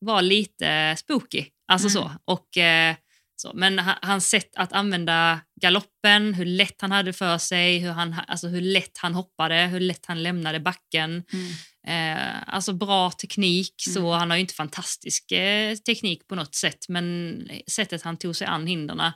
var 0.00 0.22
lite 0.22 0.96
spooky. 0.98 1.44
Alltså 1.68 1.88
Mm. 1.88 1.92
så. 2.02 2.12
Och, 2.24 2.56
eh, 2.56 2.96
så. 3.40 3.52
Men 3.54 3.78
ha- 3.78 3.98
hans 4.02 4.28
sätt 4.28 4.50
att 4.56 4.72
använda 4.72 5.40
galoppen, 5.60 6.34
hur 6.34 6.44
lätt 6.44 6.80
han 6.80 6.92
hade 6.92 7.12
för 7.12 7.38
sig, 7.38 7.78
hur, 7.78 7.90
han, 7.90 8.14
alltså 8.28 8.48
hur 8.48 8.60
lätt 8.60 8.98
han 8.98 9.14
hoppade, 9.14 9.66
hur 9.66 9.80
lätt 9.80 10.06
han 10.06 10.22
lämnade 10.22 10.60
backen. 10.60 11.24
Mm. 11.32 11.52
Eh, 11.86 12.42
alltså 12.54 12.72
bra 12.72 13.10
teknik, 13.10 13.74
så 13.76 13.98
Mm. 14.00 14.18
han 14.18 14.30
har 14.30 14.36
ju 14.36 14.40
inte 14.40 14.54
fantastisk 14.54 15.32
eh, 15.32 15.76
teknik 15.76 16.26
på 16.28 16.34
något 16.34 16.54
sätt, 16.54 16.88
men 16.88 17.48
sättet 17.70 18.02
han 18.02 18.16
tog 18.16 18.36
sig 18.36 18.46
an 18.46 18.66
hindren. 18.66 19.12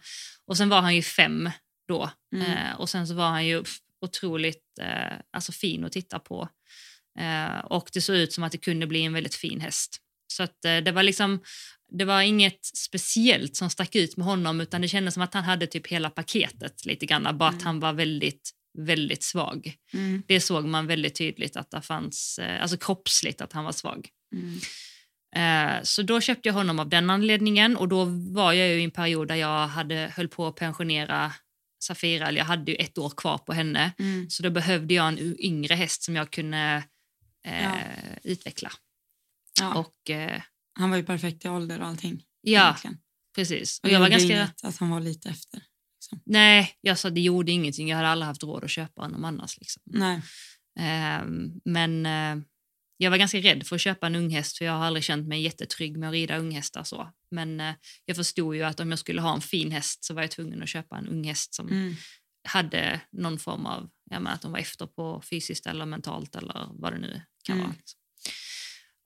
Och 0.47 0.57
sen 0.57 0.69
var 0.69 0.81
han 0.81 0.95
ju 0.97 1.03
fem 1.03 1.51
då, 1.89 2.11
Mm. 2.37 2.51
eh, 2.53 2.75
och 2.81 2.89
sen 2.91 3.07
så 3.07 3.15
var 3.15 3.29
han 3.29 3.47
ju 3.47 3.65
otroligt 4.05 4.79
eh, 4.81 5.19
alltså 5.33 5.53
fin 5.53 5.85
att 5.85 5.93
titta 5.93 6.19
på. 6.19 6.49
Eh, 7.19 7.59
och 7.59 7.89
det 7.93 8.01
såg 8.01 8.17
ut 8.17 8.33
som 8.33 8.45
att 8.45 8.53
det 8.53 8.59
kunde 8.59 8.87
bli 8.87 9.03
en 9.05 9.13
väldigt 9.13 9.35
fin 9.35 9.61
häst. 9.61 9.99
Så 10.33 10.43
att 10.43 10.65
eh, 10.65 10.77
det 10.77 10.93
var 10.93 11.03
liksom, 11.03 11.41
det 11.91 12.05
var 12.05 12.23
inget 12.23 12.65
speciellt 12.65 13.57
som 13.57 13.71
stack 13.71 13.95
ut 13.95 14.17
med 14.17 14.27
honom 14.27 14.61
utan 14.61 14.81
det 14.81 14.89
kändes 14.89 15.15
som 15.15 15.23
att 15.23 15.35
han 15.35 15.45
hade 15.45 15.67
typ 15.67 15.87
hela 15.87 16.11
paketet 16.11 16.87
lite 16.87 17.07
grann, 17.07 17.39
bara 17.39 17.49
att 17.49 17.55
Mm. 17.55 17.67
han 17.67 17.81
var 17.81 17.93
väldigt, 17.93 18.51
väldigt 18.79 19.23
svag. 19.23 19.75
Mm. 19.93 20.23
Det 20.29 20.41
såg 20.41 20.65
man 20.65 20.87
väldigt 20.87 21.15
tydligt 21.15 21.57
att 21.57 21.71
det 21.71 21.83
fanns, 21.83 22.39
eh, 22.39 22.63
alltså 22.63 22.77
kroppsligt 22.77 23.41
att 23.41 23.53
han 23.53 23.65
var 23.65 23.73
svag. 23.73 24.09
Mm. 24.35 24.61
Eh, 25.37 25.83
så 25.83 26.03
då 26.03 26.21
köpte 26.21 26.49
jag 26.49 26.55
honom 26.55 26.79
av 26.79 26.89
den 26.89 27.11
anledningen 27.11 27.77
och 27.77 27.89
då 27.89 28.05
var 28.33 28.53
jag 28.53 28.69
ju 28.69 28.81
i 28.81 28.85
en 28.85 28.91
period 28.91 29.29
där 29.29 29.35
jag 29.35 29.67
hade, 29.69 30.13
höll 30.17 30.29
på 30.29 30.47
att 30.47 30.57
pensionera 30.57 31.33
Safira, 31.85 32.29
eller 32.29 32.39
jag 32.39 32.45
hade 32.45 32.71
ju 32.73 32.77
ett 32.77 32.99
år 32.99 33.11
kvar 33.11 33.39
på 33.39 33.53
henne. 33.53 33.93
Mm. 33.99 34.31
Så 34.31 34.43
då 34.43 34.51
behövde 34.51 34.95
jag 34.95 35.09
en 35.09 35.37
yngre 35.41 35.75
häst 35.75 36.03
som 36.03 36.17
jag 36.17 36.31
kunde 36.31 36.83
eh, 37.47 37.63
Ja. 37.65 37.79
utveckla. 38.23 38.73
Ja. 39.61 39.75
Och 39.75 40.11
eh, 40.11 40.43
Han 40.81 40.91
var 40.91 40.97
ju 40.97 41.03
perfekt 41.05 41.45
i 41.45 41.49
ålder 41.49 41.81
och 41.81 41.87
allting. 41.87 42.23
ja, 42.41 42.63
egentligen. 42.65 42.99
precis. 43.35 43.79
Och 43.83 43.85
Och 43.89 43.91
jag 43.95 44.01
var 44.01 44.09
ganska... 44.09 44.51
att 44.63 44.77
han 44.77 44.91
var 44.91 45.01
lite 45.01 45.29
efter. 45.29 45.63
Nej, 46.25 46.75
jag 46.81 46.99
sa 46.99 47.11
det 47.11 47.21
gjorde 47.21 47.53
ingenting. 47.53 47.89
Jag 47.89 47.97
hade 47.97 48.09
aldrig 48.09 48.27
haft 48.27 48.43
råd 48.43 48.65
att 48.65 48.71
köpa 48.71 49.03
honom 49.03 49.25
annars. 49.25 49.59
Liksom. 49.61 49.83
Nej. 49.87 50.23
Ehm, 50.79 51.61
men 51.65 52.07
eh, 52.07 52.45
jag 52.97 53.11
var 53.11 53.19
ganska 53.19 53.39
rädd 53.39 53.67
för 53.67 53.77
att 53.77 53.83
köpa 53.83 54.07
en 54.07 54.15
unghäst 54.15 54.59
för 54.59 54.65
jag 54.65 54.73
har 54.73 54.85
aldrig 54.85 55.05
känt 55.05 55.29
mig 55.29 55.43
jättetrygg 55.43 55.99
med 55.99 56.09
att 56.09 56.13
rida 56.13 56.37
unghästar. 56.39 56.85
Så. 56.85 57.11
Men 57.31 57.61
eh, 57.61 57.75
jag 58.05 58.17
förstod 58.17 58.55
ju 58.57 58.63
att 58.63 58.81
om 58.81 58.91
jag 58.91 58.99
skulle 58.99 59.21
ha 59.21 59.35
en 59.35 59.41
fin 59.41 59.71
häst 59.71 60.05
så 60.05 60.15
var 60.15 60.23
jag 60.23 60.31
tvungen 60.31 60.63
att 60.63 60.69
köpa 60.69 60.97
en 60.99 61.09
unghäst 61.09 61.55
som 61.55 61.69
Mm. 61.69 61.95
hade 62.49 63.01
någon 63.13 63.39
form 63.39 63.67
av, 63.67 63.91
ja, 64.11 64.21
men 64.21 64.33
att 64.33 64.43
de 64.43 64.53
var 64.53 64.59
efter 64.59 64.87
på 64.87 65.23
fysiskt 65.31 65.67
eller 65.67 65.87
mentalt 65.87 66.35
eller 66.37 66.69
vad 66.73 66.93
det 66.93 66.99
nu 66.99 67.23
kan 67.45 67.57
Mm. 67.57 67.67
vara. 67.67 67.77
Liksom. 67.79 68.00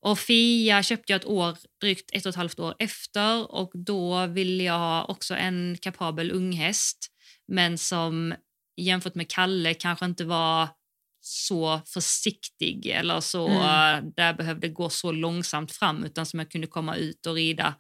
Och 0.05 0.19
Fia 0.19 0.83
köpte 0.83 1.13
jag 1.13 1.21
ett 1.21 1.27
år, 1.27 1.57
drygt 1.81 2.11
ett 2.13 2.27
och 2.27 2.31
ett 2.31 2.37
halvt 2.37 2.59
år 2.59 2.75
efter 2.79 3.55
och 3.55 3.71
då 3.75 4.27
ville 4.27 4.63
jag 4.63 4.79
ha 4.79 5.05
också 5.05 5.35
en 5.35 5.79
kapabel 5.81 6.31
unghäst 6.31 6.99
men 7.49 7.79
som 7.79 8.35
jämfört 8.77 9.15
med 9.15 9.31
Kalle 9.31 9.75
kanske 9.75 10.05
inte 10.05 10.25
var 10.25 10.69
så 11.21 11.81
försiktig 11.87 12.87
eller 12.87 13.21
så 13.21 13.49
Mm. 13.49 14.13
där 14.17 14.35
behövde 14.35 14.69
gå 14.69 14.91
så 14.91 15.13
långsamt 15.13 15.73
fram 15.73 16.05
utan 16.05 16.27
som 16.27 16.39
jag 16.39 16.51
kunde 16.51 16.67
komma 16.67 16.97
ut 16.97 17.27
och 17.27 17.35
rida 17.35 17.75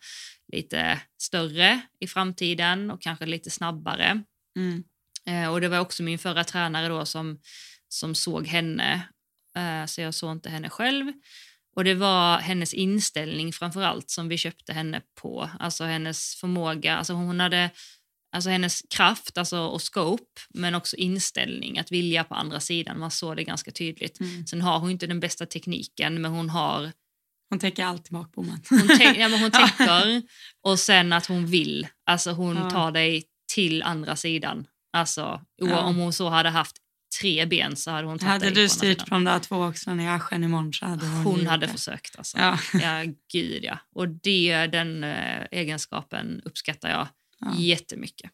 lite 0.52 1.00
större 1.22 1.80
i 2.00 2.06
framtiden 2.06 2.90
och 2.90 3.02
kanske 3.02 3.26
lite 3.26 3.50
snabbare. 3.50 4.22
Mm. 4.58 4.84
Eh, 5.26 5.52
och 5.52 5.60
det 5.60 5.68
var 5.68 5.78
också 5.78 6.02
min 6.02 6.18
förra 6.18 6.44
tränare 6.44 6.88
då 6.88 7.06
som, 7.06 7.38
som 7.88 8.14
såg 8.14 8.46
henne, 8.46 9.08
eh, 9.56 9.86
så 9.86 10.00
jag 10.00 10.14
såg 10.14 10.32
inte 10.32 10.50
henne 10.50 10.70
själv. 10.70 11.12
Och 11.76 11.84
det 11.84 11.94
var 11.94 12.38
hennes 12.38 12.74
inställning 12.74 13.52
framför 13.52 13.82
allt 13.82 14.10
som 14.10 14.28
vi 14.28 14.38
köpte 14.38 14.72
henne 14.72 15.00
på. 15.20 15.50
Alltså 15.58 15.84
hennes 15.84 16.34
förmåga, 16.34 16.96
alltså 16.96 17.12
hon 17.12 17.40
hade 17.40 17.70
alltså 18.36 18.50
hennes 18.50 18.82
kraft 18.90 19.38
alltså, 19.38 19.58
och 19.58 19.82
scope, 19.82 20.40
men 20.54 20.74
också 20.74 20.96
inställning, 20.96 21.78
att 21.78 21.92
vilja 21.92 22.24
på 22.24 22.34
andra 22.34 22.60
sidan. 22.60 22.98
Man 22.98 23.10
såg 23.10 23.36
det 23.36 23.44
ganska 23.44 23.70
tydligt. 23.70 24.20
Mm. 24.20 24.46
Sen 24.46 24.62
har 24.62 24.78
hon 24.78 24.90
inte 24.90 25.06
den 25.06 25.20
bästa 25.20 25.46
tekniken, 25.46 26.22
men 26.22 26.30
hon 26.32 26.50
har 26.50 26.92
Hon 27.50 27.58
täcker 27.58 27.84
alltid 27.84 28.12
bakbommen. 28.12 28.60
hon, 28.70 28.88
tänk, 28.98 29.18
ja, 29.18 29.28
men 29.28 29.40
hon 29.40 29.50
tänker 29.78 30.22
och 30.62 30.78
sen 30.78 31.12
att 31.12 31.26
hon 31.26 31.46
vill. 31.46 31.86
Alltså 32.06 32.30
hon 32.32 32.56
Ja. 32.56 32.70
tar 32.70 32.92
dig 32.92 33.24
till 33.54 33.82
andra 33.82 34.16
sidan. 34.16 34.66
Alltså 34.96 35.40
Ja. 35.56 35.78
om 35.80 35.96
hon 35.96 36.12
så 36.12 36.28
hade 36.28 36.50
haft 36.50 36.76
tre 37.20 37.46
ben 37.46 37.76
så 37.76 37.90
hade 37.90 38.06
hon 38.08 38.18
tagit 38.18 38.32
Hade 38.32 38.50
du 38.50 38.68
styrt 38.68 38.98
på 38.98 39.14
de 39.14 39.24
där 39.24 39.38
två 39.38 39.62
axlarna 39.62 40.02
i 40.02 40.06
aschen 40.08 40.44
imorgon 40.44 40.72
så 40.72 40.86
hade 40.86 41.06
hon, 41.06 41.24
Hon 41.24 41.46
hade 41.46 41.66
det. 41.66 41.72
försökt 41.72 42.18
alltså. 42.18 42.38
Ja. 42.38 42.58
Ja, 42.72 43.04
gud 43.32 43.64
ja. 43.64 43.78
Och 43.94 44.08
det, 44.08 44.66
den 44.66 45.04
eh, 45.04 45.46
egenskapen 45.50 46.40
uppskattar 46.44 46.90
jag 46.90 47.08
Ja. 47.40 47.54
jättemycket. 47.58 48.30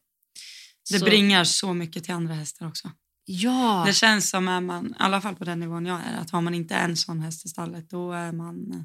Det 0.90 0.98
Så- 0.98 1.04
bringar 1.04 1.44
så 1.44 1.74
mycket 1.74 2.04
till 2.04 2.14
andra 2.14 2.34
hästar 2.34 2.66
också. 2.68 2.90
Ja, 3.24 3.84
Det 3.86 3.92
känns 3.92 4.30
som 4.30 4.48
är 4.48 4.60
man, 4.60 4.86
i 4.90 4.94
alla 4.98 5.20
fall 5.20 5.34
på 5.36 5.44
den 5.44 5.60
nivån 5.60 5.86
jag 5.86 6.00
är, 6.00 6.18
att 6.20 6.30
har 6.30 6.40
man 6.40 6.54
inte 6.54 6.74
en 6.74 6.96
sån 6.96 7.20
häst 7.20 7.46
i 7.46 7.48
stallet 7.48 7.90
då 7.90 8.12
är 8.12 8.32
man... 8.32 8.84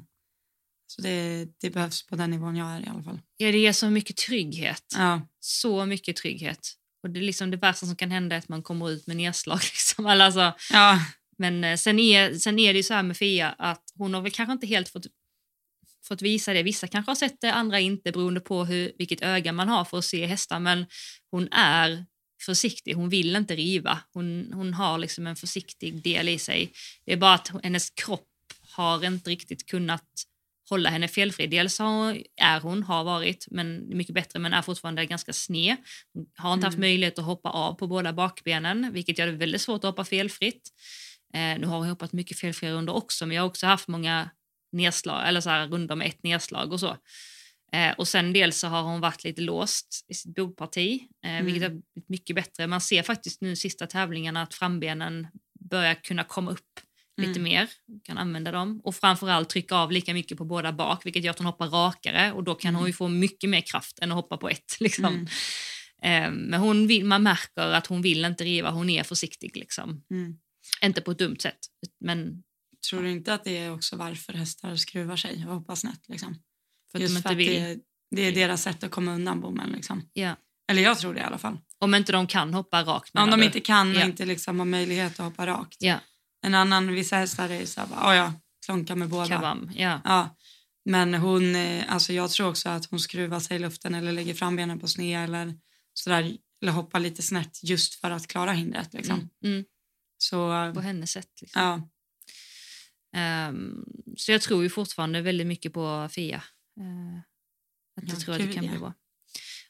Så 0.86 1.02
det, 1.02 1.48
det 1.60 1.70
behövs 1.70 2.06
på 2.06 2.16
den 2.16 2.30
nivån 2.30 2.56
jag 2.56 2.70
är 2.72 2.80
i 2.80 2.86
alla 2.88 3.02
fall. 3.02 3.20
ja, 3.36 3.52
det 3.52 3.58
ger 3.58 3.72
så 3.72 3.90
mycket 3.90 4.16
trygghet. 4.16 4.84
Ja, 4.96 5.20
Så 5.40 5.86
mycket 5.86 6.16
trygghet. 6.16 6.72
Och 7.02 7.10
det, 7.10 7.20
är 7.20 7.22
liksom 7.22 7.50
det 7.50 7.56
värsta 7.56 7.86
som 7.86 7.96
kan 7.96 8.10
hända 8.10 8.34
är 8.36 8.38
att 8.38 8.48
man 8.48 8.62
kommer 8.62 8.90
ut 8.90 9.06
med 9.06 9.16
nedslag. 9.16 9.60
Liksom. 9.96 10.06
Eller 10.06 10.24
Alltså, 10.24 10.54
ja, 10.72 11.00
Men 11.38 11.64
eh, 11.64 11.76
sen 11.76 11.98
är, 11.98 12.34
sen 12.34 12.58
är 12.58 12.72
det 12.72 12.76
ju 12.76 12.82
så 12.82 12.94
här 12.94 13.02
med 13.02 13.16
Fia 13.16 13.48
att 13.58 13.82
hon 13.94 14.14
har 14.14 14.20
väl 14.20 14.32
kanske 14.32 14.52
inte 14.52 14.66
helt 14.66 14.88
fått, 14.88 15.06
fått 16.08 16.22
visa 16.22 16.52
det. 16.52 16.62
Vissa 16.62 16.86
kanske 16.86 17.10
har 17.10 17.16
sett 17.16 17.40
det, 17.40 17.52
andra 17.52 17.80
inte 17.80 18.12
beroende 18.12 18.40
på 18.40 18.64
hur, 18.64 18.92
vilket 18.98 19.22
öga 19.22 19.52
man 19.52 19.68
har 19.68 19.84
för 19.84 19.98
att 19.98 20.04
se 20.04 20.26
hästar. 20.26 20.60
Men 20.60 20.86
hon 21.30 21.48
är 21.52 22.06
försiktig, 22.42 22.94
hon 22.94 23.08
vill 23.08 23.36
inte 23.36 23.56
riva. 23.56 23.98
Hon, 24.12 24.52
hon 24.52 24.74
har 24.74 24.98
liksom 24.98 25.26
en 25.26 25.36
försiktig 25.36 26.02
del 26.02 26.28
i 26.28 26.38
sig. 26.38 26.72
Det 27.06 27.12
är 27.12 27.16
bara 27.16 27.34
att 27.34 27.52
hennes 27.62 27.90
kropp 27.90 28.28
har 28.76 29.04
inte 29.04 29.30
riktigt 29.30 29.66
kunnat 29.66 30.04
hålla 30.70 30.90
henne 30.90 31.08
felfri. 31.08 31.46
Dels 31.46 31.78
har, 31.78 32.22
är 32.36 32.60
hon, 32.60 32.82
har 32.82 33.04
varit, 33.04 33.46
men 33.50 33.96
mycket 33.96 34.14
bättre, 34.14 34.38
men 34.38 34.52
är 34.52 34.62
fortfarande 34.62 35.06
ganska 35.06 35.32
sned. 35.32 35.76
Hon 36.14 36.26
har 36.36 36.54
inte 36.54 36.66
haft 36.66 36.76
Mm. 36.76 36.88
möjlighet 36.88 37.18
att 37.18 37.24
hoppa 37.24 37.50
av 37.50 37.74
på 37.74 37.86
båda 37.86 38.12
bakbenen, 38.12 38.92
vilket 38.92 39.18
gör 39.18 39.26
det 39.26 39.32
väldigt 39.32 39.60
svårt 39.60 39.84
att 39.84 39.90
hoppa 39.90 40.04
felfritt. 40.04 40.70
Eh, 41.34 41.58
nu 41.58 41.66
har 41.66 41.78
hon 41.78 41.88
hoppat 41.88 42.12
mycket 42.12 42.38
felfria 42.38 42.72
runder 42.72 42.94
också, 42.94 43.26
men 43.26 43.36
jag 43.36 43.42
har 43.42 43.48
också 43.48 43.66
haft 43.66 43.88
många 43.88 44.30
nedslag, 44.72 45.28
eller 45.28 45.40
så 45.40 45.50
här, 45.50 45.66
runder 45.68 45.96
med 45.96 46.06
ett 46.08 46.22
nedslag 46.22 46.72
och 46.72 46.80
så. 46.80 46.96
Eh, 47.72 47.92
och 47.98 48.08
sen 48.08 48.32
dels 48.32 48.58
så 48.58 48.66
har 48.66 48.82
hon 48.82 49.00
varit 49.00 49.24
lite 49.24 49.40
låst 49.42 50.04
i 50.08 50.14
sitt 50.14 50.34
bogparti, 50.34 51.00
eh, 51.26 51.44
vilket 51.44 51.62
har 51.62 51.70
blivit 51.70 52.08
mycket 52.08 52.36
bättre. 52.36 52.66
Man 52.66 52.80
ser 52.80 53.02
faktiskt 53.02 53.40
nu 53.40 53.56
sista 53.56 53.86
tävlingarna 53.86 54.42
att 54.42 54.54
frambenen 54.54 55.26
börjar 55.70 55.94
kunna 55.94 56.24
komma 56.24 56.50
upp 56.50 56.80
lite 57.16 57.30
Mm. 57.40 57.42
mer, 57.42 57.68
kan 58.04 58.18
använda 58.18 58.52
dem 58.52 58.80
och 58.84 58.94
framförallt 58.94 59.48
trycka 59.48 59.74
av 59.74 59.92
lika 59.92 60.14
mycket 60.14 60.38
på 60.38 60.44
båda 60.44 60.72
bak, 60.72 61.06
vilket 61.06 61.24
gör 61.24 61.30
att 61.30 61.38
hon 61.38 61.46
hoppar 61.46 61.66
rakare 61.68 62.32
och 62.32 62.44
då 62.44 62.54
kan 62.54 62.74
hon 62.74 62.86
ju 62.86 62.92
få 62.92 63.08
mycket 63.08 63.50
mer 63.50 63.60
kraft 63.60 63.98
än 63.98 64.10
att 64.12 64.16
hoppa 64.16 64.36
på 64.36 64.48
ett. 64.48 64.76
Liksom. 64.80 65.04
Mm. 65.04 65.26
Eh, 66.02 66.30
men 66.48 66.60
hon 66.60 66.86
vill, 66.86 67.04
man 67.04 67.22
märker 67.22 67.62
att 67.62 67.86
hon 67.86 68.02
vill 68.02 68.24
inte 68.24 68.44
riva, 68.44 68.70
hon 68.70 68.90
är 68.90 69.02
försiktig. 69.02 69.56
Liksom. 69.56 70.02
Mm. 70.10 70.36
Inte 70.84 71.00
på 71.00 71.10
ett 71.10 71.18
dumt 71.18 71.36
sätt. 71.40 71.58
Men 72.00 72.42
Tror 72.90 73.02
du 73.02 73.10
inte 73.10 73.34
att 73.34 73.44
det 73.44 73.58
är 73.58 73.72
också 73.72 73.96
varför 73.96 74.32
hästar 74.32 74.76
skruvar 74.76 75.16
sig 75.16 75.44
och 75.48 75.54
hoppar 75.54 75.74
snett? 75.74 76.00
Liksom? 76.08 76.38
för 76.90 76.98
att 76.98 77.02
Just 77.02 77.14
de 77.16 77.22
för 77.22 77.30
inte 77.30 77.30
att 77.30 77.36
vill. 77.36 77.62
det, 77.62 77.78
det 78.16 78.22
är 78.22 78.32
deras 78.32 78.62
sätt 78.62 78.84
att 78.84 78.90
komma 78.90 79.14
undan 79.14 79.40
bommen. 79.40 79.70
Liksom. 79.70 80.08
Ja. 80.12 80.36
Eller 80.70 80.82
jag 80.82 80.98
tror 80.98 81.14
det 81.14 81.20
i 81.20 81.22
alla 81.22 81.38
fall. 81.38 81.58
Om 81.78 81.94
inte 81.94 82.12
de 82.12 82.26
kan 82.26 82.54
hoppa 82.54 82.82
rakt 82.82 83.10
Om 83.14 83.30
de 83.30 83.40
du? 83.40 83.46
inte 83.46 83.60
kan 83.60 83.90
och 83.90 83.96
Ja. 83.96 84.04
inte 84.04 84.24
liksom 84.24 84.58
har 84.58 84.66
möjlighet 84.66 85.12
att 85.20 85.26
hoppa 85.26 85.46
rakt. 85.46 85.76
Ja, 85.80 85.98
En 86.46 86.54
annan, 86.54 86.92
vissa 86.94 87.16
hästar 87.16 87.48
är 87.50 87.66
så 87.66 87.80
här, 87.80 87.86
bara, 87.88 88.00
"Ja, 88.00 88.14
ja, 88.14 88.32
klonka 88.66 88.96
med 88.96 89.08
båda. 89.08 89.28
kabam. 89.28 89.70
Ja. 89.74 90.00
Ja. 90.04 90.36
Men 90.84 91.14
hon, 91.14 91.54
eh, 91.56 91.84
alltså 91.92 92.12
jag 92.12 92.30
tror 92.30 92.48
också 92.48 92.68
att 92.68 92.86
hon 92.86 93.00
skruvar 93.00 93.40
sig 93.40 93.56
i 93.56 93.58
luften 93.58 93.94
eller 93.94 94.12
lägger 94.12 94.34
fram 94.34 94.56
benen 94.56 94.78
på 94.78 94.88
sned 94.88 95.24
eller 95.24 95.54
sådär, 95.94 96.36
eller 96.62 96.72
hoppar 96.72 97.00
lite 97.00 97.22
snett 97.22 97.60
just 97.62 97.94
för 97.94 98.10
att 98.10 98.26
klara 98.26 98.52
hindret. 98.52 98.94
Liksom. 98.94 99.14
Mm. 99.14 99.54
Mm. 99.54 99.64
Så 100.18 100.72
På 100.74 100.80
hennes 100.80 101.10
sätt. 101.10 101.30
Liksom. 101.40 101.62
ja, 101.62 101.88
Ehm, 103.16 103.84
så 104.16 104.32
jag 104.32 104.42
tror 104.42 104.62
ju 104.62 104.70
fortfarande 104.70 105.22
väldigt 105.22 105.46
mycket 105.46 105.72
på 105.72 106.08
Fia. 106.12 106.42
Uh, 106.80 107.18
att 107.96 108.08
jag 108.08 108.16
Ja, 108.18 108.20
tror 108.20 108.34
att 108.34 108.40
det 108.40 108.52
kan 108.52 108.66
bli 108.66 108.78
bra. 108.78 108.94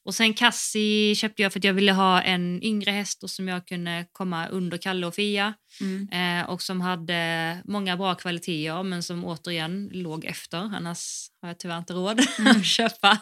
Och 0.06 0.14
sen 0.14 0.34
Cassie 0.34 1.14
köpte 1.14 1.42
jag 1.42 1.52
för 1.52 1.60
att 1.60 1.64
jag 1.64 1.74
ville 1.74 1.92
ha 1.92 2.22
en 2.22 2.62
yngre 2.62 2.90
häst 2.90 3.22
och 3.22 3.30
som 3.30 3.48
jag 3.48 3.66
kunde 3.66 4.06
komma 4.12 4.48
under 4.48 4.78
Kalle 4.78 5.06
och 5.06 5.14
Fia. 5.14 5.54
mm, 5.80 6.08
Eh, 6.12 6.50
och 6.50 6.62
som 6.62 6.80
hade 6.80 7.56
många 7.64 7.96
bra 7.96 8.14
kvaliteter 8.14 8.82
men 8.82 9.02
som 9.02 9.24
återigen 9.24 9.88
låg 9.92 10.24
efter. 10.24 10.58
Annars 10.58 11.26
har 11.42 11.48
jag 11.48 11.58
tyvärr 11.58 11.78
inte 11.78 11.92
råd 11.92 12.20
Mm. 12.38 12.56
att 12.56 12.64
köpa, 12.66 13.18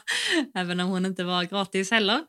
även 0.54 0.80
om 0.80 0.88
hon 0.88 1.06
inte 1.06 1.24
var 1.24 1.44
gratis 1.44 1.90
heller. 1.90 2.20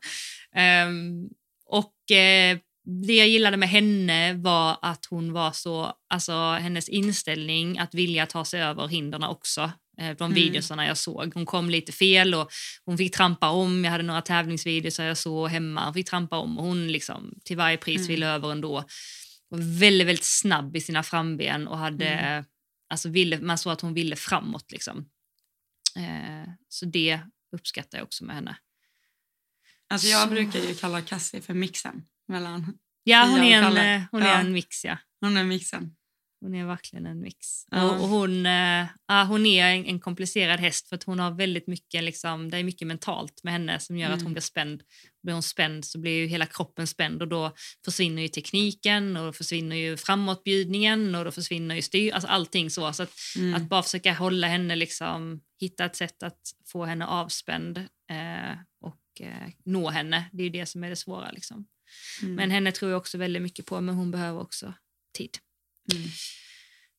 Ehm, 0.54 1.24
och 1.66 2.10
eh, 2.16 2.58
det 3.06 3.12
jag 3.12 3.28
gillade 3.28 3.56
med 3.56 3.68
henne 3.68 4.32
var 4.34 4.76
att 4.82 5.06
hon 5.10 5.32
var 5.32 5.52
så, 5.52 5.92
alltså 6.10 6.32
hennes 6.52 6.88
inställning 6.88 7.78
att 7.78 7.94
vilja 7.94 8.26
ta 8.26 8.44
sig 8.44 8.62
över 8.62 8.88
hindren 8.88 9.22
också. 9.24 9.70
Eh, 9.98 10.16
de 10.16 10.24
Mm. 10.24 10.34
videosarna 10.34 10.86
jag 10.86 10.98
såg. 10.98 11.34
Hon 11.34 11.46
kom 11.46 11.70
lite 11.70 11.92
fel 11.92 12.34
och 12.34 12.50
hon 12.84 12.98
fick 12.98 13.14
trampa 13.16 13.48
om. 13.50 13.84
Jag 13.84 13.90
hade 13.92 14.04
några 14.04 14.22
tävlingsvideos 14.22 14.98
jag 14.98 15.16
såg 15.18 15.48
hemma. 15.50 15.84
Hon 15.84 15.94
fick 15.94 16.08
trampa 16.08 16.38
om 16.38 16.58
och 16.58 16.64
hon 16.64 16.88
liksom 16.92 17.34
till 17.44 17.56
varje 17.56 17.76
pris 17.76 17.96
Mm. 17.96 18.08
ville 18.08 18.26
över 18.26 18.52
ändå 18.52 18.84
var 19.48 19.58
väldigt, 19.58 20.06
väldigt 20.06 20.24
snabb 20.24 20.76
i 20.76 20.80
sina 20.80 21.02
framben 21.02 21.68
och 21.68 21.78
hade, 21.78 22.06
Mm. 22.08 22.44
alltså 22.90 23.08
ville, 23.08 23.40
man 23.40 23.58
såg 23.58 23.72
att 23.72 23.80
hon 23.80 23.94
ville 23.94 24.16
framåt. 24.16 24.72
Liksom. 24.72 25.08
Eh, 25.96 26.52
så 26.68 26.86
det 26.86 27.20
uppskattar 27.52 27.98
jag 27.98 28.04
också 28.04 28.24
med 28.24 28.34
henne. 28.36 28.56
alltså 29.88 30.08
jag 30.08 30.22
Så- 30.22 30.28
brukar 30.30 30.58
ju 30.60 30.74
kalla 30.74 31.02
Cassie 31.02 31.40
för 31.40 31.54
mixen. 31.54 32.02
Mellan, 32.28 32.78
Ja, 33.04 33.24
hon 33.30 33.40
Fia 33.40 33.58
är 33.58 33.62
en, 33.62 33.76
eh, 34.02 34.02
hon 34.10 34.22
är 34.22 34.40
en 34.40 34.52
mix. 34.52 34.84
Ja. 34.84 34.98
hon 35.20 35.36
är 35.36 35.44
mixen. 35.44 35.96
Hon 36.46 36.54
är 36.54 36.66
verkligen 36.66 37.06
en 37.06 37.20
mix. 37.20 37.64
Ja. 37.70 37.90
Och, 37.90 38.08
hon, 38.08 38.44
ja, 39.06 39.24
hon 39.28 39.46
är 39.46 39.66
en, 39.66 39.84
en 39.84 40.00
komplicerad 40.00 40.60
häst 40.60 40.88
för 40.88 40.96
att 40.96 41.04
hon 41.04 41.18
har 41.18 41.30
väldigt 41.30 41.66
mycket, 41.66 42.04
liksom, 42.04 42.50
det 42.50 42.56
är 42.56 42.64
mycket 42.64 42.88
mentalt 42.88 43.40
med 43.44 43.52
henne 43.52 43.80
som 43.80 43.98
gör 43.98 44.08
att 44.08 44.12
Mm. 44.14 44.24
hon 44.24 44.32
blir 44.32 44.42
spänd. 44.42 44.82
Blir 45.22 45.32
hon 45.34 45.42
spänd 45.42 45.84
så 45.84 45.98
blir 45.98 46.12
ju 46.12 46.26
hela 46.26 46.46
kroppen 46.46 46.86
spänd 46.86 47.22
och 47.22 47.28
då 47.28 47.52
försvinner 47.84 48.22
ju 48.22 48.28
tekniken 48.28 49.16
och 49.16 49.26
då 49.26 49.32
försvinner 49.32 49.76
ju 49.76 49.96
framåtbjudningen 49.96 51.14
och 51.14 51.24
då 51.24 51.30
försvinner 51.30 51.74
ju 51.74 51.82
styr, 51.82 52.12
alltså 52.12 52.28
allting 52.28 52.70
så. 52.70 52.92
så 52.92 53.02
att, 53.02 53.12
Mm. 53.38 53.54
att 53.54 53.68
bara 53.68 53.82
försöka 53.82 54.12
hålla 54.12 54.46
henne, 54.46 54.76
liksom, 54.76 55.40
hitta 55.60 55.84
ett 55.84 55.96
sätt 55.96 56.22
att 56.22 56.40
få 56.72 56.84
henne 56.84 57.06
avspänd 57.06 57.78
eh, 58.10 58.56
och 58.80 59.20
eh, 59.26 59.48
nå 59.64 59.90
henne, 59.90 60.24
det 60.32 60.42
är 60.42 60.44
ju 60.44 60.50
det 60.50 60.66
som 60.66 60.84
är 60.84 60.90
det 60.90 60.96
svåra. 60.96 61.30
Liksom. 61.30 61.66
Mm. 62.22 62.34
Men 62.34 62.50
henne 62.50 62.72
tror 62.72 62.90
jag 62.90 62.98
också 62.98 63.18
väldigt 63.18 63.42
mycket 63.42 63.66
på, 63.66 63.80
men 63.80 63.94
hon 63.94 64.10
behöver 64.10 64.40
också 64.40 64.74
tid. 65.18 65.38
Mm. 65.94 66.08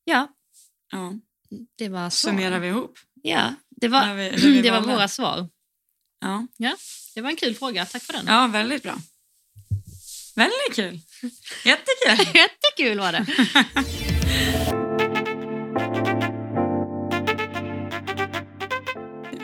Ja, 0.03 0.27
Ja. 0.91 1.13
det 1.77 1.89
var 1.89 2.09
svar. 2.09 2.31
Summerar 2.31 2.59
vi 2.59 2.67
ihop? 2.67 2.97
Ja, 3.23 3.53
det 3.69 3.87
var, 3.87 4.13
vi- 4.15 4.29
vi 4.35 4.61
det 4.61 4.71
var 4.71 4.81
våra 4.81 5.07
svar. 5.07 5.49
Ja. 6.19 6.47
Det 7.15 7.21
var 7.21 7.29
en 7.29 7.35
kul 7.35 7.55
fråga, 7.55 7.85
tack 7.85 8.03
för 8.03 8.13
den. 8.13 8.25
ja, 8.27 8.47
väldigt 8.47 8.83
bra. 8.83 8.97
Väldigt 10.35 10.75
kul. 10.75 10.99
Jättekul. 11.65 12.27
Jättekul 12.35 12.99
var 12.99 13.11
det. 13.11 13.25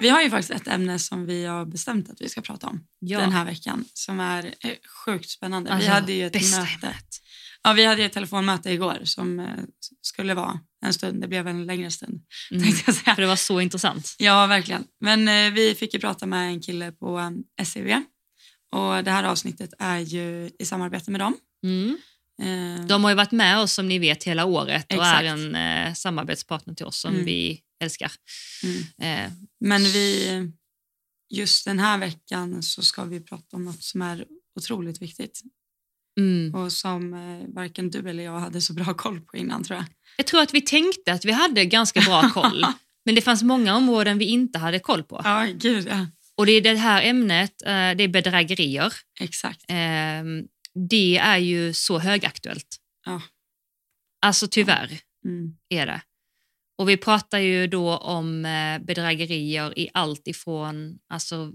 Vi 0.02 0.10
har 0.10 0.22
ju 0.22 0.30
faktiskt 0.30 0.52
ett 0.52 0.68
ämne 0.68 1.00
som 1.00 1.26
vi 1.26 1.46
har 1.46 1.66
bestämt 1.66 2.10
att 2.10 2.22
vi 2.22 2.30
ska 2.30 2.42
prata 2.42 2.68
om 2.68 2.88
Ja. 3.00 3.20
den 3.20 3.32
här 3.32 3.46
veckan 3.46 3.86
som 3.94 4.20
är 4.20 4.54
sjukt 5.06 5.30
spännande. 5.30 5.72
Alltså, 5.72 5.88
vi 5.90 5.94
hade 5.94 6.14
ju 6.14 6.26
ett 6.28 6.34
möte. 6.34 6.86
ämnet. 6.86 7.06
Ja, 7.64 7.74
vi 7.74 7.86
hade 7.86 8.02
ju 8.02 8.06
ett 8.06 8.14
telefonmöte 8.14 8.70
igår 8.72 9.00
som 9.04 9.40
eh, 9.40 9.46
skulle 10.02 10.34
vara 10.34 10.60
en 10.86 10.94
stund. 10.94 11.22
Det 11.22 11.28
blev 11.28 11.48
en 11.48 11.66
längre 11.66 11.92
stund. 11.92 12.22
Mm. 12.52 12.72
För 12.74 13.22
det 13.22 13.28
var 13.28 13.36
så 13.36 13.62
intressant. 13.62 14.16
Ja, 14.20 14.46
verkligen. 14.48 14.84
Men 15.00 15.28
eh, 15.28 15.54
vi 15.54 15.76
fick 15.76 15.94
ju 15.94 16.00
prata 16.00 16.26
med 16.26 16.48
en 16.48 16.62
kille 16.62 16.92
på 16.92 17.34
SCV. 17.62 18.02
Och 18.72 19.04
det 19.04 19.12
här 19.12 19.24
avsnittet 19.24 19.74
är 19.80 20.00
ju 20.00 20.52
i 20.60 20.66
samarbete 20.66 21.12
med 21.12 21.22
dem. 21.22 21.38
Mm. 21.64 21.98
Eh, 22.42 22.86
De 22.86 23.04
har 23.04 23.12
ju 23.12 23.16
varit 23.16 23.32
med 23.32 23.60
oss 23.60 23.74
som 23.74 23.88
ni 23.88 24.00
vet 24.00 24.24
hela 24.24 24.46
året 24.46 24.86
och 24.86 24.92
Exakt. 24.94 25.22
är 25.22 25.24
en 25.24 25.56
eh, 25.56 25.94
samarbetspartner 25.94 26.74
till 26.74 26.86
oss 26.86 26.98
som 26.98 27.14
Mm. 27.14 27.26
vi 27.26 27.62
älskar. 27.84 28.12
mm. 28.64 29.26
Eh, 29.26 29.32
Men 29.60 29.84
vi, 29.84 30.30
just 31.30 31.66
den 31.66 31.80
här 31.80 31.98
veckan 31.98 32.64
så 32.64 32.82
ska 32.82 33.04
vi 33.04 33.20
prata 33.20 33.58
om 33.58 33.66
något 33.66 33.84
som 33.84 34.02
är 34.02 34.26
otroligt 34.60 35.02
viktigt 35.02 35.42
mm. 36.20 36.56
och 36.56 36.72
som 36.72 37.14
eh, 37.14 37.54
varken 37.54 37.90
du 37.90 38.10
eller 38.10 38.24
jag 38.24 38.40
hade 38.40 38.62
så 38.62 38.74
bra 38.74 38.94
koll 38.94 39.22
på 39.22 39.38
innan 39.38 39.64
tror 39.64 39.78
jag. 39.78 39.86
Jag 40.18 40.28
tror 40.28 40.42
att 40.42 40.54
vi 40.54 40.62
tänkte 40.62 41.14
att 41.14 41.26
vi 41.26 41.32
hade 41.32 41.66
ganska 41.66 42.02
bra 42.02 42.30
koll, 42.34 42.66
men 43.06 43.16
det 43.16 43.22
fanns 43.22 43.44
många 43.44 43.76
områden 43.76 44.18
vi 44.18 44.26
inte 44.26 44.60
hade 44.60 44.80
koll 44.80 45.04
på. 45.04 45.22
Ja, 45.24 45.48
gud 45.56 45.88
ja. 45.90 46.08
Och 46.38 46.46
det 46.46 46.52
är 46.52 46.62
det 46.62 46.76
här 46.76 47.02
ämnet, 47.04 47.62
eh, 47.62 47.70
det 47.72 48.04
är 48.04 48.08
bedrägerier. 48.08 48.94
Exakt. 49.20 49.66
Eh, 49.70 50.24
det 50.90 51.18
är 51.18 51.38
ju 51.38 51.74
så 51.74 52.00
högaktuellt. 52.00 52.78
Ja. 53.06 53.22
Alltså 54.22 54.48
tyvärr 54.48 55.00
Mm. 55.26 55.56
är 55.70 55.86
det. 55.86 56.02
Och 56.78 56.90
vi 56.90 56.98
pratar 56.98 57.40
ju 57.40 57.68
då 57.68 57.98
om 57.98 58.46
eh, 58.46 58.80
bedrägerier 58.80 59.80
i 59.80 59.90
allt 59.94 60.28
ifrån, 60.28 61.00
alltså, 61.10 61.52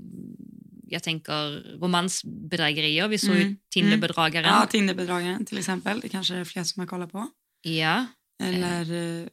jag 0.89 1.03
tänker 1.03 1.78
romansbedrägerier. 1.80 3.09
Vi 3.09 3.18
såg 3.18 3.34
ju 3.36 3.43
Mm. 3.43 3.57
Tinderbedragaren. 3.72 4.47
Ja, 4.49 4.66
Tinderbedragaren 4.70 5.45
till 5.45 5.59
exempel. 5.59 6.01
Det 6.01 6.09
kanske 6.09 6.34
är 6.34 6.45
fler 6.45 6.64
som 6.64 6.80
har 6.80 6.86
kollat 6.86 7.12
på. 7.12 7.28
Ja. 7.62 8.07
Eller 8.43 8.93
eh, 8.93 9.26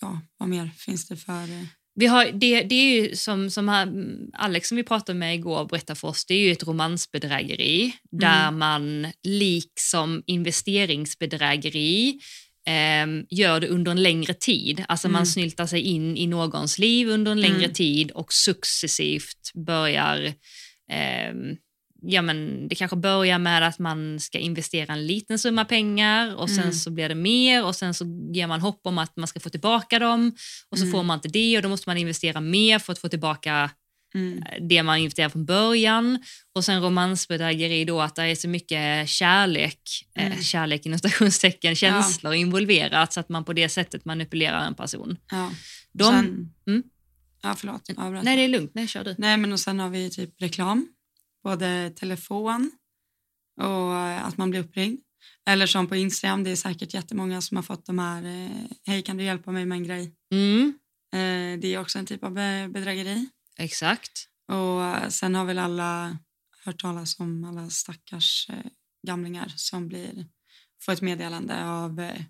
ja, 0.00 0.20
vad 0.38 0.48
mer 0.48 0.70
finns 0.76 1.08
det 1.08 1.16
för... 1.16 1.42
eh, 1.42 1.64
Vi 1.94 2.06
har, 2.06 2.24
det, 2.24 2.62
det 2.62 2.74
är 2.74 3.00
ju 3.02 3.16
som, 3.16 3.50
som 3.50 3.68
han, 3.68 4.16
Alex 4.32 4.68
som 4.68 4.76
vi 4.76 4.82
pratade 4.82 5.18
med 5.18 5.34
igår 5.34 5.64
berättade 5.64 5.98
för 6.00 6.08
oss, 6.08 6.24
det 6.24 6.34
är 6.34 6.38
ju 6.38 6.52
ett 6.52 6.66
romansbedrägeri 6.66 7.92
där 8.10 8.50
man 8.50 9.06
liksom 9.22 10.22
investeringsbedrägeri 10.26 12.20
ehm, 12.66 13.26
gör 13.30 13.60
det 13.60 13.68
under 13.68 13.90
en 13.92 14.02
längre 14.02 14.34
tid. 14.34 14.84
Alltså 14.88 15.08
man 15.08 15.18
Mm. 15.22 15.26
snyltar 15.26 15.66
sig 15.66 15.80
in 15.80 16.16
i 16.16 16.26
någons 16.26 16.78
liv 16.78 17.08
under 17.08 17.32
en 17.32 17.40
längre 17.40 17.56
Mm. 17.64 17.72
tid 17.72 18.10
och 18.10 18.32
successivt 18.32 19.50
börjar 19.66 20.32
ehm, 20.90 21.56
Ja, 22.06 22.22
men 22.22 22.68
det 22.68 22.74
kanske 22.74 22.96
börjar 22.96 23.38
med 23.38 23.68
att 23.68 23.78
man 23.78 24.20
ska 24.20 24.38
investera 24.38 24.92
en 24.92 25.06
liten 25.06 25.38
summa 25.38 25.64
pengar 25.64 26.34
och 26.36 26.50
sen 26.50 26.58
Mm. 26.62 26.72
så 26.72 26.90
blir 26.90 27.08
det 27.08 27.14
mer 27.14 27.64
och 27.64 27.76
sen 27.76 27.94
så 27.94 28.04
ger 28.34 28.46
man 28.46 28.60
hopp 28.60 28.80
om 28.84 28.98
att 28.98 29.16
man 29.16 29.26
ska 29.28 29.40
få 29.40 29.48
tillbaka 29.50 29.98
dem 29.98 30.32
och 30.70 30.78
så 30.78 30.84
Mm. 30.84 30.92
får 30.92 31.02
man 31.02 31.18
inte 31.18 31.28
det 31.28 31.56
och 31.56 31.62
då 31.62 31.68
måste 31.68 31.88
man 31.88 31.96
investera 31.98 32.40
mer 32.40 32.78
för 32.78 32.92
att 32.92 32.98
få 32.98 33.08
tillbaka 33.08 33.70
Mm. 34.14 34.44
det 34.68 34.82
man 34.82 34.98
investerade 34.98 35.32
från 35.32 35.44
början. 35.44 36.18
Och 36.54 36.64
sen 36.64 36.82
romansbedrägeri 36.82 37.84
då 37.84 38.00
att 38.00 38.14
det 38.14 38.22
är 38.22 38.34
så 38.34 38.48
mycket 38.48 39.08
kärlek, 39.08 39.80
Mm. 40.14 40.32
eh, 40.32 40.40
kärlek 40.40 40.86
inom 40.86 40.98
stationstecken, 40.98 41.76
känslor 41.76 42.34
involverat 42.34 43.12
så 43.12 43.20
att 43.20 43.28
man 43.28 43.44
på 43.44 43.52
det 43.52 43.68
sättet 43.68 44.04
manipulerar 44.04 44.66
en 44.66 44.74
person. 44.74 45.16
Ja. 45.30 45.50
De, 45.92 46.04
Sen, 46.04 46.52
Mm. 46.66 46.82
Ja, 47.42 47.54
förlåt. 47.58 47.90
Avbröt. 47.96 48.24
nej, 48.24 48.36
det 48.36 48.42
är 48.42 48.48
lugnt. 48.48 48.70
Nej, 48.74 48.86
kör 48.88 49.04
du. 49.04 49.14
Nej, 49.18 49.36
men 49.36 49.52
och 49.52 49.60
sen 49.60 49.80
har 49.80 49.88
vi 49.88 50.10
typ 50.10 50.42
reklam. 50.42 50.88
Både 51.44 51.90
telefon 51.96 52.70
och 53.60 53.94
eh, 53.96 54.24
att 54.26 54.36
man 54.36 54.50
blir 54.50 54.60
uppringd. 54.60 54.98
Eller 55.46 55.66
som 55.66 55.86
på 55.86 55.96
Instagram, 55.96 56.44
det 56.44 56.50
är 56.50 56.56
säkert 56.56 56.94
jättemånga 56.94 57.40
som 57.40 57.56
har 57.56 57.62
fått 57.62 57.86
de 57.86 57.98
här, 57.98 58.22
eh, 58.24 58.50
hej 58.86 59.02
kan 59.02 59.16
du 59.16 59.24
hjälpa 59.24 59.50
mig 59.50 59.64
med 59.64 59.76
en 59.76 59.84
grej? 59.84 60.12
Mm, 60.32 60.78
Eh, 61.14 61.58
det 61.60 61.74
är 61.74 61.78
också 61.78 61.98
en 61.98 62.06
typ 62.06 62.24
av 62.24 62.32
be- 62.32 62.68
bedrägeri. 62.68 63.26
Exakt. 63.58 64.28
Och 64.48 64.84
eh, 64.84 65.08
sen 65.08 65.34
har 65.34 65.44
väl 65.44 65.58
alla 65.58 66.18
hört 66.64 66.80
talas 66.80 67.20
om 67.20 67.44
alla 67.44 67.70
stackars 67.70 68.46
eh, 68.50 68.64
gamlingar 69.06 69.52
som 69.56 69.88
blir, 69.88 70.26
får 70.84 70.92
ett 70.92 71.00
meddelande 71.02 71.64
av 71.64 72.00
eh, 72.00 72.22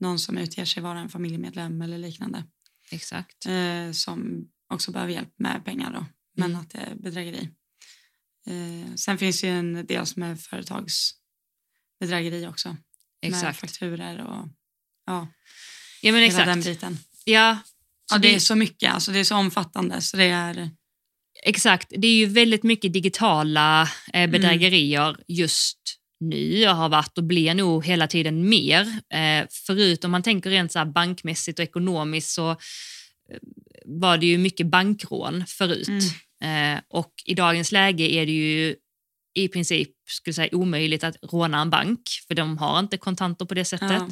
någon 0.00 0.18
som 0.18 0.38
utger 0.38 0.64
sig 0.64 0.82
vara 0.82 1.00
en 1.00 1.08
familjemedlem 1.08 1.82
eller 1.82 1.98
liknande. 1.98 2.44
exakt. 2.90 3.46
eh, 3.46 3.92
som 3.92 4.48
också 4.72 4.92
behöver 4.92 5.12
hjälp 5.12 5.32
med 5.38 5.64
pengar 5.64 5.92
då, 5.92 6.06
men 6.36 6.50
Mm. 6.50 6.60
att 6.62 6.70
det 6.70 6.78
är 6.78 6.94
bedrägeri. 6.94 7.50
Eh, 8.46 8.94
sen 8.94 9.18
finns 9.18 9.40
det 9.40 9.46
ju 9.46 9.52
en 9.52 9.86
del 9.86 10.06
som 10.06 10.22
är 10.22 10.36
företagsbedrägeri 10.36 12.46
också. 12.46 12.68
Med 12.68 12.78
Exakt. 13.32 13.60
fakturer 13.60 14.18
och 14.26 14.48
ja, 15.06 15.28
Ja, 16.02 16.12
men 16.12 16.22
hela 16.22 16.44
den 16.44 16.58
exakt. 16.58 16.64
biten. 16.64 16.98
Ja, 17.24 17.58
Ja, 18.10 18.18
det 18.18 18.34
är 18.34 18.38
så 18.38 18.54
mycket, 18.54 18.94
alltså 18.94 19.12
det 19.12 19.18
är 19.18 19.24
så 19.24 19.36
omfattande 19.36 20.00
så 20.00 20.16
det 20.16 20.24
är... 20.24 20.70
Exakt. 21.42 21.92
Det 21.96 22.06
är 22.06 22.14
ju 22.14 22.26
väldigt 22.26 22.62
mycket 22.62 22.92
digitala 22.92 23.82
eh, 23.82 23.88
Mm. 24.20 24.30
bedrägerier 24.30 25.16
just 25.28 25.78
nu 26.20 26.68
och 26.68 26.76
har 26.76 26.88
varit 26.88 27.18
och 27.18 27.24
blir 27.24 27.54
nog 27.54 27.84
hela 27.86 28.06
tiden 28.06 28.48
mer. 28.48 28.80
Eh, 29.14 29.46
förut 29.66 30.04
om 30.04 30.10
man 30.10 30.22
tänker 30.22 30.50
rent 30.50 30.72
så 30.72 30.84
bankmässigt 30.84 31.58
och 31.58 31.62
ekonomiskt 31.62 32.30
så 32.30 32.50
eh, 32.50 32.56
var 33.84 34.18
det 34.18 34.26
ju 34.26 34.38
mycket 34.38 34.66
bankrån 34.66 35.44
förut. 35.46 35.88
Mm. 36.42 36.76
Eh, 36.76 36.82
och 36.88 37.12
i 37.26 37.34
dagens 37.34 37.72
läge 37.72 38.12
är 38.14 38.26
det 38.26 38.32
ju 38.32 38.76
i 39.34 39.48
princip 39.48 39.88
skulle 40.08 40.34
säga, 40.34 40.56
omöjligt 40.56 41.04
att 41.04 41.16
råna 41.22 41.60
en 41.60 41.70
bank 41.70 42.00
för 42.28 42.34
de 42.34 42.58
har 42.58 42.78
inte 42.78 42.96
kontanter 42.96 43.44
på 43.44 43.54
det 43.54 43.64
sättet. 43.64 43.90
Ja. 43.90 44.08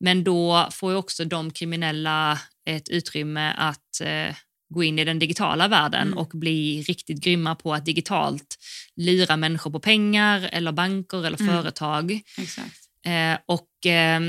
Men 0.00 0.24
då 0.24 0.68
får 0.72 0.92
ju 0.92 0.98
också 0.98 1.24
de 1.24 1.50
kriminella 1.50 2.38
ett 2.66 2.88
utrymme 2.88 3.54
att 3.58 4.00
eh, 4.00 4.34
gå 4.74 4.82
in 4.84 4.98
i 4.98 5.04
den 5.04 5.18
digitala 5.18 5.68
världen 5.68 6.06
Mm. 6.06 6.18
och 6.18 6.28
bli 6.34 6.82
riktigt 6.82 7.20
grymma 7.24 7.54
på 7.54 7.74
att 7.74 7.84
digitalt 7.86 8.56
lura 8.96 9.36
människor 9.36 9.70
på 9.70 9.80
pengar 9.80 10.48
eller 10.52 10.72
banker 10.72 11.26
eller 11.26 11.40
Mm. 11.40 11.54
företag. 11.54 12.20
Exakt. 12.38 12.76
Eh, 13.06 13.38
och 13.46 13.86
eh, 13.86 14.20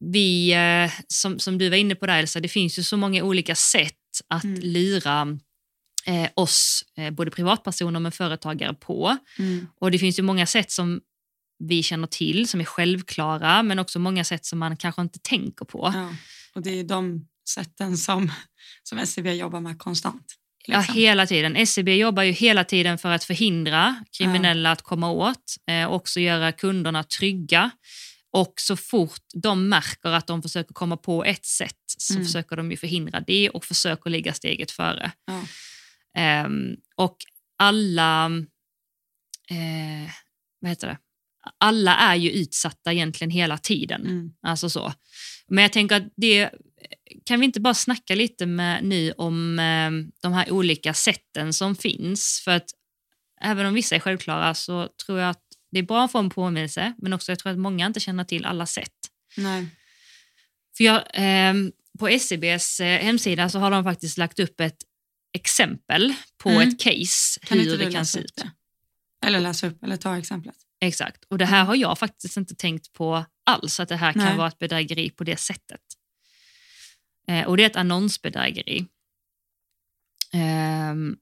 vi, 0.00 0.54
som, 1.08 1.38
som 1.38 1.58
du 1.58 1.68
var 1.68 1.76
inne 1.76 1.94
på 1.94 2.06
där 2.06 2.18
Elsa, 2.18 2.40
det 2.40 2.48
finns 2.48 2.78
ju 2.78 2.82
så 2.82 2.96
många 2.96 3.22
olika 3.24 3.54
sätt 3.54 3.92
att 4.28 4.44
Mm. 4.44 4.60
lura 4.60 5.38
eh, 6.06 6.28
oss, 6.34 6.84
eh, 6.98 7.10
både 7.10 7.30
privatpersoner 7.30 8.00
men 8.00 8.12
företagare 8.12 8.74
på. 8.74 9.16
Mm. 9.38 9.66
Och 9.80 9.90
det 9.90 9.98
finns 9.98 10.18
ju 10.18 10.22
många 10.22 10.46
sätt 10.46 10.70
som 10.70 11.00
vi 11.58 11.82
känner 11.82 12.06
till 12.06 12.48
som 12.48 12.60
är 12.60 12.64
självklara 12.64 13.62
men 13.62 13.78
också 13.78 13.98
många 13.98 14.24
sätt 14.24 14.44
som 14.46 14.58
man 14.58 14.76
kanske 14.76 15.02
inte 15.02 15.18
tänker 15.18 15.64
på. 15.64 15.92
Ja. 15.94 16.14
Och 16.54 16.62
det 16.62 16.70
är 16.80 16.84
de 16.84 17.26
sätten 17.48 17.96
som, 17.96 18.32
som 18.82 18.98
SCB 18.98 19.34
jobbar 19.34 19.60
med 19.60 19.78
konstant. 19.78 20.34
Ja, 20.68 20.78
liksom. 20.78 20.94
hela 20.94 21.26
tiden. 21.26 21.56
SCB 21.56 21.96
jobbar 21.96 22.22
ju 22.22 22.32
hela 22.32 22.64
tiden 22.64 22.98
för 22.98 23.10
att 23.10 23.24
förhindra 23.24 24.04
kriminella 24.18 24.70
att 24.70 24.82
komma 24.82 25.10
åt, 25.10 25.54
eh, 25.70 25.92
också 25.92 26.20
göra 26.20 26.52
kunderna 26.52 27.02
trygga. 27.04 27.70
Och 28.30 28.52
så 28.56 28.76
fort 28.76 29.22
de 29.34 29.68
märker 29.68 30.08
att 30.08 30.26
de 30.26 30.42
försöker 30.42 30.74
komma 30.74 30.96
på 30.96 31.24
ett 31.24 31.44
sätt 31.46 31.76
så 31.86 32.14
Mm. 32.14 32.26
försöker 32.26 32.56
de 32.56 32.70
ju 32.70 32.76
förhindra 32.76 33.20
det 33.20 33.50
och 33.50 33.64
försöker 33.64 34.10
ligga 34.10 34.32
steget 34.32 34.70
före. 34.70 35.12
Ja. 35.26 35.42
Ehm, 36.18 36.76
och 36.96 37.16
alla, 37.58 38.26
eh, 39.50 40.10
vad 40.60 40.70
heter 40.70 40.86
det? 40.86 40.98
Alla 41.58 41.96
är 41.96 42.14
ju 42.14 42.30
utsatta 42.30 42.92
egentligen 42.92 43.30
hela 43.30 43.58
tiden. 43.58 44.00
Mm. 44.06 44.30
Alltså 44.42 44.70
så. 44.70 44.92
Men 45.48 45.62
jag 45.62 45.72
tänker 45.72 45.96
att 45.96 46.12
det 46.16 46.50
kan 47.24 47.40
vi 47.40 47.46
inte 47.46 47.60
bara 47.60 47.74
snacka 47.74 48.14
lite 48.14 48.46
med 48.46 48.84
nu 48.84 49.12
om 49.12 49.58
eh, 49.58 49.90
de 50.22 50.32
här 50.32 50.50
olika 50.50 50.94
sätten 50.94 51.52
som 51.52 51.76
finns? 51.76 52.42
För 52.44 52.50
att 52.50 52.70
även 53.40 53.66
om 53.66 53.74
vissa 53.74 53.94
är 53.94 54.00
självklara 54.00 54.54
så 54.54 54.88
tror 55.06 55.18
jag 55.18 55.30
att 55.30 55.42
det 55.70 55.78
är 55.78 55.82
bra 55.82 56.04
att 56.04 56.12
få 56.12 56.18
en 56.18 56.30
påminnelse 56.30 56.94
men 56.98 57.12
också 57.12 57.32
jag 57.32 57.38
tror 57.38 57.52
att 57.52 57.58
många 57.58 57.86
inte 57.86 58.00
känner 58.00 58.24
till 58.24 58.44
alla 58.44 58.66
sätt. 58.66 58.94
Nej. 59.36 59.66
För 60.76 60.84
jag, 60.84 61.02
eh, 61.14 61.54
på 61.98 62.08
SCBs 62.08 62.80
hemsida 62.80 63.48
så 63.48 63.58
har 63.58 63.70
de 63.70 63.84
faktiskt 63.84 64.18
lagt 64.18 64.38
upp 64.38 64.60
ett 64.60 64.76
exempel 65.34 66.14
på 66.38 66.50
Mm. 66.50 66.68
ett 66.68 66.80
case 66.80 67.40
Kan 67.42 67.58
hur 67.58 67.78
det 67.78 67.92
kan 67.92 68.06
se 68.06 68.20
ut. 68.20 68.42
Eller 69.26 69.40
läsa 69.40 69.66
upp, 69.66 69.84
eller 69.84 69.96
ta 69.96 70.18
exemplet. 70.18 70.56
Exakt. 70.86 71.24
Och 71.28 71.38
det 71.38 71.44
här 71.44 71.64
har 71.64 71.76
jag 71.76 71.98
faktiskt 71.98 72.36
inte 72.36 72.54
tänkt 72.54 72.92
på 72.92 73.24
alls, 73.44 73.80
att 73.80 73.88
det 73.88 73.96
här 73.96 74.12
kan 74.12 74.24
Nej. 74.24 74.36
vara 74.36 74.48
ett 74.48 74.58
bedrägeri 74.58 75.10
på 75.10 75.24
det 75.24 75.36
sättet. 75.36 75.80
Eh, 77.28 77.46
och 77.46 77.56
det 77.56 77.62
är 77.62 77.66
ett 77.66 77.76
annonsbedrägeri. 77.76 78.86
Ehm, 80.32 81.16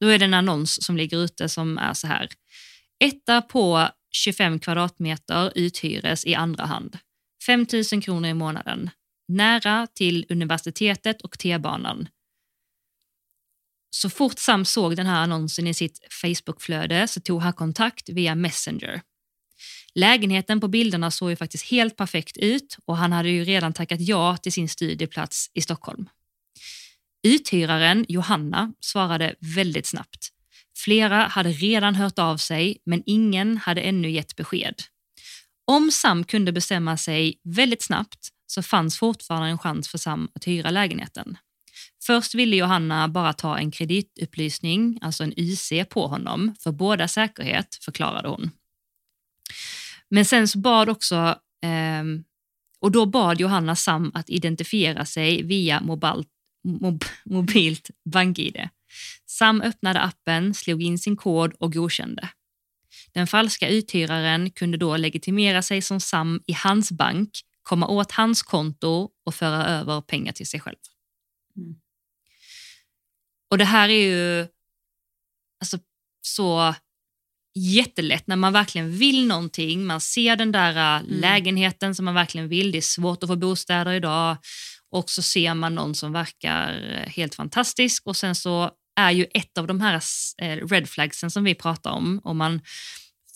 då 0.00 0.06
är 0.06 0.18
det 0.18 0.24
en 0.24 0.34
annons 0.34 0.84
som 0.84 0.96
ligger 0.96 1.18
ute 1.18 1.48
som 1.48 1.78
är 1.78 1.94
så 1.94 2.06
här. 2.06 2.28
Etta 3.04 3.42
på 3.42 3.88
25 4.10 4.58
kvadratmeter 4.58 5.52
uthyres 5.54 6.26
i 6.26 6.34
andra 6.34 6.64
hand. 6.64 6.98
5 7.46 7.66
000 7.92 8.02
kronor 8.02 8.28
i 8.30 8.34
månaden. 8.34 8.90
Nära 9.28 9.86
till 9.86 10.26
universitetet 10.28 11.22
och 11.22 11.38
T-banan. 11.38 12.08
Så 13.90 14.10
fort 14.10 14.38
Sam 14.38 14.64
såg 14.64 14.96
den 14.96 15.06
här 15.06 15.22
annonsen 15.22 15.66
i 15.66 15.74
sitt 15.74 16.06
Facebookflöde 16.10 17.08
så 17.08 17.20
tog 17.20 17.42
han 17.42 17.52
kontakt 17.52 18.08
via 18.08 18.34
Messenger. 18.34 19.02
Lägenheten 19.94 20.60
på 20.60 20.68
bilderna 20.68 21.10
såg 21.10 21.30
ju 21.30 21.36
faktiskt 21.36 21.70
helt 21.70 21.96
perfekt 21.96 22.36
ut 22.36 22.76
och 22.84 22.96
han 22.96 23.12
hade 23.12 23.30
ju 23.30 23.44
redan 23.44 23.72
tackat 23.72 24.00
ja 24.00 24.36
till 24.36 24.52
sin 24.52 24.68
studieplats 24.68 25.50
i 25.54 25.60
Stockholm. 25.60 26.08
Uthyraren 27.22 28.04
Johanna 28.08 28.72
svarade 28.80 29.34
väldigt 29.40 29.86
snabbt. 29.86 30.28
Flera 30.76 31.26
hade 31.26 31.50
redan 31.52 31.94
hört 31.94 32.18
av 32.18 32.36
sig 32.36 32.78
men 32.84 33.02
ingen 33.06 33.56
hade 33.56 33.80
ännu 33.80 34.10
gett 34.10 34.36
besked. 34.36 34.74
Om 35.64 35.90
Sam 35.90 36.24
kunde 36.24 36.52
bestämma 36.52 36.96
sig 36.96 37.40
väldigt 37.44 37.82
snabbt 37.82 38.28
så 38.46 38.62
fanns 38.62 38.98
fortfarande 38.98 39.48
en 39.48 39.58
chans 39.58 39.88
för 39.88 39.98
Sam 39.98 40.28
att 40.34 40.46
hyra 40.46 40.70
lägenheten. 40.70 41.36
Först 42.08 42.34
ville 42.34 42.56
Johanna 42.56 43.08
bara 43.08 43.32
ta 43.32 43.58
en 43.58 43.70
kreditupplysning, 43.70 44.98
alltså 45.02 45.24
en 45.24 45.34
UC, 45.36 45.72
på 45.90 46.06
honom 46.06 46.54
för 46.60 46.72
båda 46.72 47.08
säkerhet, 47.08 47.78
förklarade 47.84 48.28
hon. 48.28 48.50
Men 50.08 50.24
sen 50.24 50.48
så 50.48 50.58
bad 50.58 50.88
också, 50.88 51.16
eh, 51.62 52.04
och 52.80 52.92
då 52.92 53.06
bad 53.06 53.40
Johanna 53.40 53.76
Sam 53.76 54.10
att 54.14 54.30
identifiera 54.30 55.04
sig 55.04 55.42
via 55.42 55.80
mobilt, 55.84 56.28
mob, 56.64 57.04
mobilt 57.24 57.90
BankID. 58.04 58.68
Sam 59.26 59.60
öppnade 59.60 60.00
appen, 60.00 60.54
slog 60.54 60.82
in 60.82 60.98
sin 60.98 61.16
kod 61.16 61.52
och 61.52 61.72
godkände. 61.72 62.28
Den 63.12 63.26
falska 63.26 63.68
uthyraren 63.68 64.50
kunde 64.50 64.78
då 64.78 64.96
legitimera 64.96 65.62
sig 65.62 65.82
som 65.82 66.00
Sam 66.00 66.42
i 66.46 66.52
hans 66.52 66.92
bank, 66.92 67.30
komma 67.62 67.88
åt 67.88 68.12
hans 68.12 68.42
konto 68.42 69.10
och 69.24 69.34
föra 69.34 69.66
över 69.66 70.00
pengar 70.00 70.32
till 70.32 70.46
sig 70.46 70.60
själv. 70.60 70.76
Mm. 71.56 71.76
Och 73.50 73.58
det 73.58 73.64
här 73.64 73.88
är 73.88 74.02
ju 74.08 74.46
alltså, 75.60 75.78
så 76.22 76.74
jättelätt 77.54 78.26
när 78.26 78.36
man 78.36 78.52
verkligen 78.52 78.90
vill 78.96 79.26
någonting. 79.26 79.86
Man 79.86 80.00
ser 80.00 80.36
den 80.36 80.52
där 80.52 81.00
uh, 81.00 81.08
lägenheten 81.08 81.94
som 81.94 82.04
man 82.04 82.14
verkligen 82.14 82.48
vill. 82.48 82.72
Det 82.72 82.78
är 82.78 82.82
svårt 82.82 83.22
att 83.22 83.28
få 83.28 83.36
bostäder 83.36 83.92
idag. 83.92 84.36
Och 84.90 85.10
så 85.10 85.22
ser 85.22 85.54
man 85.54 85.74
någon 85.74 85.94
som 85.94 86.12
verkar 86.12 86.72
helt 87.08 87.34
fantastisk 87.34 88.06
och 88.06 88.16
sen 88.16 88.34
så 88.34 88.70
är 89.00 89.10
ju 89.10 89.26
ett 89.34 89.58
av 89.58 89.66
de 89.66 89.80
här 89.80 90.02
eh, 90.42 90.66
red 90.68 90.88
flagsen 90.88 91.30
som 91.30 91.44
vi 91.44 91.54
pratar 91.54 91.90
om, 91.90 92.20
om 92.24 92.36
man 92.36 92.60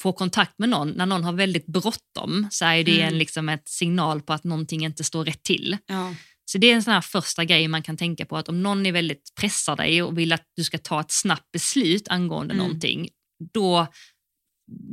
får 0.02 0.12
kontakt 0.12 0.58
med 0.58 0.68
någon, 0.68 0.88
när 0.88 1.06
någon 1.06 1.24
har 1.24 1.32
väldigt 1.32 1.66
bråttom 1.66 2.48
så 2.50 2.64
är 2.64 2.84
det 2.84 2.94
Mm. 3.00 3.08
en, 3.08 3.18
liksom 3.18 3.48
ett 3.48 3.68
signal 3.68 4.22
på 4.22 4.32
att 4.32 4.44
någonting 4.44 4.84
inte 4.84 5.04
står 5.04 5.24
rätt 5.24 5.42
till. 5.42 5.76
Ja. 5.86 6.14
Så 6.44 6.58
det 6.58 6.70
är 6.70 6.74
en 6.74 6.82
sån 6.82 6.94
här 6.94 7.00
första 7.00 7.44
grej 7.44 7.68
man 7.68 7.82
kan 7.82 7.96
tänka 7.96 8.26
på 8.26 8.36
att 8.36 8.48
om 8.48 8.62
någon 8.62 8.86
är 8.86 8.92
väldigt 8.92 9.32
pressar 9.40 9.76
dig 9.76 10.02
och 10.02 10.18
vill 10.18 10.32
att 10.32 10.44
du 10.56 10.64
ska 10.64 10.78
ta 10.78 11.00
ett 11.00 11.10
snabbt 11.12 11.52
beslut 11.52 12.08
angående 12.08 12.54
Mm. 12.54 12.66
någonting, 12.66 13.08
då 13.52 13.86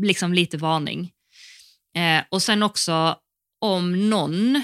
liksom 0.02 0.34
lite 0.34 0.58
varning. 0.58 1.12
Eh, 1.96 2.24
och 2.30 2.42
sen 2.42 2.64
också 2.64 3.18
om 3.62 4.10
någon 4.10 4.56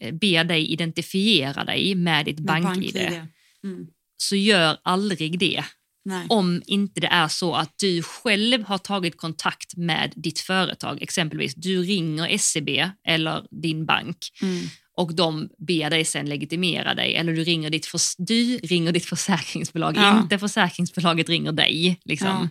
eh, 0.00 0.14
ber 0.14 0.44
dig 0.44 0.66
identifiera 0.72 1.64
dig 1.64 1.94
med 1.94 2.24
ditt 2.24 2.38
Med 2.38 2.46
bank-id, 2.46 2.94
BankID. 2.94 3.26
Mm. 3.64 3.86
så 4.16 4.36
gör 4.36 4.78
aldrig 4.82 5.38
det 5.38 5.64
Nej. 6.04 6.26
om 6.28 6.62
inte 6.66 7.00
det 7.00 7.06
är 7.06 7.28
så 7.28 7.54
att 7.54 7.74
du 7.78 8.02
själv 8.02 8.62
har 8.64 8.78
tagit 8.78 9.16
kontakt 9.16 9.76
med 9.76 10.12
ditt 10.16 10.40
företag. 10.40 11.02
Exempelvis 11.02 11.54
du 11.54 11.82
ringer 11.82 12.26
SCB 12.28 12.90
eller 13.08 13.46
din 13.62 13.86
bank 13.86 14.16
Mm. 14.42 14.64
Och 14.96 15.14
de 15.14 15.48
ber 15.58 15.90
dig 15.90 16.04
sen 16.04 16.26
legitimera 16.28 16.94
dig 16.94 17.14
eller 17.16 17.32
du 17.32 17.44
ringer 17.44 17.70
ditt, 17.70 17.86
förs- 17.86 18.14
du 18.18 18.58
ringer 18.58 18.92
ditt 18.92 19.04
försäkringsbolag, 19.06 19.96
Ja. 19.96 20.20
inte 20.22 20.38
försäkringsbolaget 20.38 21.28
ringer 21.28 21.52
dig. 21.52 22.00
Liksom. 22.04 22.48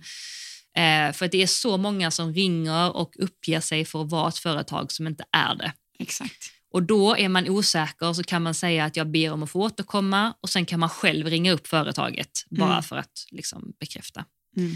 Eh, 0.77 1.11
för 1.13 1.27
det 1.27 1.41
är 1.43 1.47
så 1.47 1.77
många 1.77 2.11
som 2.11 2.33
ringer 2.33 2.95
och 2.95 3.13
uppger 3.19 3.59
sig 3.59 3.85
för 3.85 4.01
att 4.03 4.11
vara 4.11 4.29
ett 4.29 4.37
företag 4.37 4.91
som 4.91 5.07
inte 5.07 5.23
är 5.31 5.55
det. 5.55 5.73
Exakt. 5.99 6.51
Och 6.73 6.83
då 6.83 7.17
är 7.17 7.29
man 7.29 7.49
osäker 7.49 8.13
så 8.13 8.23
kan 8.23 8.41
man 8.43 8.53
säga 8.53 8.85
att 8.85 8.95
jag 8.95 9.11
ber 9.11 9.31
om 9.31 9.43
att 9.43 9.49
få 9.51 9.61
återkomma 9.61 10.33
och 10.41 10.49
sen 10.49 10.65
kan 10.65 10.79
man 10.79 10.89
själv 10.89 11.27
ringa 11.27 11.51
upp 11.51 11.67
företaget 11.67 12.31
bara 12.49 12.71
Mm. 12.71 12.83
för 12.83 12.95
att 12.95 13.25
liksom, 13.31 13.73
bekräfta. 13.79 14.25
Mm. 14.57 14.75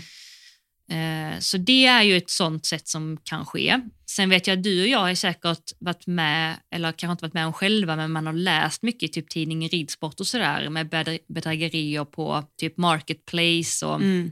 Eh, 0.89 1.39
Så 1.39 1.57
det 1.57 1.85
är 1.85 2.03
ju 2.03 2.17
ett 2.17 2.29
sånt 2.29 2.65
sätt 2.65 2.87
som 2.87 3.17
kan 3.23 3.45
ske. 3.45 3.79
Sen 4.09 4.29
vet 4.29 4.47
jag 4.47 4.57
att 4.57 4.63
du 4.63 4.81
och 4.81 4.87
jag 4.87 4.99
har 4.99 5.15
säkert 5.15 5.71
varit 5.79 6.07
med, 6.07 6.59
eller 6.71 6.91
kanske 6.91 7.11
inte 7.11 7.23
varit 7.25 7.33
med 7.33 7.45
om 7.47 7.53
själva, 7.53 7.95
men 7.95 8.11
man 8.11 8.25
har 8.25 8.33
läst 8.33 8.81
mycket 8.83 9.09
i 9.09 9.13
typ 9.13 9.29
tidningen 9.29 9.69
Ridsport 9.69 10.19
och 10.19 10.27
sådär 10.27 10.69
med 10.69 10.89
bedr- 10.89 11.19
bedrägerier 11.27 12.05
på 12.05 12.43
typ 12.57 12.77
Marketplace 12.77 13.85
och 13.85 13.95
Mm. 13.95 14.31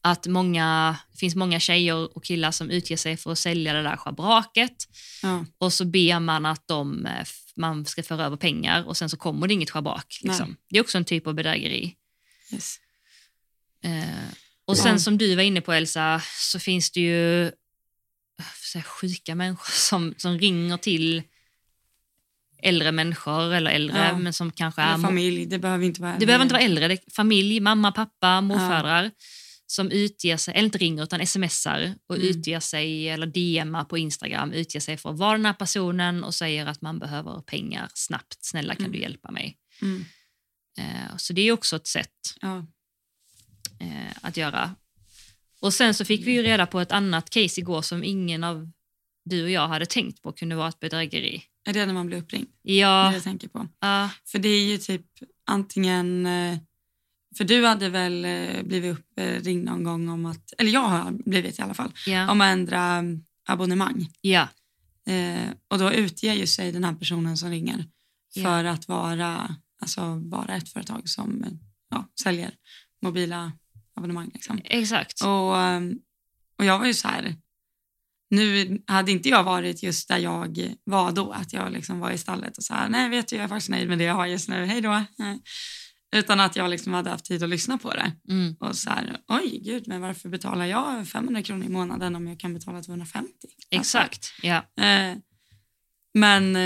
att 0.00 0.26
många, 0.26 0.96
det 1.12 1.18
finns 1.18 1.34
många 1.34 1.60
tjejer 1.60 2.16
och 2.16 2.24
killar 2.24 2.50
som 2.50 2.70
utger 2.70 2.96
sig 2.96 3.16
för 3.16 3.32
att 3.32 3.38
sälja 3.38 3.72
det 3.72 3.82
där 3.82 3.96
schabraket 3.96 4.76
Ja. 5.22 5.44
och 5.58 5.72
så 5.72 5.84
ber 5.84 6.20
man 6.20 6.46
att 6.46 6.68
de, 6.68 7.06
eh, 7.06 7.24
man 7.56 7.84
ska 7.86 8.02
föra 8.02 8.24
över 8.24 8.36
pengar 8.36 8.84
och 8.84 8.96
sen 8.96 9.08
så 9.10 9.16
kommer 9.16 9.46
det 9.48 9.54
inget 9.54 9.70
schabrak. 9.70 10.20
Liksom. 10.22 10.56
Det 10.70 10.78
är 10.78 10.82
också 10.82 10.98
en 10.98 11.04
typ 11.04 11.26
av 11.26 11.34
bedrägeri. 11.34 11.94
Yes. 12.52 12.76
Och 14.68 14.76
sen 14.76 14.92
Ja. 14.92 14.98
som 14.98 15.18
du 15.18 15.34
var 15.34 15.42
inne 15.42 15.60
på 15.60 15.72
Elsa, 15.72 16.22
så 16.38 16.58
finns 16.58 16.90
det 16.90 17.00
ju 17.00 17.50
här, 18.74 18.82
sjuka 18.82 19.34
människor 19.34 19.70
som, 19.72 20.14
som 20.16 20.38
ringer 20.38 20.76
till 20.76 21.22
äldre 22.62 22.92
människor 22.92 23.54
eller 23.54 23.70
äldre, 23.70 23.98
Ja. 23.98 24.18
men 24.18 24.32
som 24.32 24.50
kanske 24.52 24.82
är... 24.82 24.94
Eller 24.94 25.02
familj, 25.04 25.46
det 25.46 25.58
behöver 25.58 25.84
inte 25.84 26.00
vara... 26.02 26.16
Det 26.18 26.26
behöver 26.26 26.42
inte 26.42 26.52
vara 26.54 26.62
äldre, 26.62 26.88
det 26.88 26.98
familj, 27.14 27.60
mamma, 27.60 27.92
pappa, 27.92 28.40
morföräldrar 28.40 29.10
som 29.66 29.90
utger 29.90 30.36
sig, 30.36 30.54
eller 30.54 30.64
inte 30.64 30.78
ringer 30.78 31.02
utan 31.02 31.26
smsar 31.26 31.94
och 32.06 32.16
Mm. 32.16 32.28
utger 32.28 32.60
sig, 32.60 33.08
eller 33.08 33.26
DMar 33.26 33.84
på 33.84 33.98
Instagram, 33.98 34.52
utger 34.52 34.80
sig 34.80 34.96
för 34.96 35.10
att 35.10 35.18
vara 35.18 35.32
den 35.36 35.46
här 35.46 35.52
personen 35.52 36.24
och 36.24 36.34
säger 36.34 36.66
att 36.66 36.82
man 36.82 36.98
behöver 36.98 37.40
pengar 37.40 37.88
snabbt, 37.94 38.36
snälla 38.44 38.74
kan 38.74 38.84
Mm. 38.84 38.92
du 38.92 38.98
hjälpa 38.98 39.30
mig? 39.30 39.56
Mm. 39.82 40.04
Eh, 40.78 41.16
så 41.16 41.32
det 41.32 41.42
är 41.42 41.52
också 41.52 41.76
ett 41.76 41.86
sätt 41.86 42.12
Ja. 42.40 42.66
Eh, 43.80 44.12
att 44.22 44.36
göra. 44.36 44.74
Och 45.60 45.74
sen 45.74 45.94
så 45.94 46.04
fick 46.04 46.26
vi 46.26 46.32
ju 46.32 46.42
reda 46.42 46.66
på 46.66 46.80
ett 46.80 46.92
annat 46.92 47.30
case 47.30 47.60
igår 47.60 47.82
som 47.82 48.04
ingen 48.04 48.44
av 48.44 48.70
du 49.24 49.42
och 49.44 49.50
jag 49.50 49.68
hade 49.68 49.86
tänkt 49.86 50.22
på 50.22 50.32
kunde 50.32 50.56
vara 50.56 50.68
ett 50.68 50.80
bedrägeri. 50.80 51.42
Är 51.68 51.72
det 51.72 51.86
när 51.86 51.94
man 51.94 52.06
blir 52.06 52.18
uppringd? 52.18 52.46
Ja, 52.62 53.08
det 53.08 53.14
jag 53.16 53.22
tänker 53.22 53.48
på. 53.48 53.68
ja, 53.80 54.10
För 54.26 54.38
det 54.38 54.48
är 54.48 54.64
ju 54.66 54.78
typ 54.78 55.06
antingen... 55.46 56.26
eh, 56.26 56.58
För 57.36 57.44
du 57.44 57.66
hade 57.66 57.88
väl 57.88 58.24
eh, 58.24 58.62
blivit 58.62 58.98
uppringd 58.98 59.64
någon 59.64 59.84
gång 59.84 60.08
om 60.08 60.26
att... 60.26 60.52
Eller 60.58 60.70
jag 60.70 60.80
har 60.88 61.10
blivit 61.10 61.58
i 61.58 61.62
alla 61.62 61.74
fall. 61.74 61.92
ja, 62.06 62.30
Om 62.30 62.40
att 62.40 62.52
ändra 62.52 62.82
mm, 62.82 63.24
abonnemang. 63.48 64.08
ja, 64.20 64.48
Eh, 65.06 65.50
och 65.68 65.78
då 65.78 65.92
utger 65.92 66.34
ju 66.34 66.46
sig 66.46 66.72
den 66.72 66.84
här 66.84 66.94
personen 66.94 67.36
som 67.36 67.50
ringer 67.50 67.84
för 68.34 68.64
att 68.64 68.88
vara, 68.88 69.56
alltså, 69.80 70.14
vara 70.24 70.54
ett 70.56 70.68
företag 70.68 71.08
som 71.08 71.44
eh, 71.44 71.50
ja, 71.90 72.08
säljer 72.22 72.50
mobila 73.02 73.52
abonnemang. 73.98 74.30
Liksom. 74.34 74.60
exakt. 74.64 75.20
Och, 75.22 75.58
ehm, 75.58 75.98
och 76.58 76.64
jag 76.64 76.78
var 76.78 76.86
ju 76.86 76.94
så 76.94 77.08
här, 77.08 77.34
nu 78.30 78.78
hade 78.86 79.12
inte 79.12 79.28
jag 79.28 79.44
varit 79.44 79.82
just 79.82 80.08
där 80.08 80.18
jag 80.18 80.74
var 80.84 81.12
då, 81.12 81.32
att 81.32 81.52
jag 81.52 81.72
liksom 81.72 82.00
var 82.00 82.10
i 82.10 82.18
stallet 82.18 82.58
och 82.58 82.64
så 82.64 82.74
här, 82.74 82.88
nej 82.88 83.08
vet 83.08 83.28
du 83.28 83.36
jag 83.36 83.44
är 83.44 83.48
faktiskt 83.48 83.70
nöjd 83.70 83.88
med 83.88 83.98
det 83.98 84.04
jag 84.04 84.14
har 84.14 84.26
just 84.26 84.48
nu, 84.48 84.64
hej 84.64 84.80
då. 84.80 85.04
Nej. 85.18 85.42
Utan 86.16 86.40
att 86.40 86.56
jag 86.56 86.70
liksom 86.70 86.94
hade 86.94 87.10
haft 87.10 87.24
tid 87.24 87.42
att 87.42 87.48
lyssna 87.48 87.78
på 87.78 87.90
det. 87.90 88.12
Mm. 88.28 88.56
Och 88.60 88.76
så 88.76 88.90
här, 88.90 89.16
oj 89.28 89.60
gud, 89.64 89.88
men 89.88 90.00
varför 90.00 90.28
betalar 90.28 90.66
jag 90.66 91.08
500 91.08 91.42
kronor 91.42 91.66
i 91.66 91.68
månaden 91.68 92.16
om 92.16 92.26
jag 92.28 92.40
kan 92.40 92.54
betala 92.54 92.82
250? 92.82 93.32
Alltså, 93.42 93.98
Exakt, 93.98 94.32
ja. 94.42 94.56
Eh, 94.56 95.16
men, 96.14 96.56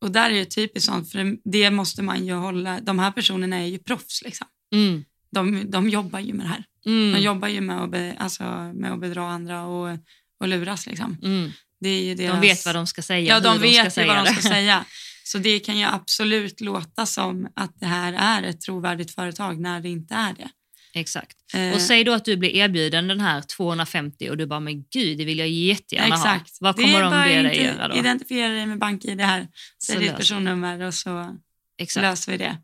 och 0.00 0.10
där 0.10 0.30
är 0.30 0.34
det 0.34 0.44
typiskt 0.44 0.90
sånt, 0.90 1.12
för 1.12 1.36
det 1.50 1.70
måste 1.70 2.02
man 2.02 2.26
ju 2.26 2.32
hålla, 2.32 2.80
de 2.80 2.98
här 2.98 3.10
personerna 3.10 3.56
är 3.56 3.66
ju 3.66 3.78
proffs 3.78 4.22
liksom. 4.22 4.46
Mm. 4.74 5.04
De, 5.32 5.70
de 5.70 5.88
jobbar 5.88 6.20
ju 6.20 6.32
med 6.32 6.46
det 6.46 6.50
här. 6.50 6.64
Mm. 6.86 7.12
De 7.12 7.20
jobbar 7.20 7.48
ju 7.48 7.60
med 7.60 7.82
att, 7.82 7.90
be, 7.90 8.16
alltså, 8.18 8.44
med 8.74 8.92
att 8.92 9.00
bedra 9.00 9.28
andra 9.28 9.64
och, 9.64 9.98
och 10.40 10.48
luras 10.48 10.86
liksom. 10.86 11.18
Mm. 11.22 11.50
Det 11.80 11.88
är 11.88 12.14
deras... 12.16 12.34
De 12.34 12.40
vet 12.40 12.66
vad 12.66 12.74
de 12.74 12.86
ska 12.86 13.02
säga, 13.02 13.34
Ja, 13.34 13.40
de 13.40 13.58
vet 13.58 13.92
säga 13.92 14.06
vad 14.06 14.24
de 14.26 14.32
ska 14.32 14.48
säga. 14.48 14.84
Så 15.24 15.38
det 15.38 15.60
kan 15.60 15.78
ju 15.78 15.84
absolut 15.84 16.60
låta 16.60 17.06
som 17.06 17.48
att 17.56 17.80
det 17.80 17.86
här 17.86 18.12
är 18.12 18.42
ett 18.48 18.60
trovärdigt 18.60 19.14
företag 19.14 19.60
när 19.60 19.80
det 19.80 19.88
inte 19.88 20.14
är 20.14 20.32
det. 20.32 20.48
Exakt. 20.94 21.36
Eh, 21.54 21.74
Och 21.74 21.80
säg 21.80 22.04
då 22.04 22.12
att 22.12 22.24
du 22.24 22.36
blir 22.36 22.50
erbjuden 22.50 23.08
den 23.08 23.20
här 23.20 23.42
250 23.42 24.30
och 24.30 24.36
du 24.36 24.46
bara, 24.46 24.60
men 24.60 24.84
gud, 24.92 25.18
det 25.18 25.24
vill 25.24 25.38
jag 25.38 25.48
jättegärna 25.48 26.14
Exakt. 26.14 26.50
ha. 26.60 26.66
Vad 26.66 26.76
kommer 26.76 27.02
de 27.02 27.10
be 27.10 27.42
dig 27.42 27.62
göra 27.62 27.88
då? 27.88 27.96
Identifiera 27.96 28.52
dig 28.52 28.66
med 28.66 28.78
BankID 28.78 29.20
här, 29.20 29.48
Så 29.78 29.92
säg 29.92 30.00
ditt 30.00 30.16
personnummer 30.16 30.80
och 30.80 30.94
så 30.94 31.36
Exakt. 31.78 32.02
löser 32.02 32.32
vi 32.32 32.38
det. 32.38 32.58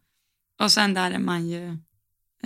Och 0.63 0.73
sen 0.73 0.95
där 0.95 1.11
är 1.11 1.19
man 1.19 1.49
ju 1.49 1.79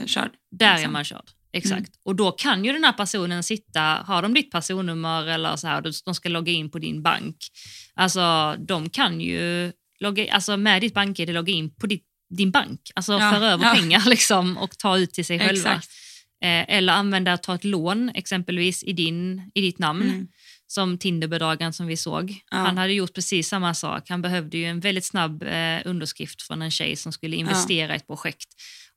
körd. 0.07 0.31
Där 0.51 0.67
är 0.67 0.75
liksom. 0.75 0.93
man 0.93 1.05
körd. 1.05 1.31
Exakt. 1.53 1.79
Mm. 1.79 1.91
Och 2.03 2.17
då 2.17 2.33
kan 2.33 2.65
ju 2.65 2.73
den 2.73 2.85
här 2.85 2.93
personen 2.93 3.43
sitta, 3.43 3.81
har 3.81 4.23
de 4.23 4.35
ditt 4.35 4.51
personnummer 4.51 5.27
eller 5.27 5.57
så 5.57 5.67
här, 5.67 6.05
de 6.05 6.15
ska 6.15 6.29
logga 6.29 6.53
in 6.53 6.71
på 6.71 6.79
din 6.79 7.03
bank. 7.03 7.37
Alltså 7.95 8.57
de 8.59 8.91
kan 8.91 9.21
ju 9.21 9.73
logga, 10.01 10.33
alltså 10.33 10.57
med 10.57 10.81
ditt 10.81 10.95
bank-id 10.95 11.33
logga 11.33 11.53
in 11.53 11.75
på 11.75 11.87
ditt, 11.87 12.05
din 12.31 12.51
bank. 12.51 12.81
Alltså 12.95 13.13
Ja, 13.13 13.33
föra 13.33 13.47
över 13.47 13.65
ja. 13.65 13.75
pengar 13.75 14.03
liksom 14.09 14.59
och 14.59 14.79
ta 14.79 14.99
ut 14.99 15.13
till 15.13 15.25
sig 15.25 15.39
själva. 15.39 15.71
Exakt. 15.75 15.89
Eh, 16.43 16.77
eller 16.77 16.93
använda, 16.93 17.37
ta 17.37 17.55
ett 17.55 17.65
lån 17.65 18.11
exempelvis 18.15 18.83
i, 18.83 18.93
din, 18.93 19.51
i 19.55 19.61
ditt 19.61 19.79
namn. 19.79 20.03
Mm. 20.03 20.29
Som 20.67 20.99
Tinderbedragaren 20.99 21.73
som 21.73 21.87
vi 21.87 21.97
såg. 21.97 22.31
Ja. 22.51 22.57
Han 22.57 22.79
hade 22.79 22.93
gjort 22.93 23.15
precis 23.15 23.49
samma 23.49 23.75
sak. 23.75 24.09
Han 24.09 24.23
behövde 24.23 24.59
ju 24.59 24.65
en 24.65 24.81
väldigt 24.81 25.05
snabb 25.05 25.43
eh, 25.43 25.81
underskrift 25.85 26.43
från 26.43 26.63
en 26.63 26.71
tjej 26.71 26.97
som 26.97 27.13
skulle 27.13 27.37
investera 27.37 27.93
i 27.93 27.97
ett 27.97 28.07
projekt. 28.07 28.49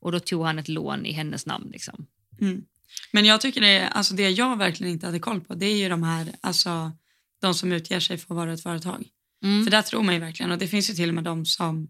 Och 0.03 0.11
då 0.11 0.19
tog 0.19 0.45
han 0.45 0.59
ett 0.59 0.67
lån 0.67 1.05
i 1.05 1.11
hennes 1.11 1.45
namn. 1.45 1.69
Liksom. 1.71 2.05
Mm. 2.41 2.65
Men 3.11 3.25
jag 3.25 3.41
tycker 3.41 3.61
det, 3.61 3.87
alltså 3.87 4.13
det 4.13 4.29
jag 4.29 4.57
verkligen 4.57 4.93
inte 4.93 5.05
hade 5.05 5.19
koll 5.19 5.41
på 5.41 5.55
det 5.55 5.65
är 5.65 5.77
ju 5.77 5.89
de 5.89 6.03
här, 6.03 6.27
alltså 6.41 6.91
de 7.41 7.53
som 7.53 7.71
utger 7.71 7.99
sig 7.99 8.17
för 8.17 8.33
att 8.33 8.37
vara 8.37 8.53
ett 8.53 8.63
företag. 8.63 9.05
Mm. 9.43 9.63
För 9.63 9.71
där 9.71 9.81
tror 9.81 10.03
man 10.03 10.13
ju 10.13 10.19
verkligen, 10.19 10.51
och 10.51 10.57
det 10.57 10.67
finns 10.67 10.89
ju 10.89 10.93
till 10.93 11.09
och 11.09 11.15
med 11.15 11.23
de 11.23 11.45
som 11.45 11.87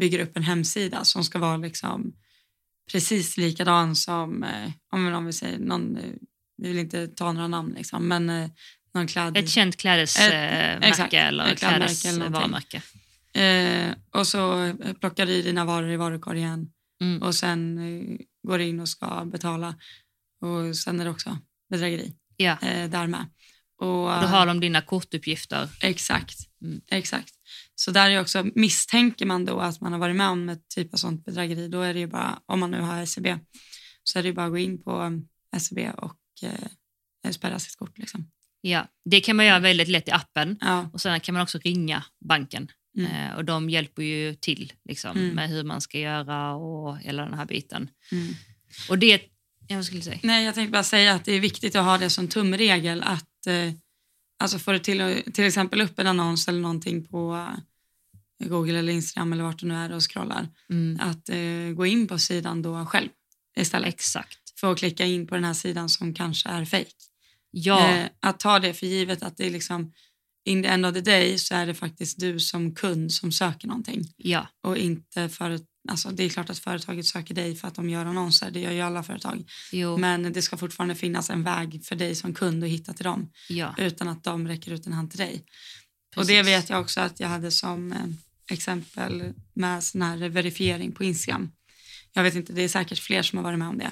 bygger 0.00 0.18
upp 0.18 0.36
en 0.36 0.42
hemsida 0.42 1.04
som 1.04 1.24
ska 1.24 1.38
vara 1.38 1.56
liksom 1.56 2.12
precis 2.92 3.36
likadan 3.36 3.96
som, 3.96 4.42
eh, 4.42 4.70
om, 4.92 5.14
om 5.14 5.26
vi 5.26 5.32
säger 5.32 5.58
någon, 5.58 5.96
eh, 5.96 6.02
vi 6.56 6.68
vill 6.68 6.78
inte 6.78 7.08
ta 7.08 7.32
några 7.32 7.48
namn 7.48 7.74
liksom, 7.76 8.08
men 8.08 8.30
eh, 8.30 8.50
någon 8.94 9.06
kläd... 9.06 9.36
Ett 9.36 9.48
känt 9.48 9.76
klädesmärke 9.76 10.78
exakt, 10.82 11.14
eller 11.14 11.54
klädesvarumärke. 11.54 12.82
Eh, 13.40 13.94
och 14.10 14.26
så 14.26 14.62
eh, 14.62 14.92
plockar 15.00 15.26
du 15.26 15.32
i 15.32 15.42
dina 15.42 15.64
varor 15.64 15.90
i 15.90 15.96
varukorgen 15.96 16.70
Mm. 17.00 17.22
och 17.22 17.34
sen 17.34 17.78
eh, 17.78 18.18
går 18.48 18.58
du 18.58 18.64
in 18.64 18.80
och 18.80 18.88
ska 18.88 19.24
betala. 19.24 19.74
Och 20.40 20.76
sen 20.76 21.00
är 21.00 21.04
det 21.04 21.10
också 21.10 21.38
bedrägeri 21.70 22.12
Ja. 22.36 22.58
eh, 22.62 22.90
där 22.90 23.06
med. 23.06 23.26
Och, 23.78 23.86
då 23.86 24.26
har 24.26 24.46
de 24.46 24.60
dina 24.60 24.80
kortuppgifter. 24.82 25.68
Exakt. 25.80 26.38
Mm. 26.62 26.80
exakt. 26.90 27.34
Så 27.74 27.90
där 27.90 28.10
är 28.10 28.20
också, 28.20 28.46
misstänker 28.54 29.26
man 29.26 29.44
då 29.44 29.60
att 29.60 29.80
man 29.80 29.92
har 29.92 29.98
varit 29.98 30.16
med 30.16 30.28
om 30.28 30.48
ett 30.48 30.68
typ 30.68 30.92
av 30.94 30.96
sånt 30.96 31.24
bedrägeri, 31.24 31.68
då 31.68 31.80
är 31.80 31.94
det 31.94 32.00
ju 32.00 32.06
bara, 32.06 32.40
om 32.46 32.60
man 32.60 32.70
nu 32.70 32.80
har 32.80 33.06
SEB, 33.06 33.26
så 34.02 34.18
är 34.18 34.22
det 34.22 34.28
ju 34.28 34.34
bara 34.34 34.46
att 34.46 34.52
gå 34.52 34.58
in 34.58 34.82
på 34.82 35.00
um, 35.02 35.28
SEB 35.58 35.78
och 35.96 36.18
eh, 36.42 37.32
spärra 37.32 37.58
sitt 37.58 37.76
kort. 37.76 37.98
Liksom. 37.98 38.30
Ja. 38.60 38.86
Det 39.04 39.20
kan 39.20 39.36
man 39.36 39.46
göra 39.46 39.58
väldigt 39.58 39.88
lätt 39.88 40.08
i 40.08 40.10
appen. 40.10 40.58
Ja, 40.60 40.90
Och 40.92 41.00
Sen 41.00 41.20
kan 41.20 41.32
man 41.32 41.42
också 41.42 41.58
ringa 41.58 42.04
banken. 42.28 42.68
Mm. 42.96 43.12
Eh, 43.12 43.34
och 43.36 43.44
De 43.44 43.70
hjälper 43.70 44.02
ju 44.02 44.34
till 44.34 44.72
liksom, 44.88 45.16
Mm. 45.16 45.34
med 45.34 45.48
hur 45.48 45.64
man 45.64 45.80
ska 45.80 45.98
göra 45.98 46.54
och 46.54 46.98
hela 46.98 47.24
den 47.24 47.34
här 47.34 47.46
biten. 47.46 47.88
mm. 48.12 48.34
Och 48.88 48.98
det... 48.98 49.22
Jag 49.68 49.84
skulle 49.84 50.02
säga. 50.02 50.18
Nej, 50.22 50.44
jag 50.44 50.54
tänkte 50.54 50.72
bara 50.72 50.82
säga 50.82 51.14
att 51.14 51.24
det 51.24 51.32
är 51.32 51.40
viktigt 51.40 51.76
att 51.76 51.84
ha 51.84 51.98
det 51.98 52.10
som 52.10 52.28
tumregel 52.28 53.02
att 53.02 53.46
eh, 53.46 53.72
alltså 54.38 54.58
får 54.58 54.72
du 54.72 54.78
till, 54.78 55.22
till 55.32 55.44
exempel 55.44 55.80
upp 55.80 55.98
en 55.98 56.06
annons 56.06 56.48
eller 56.48 56.60
någonting 56.60 57.04
på 57.08 57.34
eh, 58.40 58.48
Google 58.48 58.78
eller 58.78 58.92
Instagram 58.92 59.32
eller 59.32 59.44
vart 59.44 59.58
du 59.58 59.66
nu 59.66 59.74
är 59.74 59.92
och 59.92 60.10
scrollar, 60.12 60.48
Mm. 60.70 60.98
att 61.00 61.28
eh, 61.28 61.74
gå 61.76 61.86
in 61.86 62.06
på 62.08 62.18
sidan 62.18 62.62
då 62.62 62.86
själv 62.86 63.08
istället 63.56 63.88
Exakt. 63.88 64.58
för 64.60 64.72
att 64.72 64.78
klicka 64.78 65.04
in 65.04 65.26
på 65.26 65.34
den 65.34 65.44
här 65.44 65.54
sidan 65.54 65.88
som 65.88 66.14
kanske 66.14 66.48
är 66.48 66.64
fake. 66.64 66.90
Ja, 67.50 67.88
Eh, 67.96 68.06
att 68.20 68.40
ta 68.40 68.58
det 68.58 68.74
för 68.74 68.86
givet 68.86 69.22
att 69.22 69.36
det 69.36 69.46
är 69.46 69.50
liksom 69.50 69.92
in 70.46 70.62
the 70.62 70.68
end 70.68 70.86
of 70.86 70.94
the 70.94 71.00
day 71.00 71.38
så 71.38 71.54
är 71.54 71.66
det 71.66 71.74
faktiskt 71.74 72.20
du 72.20 72.40
som 72.40 72.74
kund 72.74 73.12
som 73.12 73.32
söker 73.32 73.68
någonting 73.68 74.02
ja, 74.16 74.46
och 74.62 74.76
inte 74.76 75.28
för 75.28 75.60
Alltså 75.88 76.10
det 76.10 76.24
är 76.24 76.28
klart 76.28 76.50
att 76.50 76.58
företaget 76.58 77.06
söker 77.06 77.34
dig 77.34 77.56
för 77.56 77.68
att 77.68 77.74
de 77.74 77.90
gör 77.90 78.06
annonser, 78.06 78.50
det 78.50 78.60
gör 78.60 78.72
ju 78.72 78.80
alla 78.80 79.02
företag. 79.02 79.44
jo, 79.72 79.96
Men 79.96 80.32
det 80.32 80.42
ska 80.42 80.56
fortfarande 80.56 80.94
finnas 80.94 81.30
en 81.30 81.42
väg 81.42 81.84
för 81.84 81.96
dig 81.96 82.14
som 82.14 82.34
kund 82.34 82.64
att 82.64 82.70
hitta 82.70 82.92
till 82.92 83.04
dem 83.04 83.32
ja. 83.48 83.74
utan 83.78 84.08
att 84.08 84.24
de 84.24 84.48
räcker 84.48 84.72
ut 84.72 84.86
en 84.86 84.92
hand 84.92 85.10
till 85.10 85.18
dig. 85.18 85.44
Och 86.16 86.22
Precis. 86.22 86.28
det 86.28 86.42
vet 86.42 86.70
jag 86.70 86.80
också 86.80 87.00
att 87.00 87.20
jag 87.20 87.28
hade 87.28 87.50
som 87.50 87.92
eh, 87.92 87.98
exempel 88.50 89.32
med 89.54 89.84
sån 89.84 90.02
här 90.02 90.28
verifiering 90.28 90.92
på 90.92 91.04
Instagram. 91.04 91.52
Jag 92.12 92.22
vet 92.22 92.34
inte, 92.34 92.52
det 92.52 92.62
är 92.62 92.68
säkert 92.68 92.98
fler 92.98 93.22
som 93.22 93.36
har 93.36 93.44
varit 93.44 93.58
med 93.58 93.68
om 93.68 93.78
det. 93.78 93.90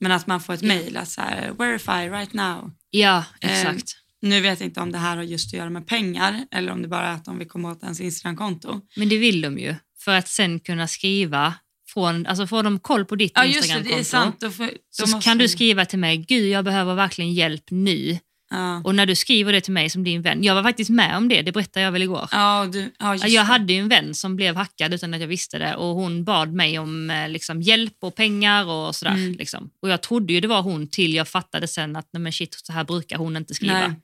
Men 0.00 0.12
att 0.12 0.26
man 0.26 0.40
får 0.40 0.54
ett 0.54 0.62
mejl 0.62 0.96
att 0.96 1.08
så 1.08 1.20
här, 1.20 1.52
verify 1.52 2.10
right 2.10 2.32
now. 2.32 2.72
Ja, 2.90 3.24
Eh, 3.40 3.60
exakt. 3.60 4.03
Nu 4.24 4.40
vet 4.40 4.60
jag 4.60 4.66
inte 4.66 4.80
om 4.80 4.92
det 4.92 4.98
här 4.98 5.16
har 5.16 5.22
just 5.22 5.48
att 5.48 5.58
göra 5.58 5.70
med 5.70 5.86
pengar 5.86 6.46
eller 6.50 6.72
om 6.72 6.82
det 6.82 6.88
bara 6.88 7.06
är 7.06 7.14
att 7.14 7.24
de 7.24 7.38
vill 7.38 7.48
komma 7.48 7.70
åt 7.70 7.82
ens 7.82 8.00
Instagramkonto. 8.00 8.80
Men 8.96 9.08
det 9.08 9.18
vill 9.18 9.40
de 9.40 9.58
ju. 9.58 9.74
För 9.98 10.14
att 10.14 10.28
sen 10.28 10.60
kunna 10.60 10.88
skriva, 10.88 11.54
från, 11.88 12.26
alltså 12.26 12.46
får 12.46 12.62
de 12.62 12.78
koll 12.78 13.04
på 13.04 13.16
ditt 13.16 13.32
Ja 13.34 13.44
Instagramkonto 13.44 14.50
så 14.90 15.02
måste 15.02 15.24
kan 15.24 15.38
du 15.38 15.48
skriva 15.48 15.84
till 15.84 15.98
mig, 15.98 16.16
gud 16.16 16.48
jag 16.48 16.64
behöver 16.64 16.94
verkligen 16.94 17.32
hjälp 17.32 17.64
nu. 17.70 18.18
Ja. 18.50 18.82
Och 18.84 18.94
när 18.94 19.06
du 19.06 19.14
skriver 19.14 19.52
det 19.52 19.60
till 19.60 19.72
mig 19.72 19.90
som 19.90 20.04
din 20.04 20.22
vän, 20.22 20.44
jag 20.44 20.54
var 20.54 20.62
faktiskt 20.62 20.90
med 20.90 21.16
om 21.16 21.28
det, 21.28 21.42
det 21.42 21.52
berättade 21.52 21.84
jag 21.84 21.92
väl 21.92 22.02
igår. 22.02 22.28
Ja, 22.30 22.68
du, 22.72 22.92
ja, 22.98 23.16
Jag 23.16 23.30
det. 23.30 23.38
hade 23.38 23.72
ju 23.72 23.78
en 23.78 23.88
vän 23.88 24.14
som 24.14 24.36
blev 24.36 24.56
hackad 24.56 24.94
utan 24.94 25.14
att 25.14 25.20
jag 25.20 25.28
visste 25.28 25.58
det 25.58 25.74
och 25.74 25.94
hon 25.94 26.24
bad 26.24 26.52
mig 26.52 26.78
om 26.78 27.10
eh, 27.10 27.28
liksom, 27.28 27.62
hjälp 27.62 27.96
och 28.00 28.14
pengar 28.14 28.64
och 28.64 28.94
sådär. 28.94 29.12
Mm. 29.12 29.32
Liksom. 29.32 29.70
Och 29.82 29.88
jag 29.88 30.02
trodde 30.02 30.32
ju 30.32 30.40
det 30.40 30.48
var 30.48 30.62
hon 30.62 30.86
till 30.86 31.14
jag 31.14 31.28
fattade 31.28 31.68
sen 31.68 31.96
att 31.96 32.08
nej, 32.12 32.20
men 32.20 32.32
shit, 32.32 32.54
så 32.62 32.72
här 32.72 32.84
brukar 32.84 33.16
hon 33.16 33.36
inte 33.36 33.54
skriva. 33.54 33.88
Nej. 33.88 34.00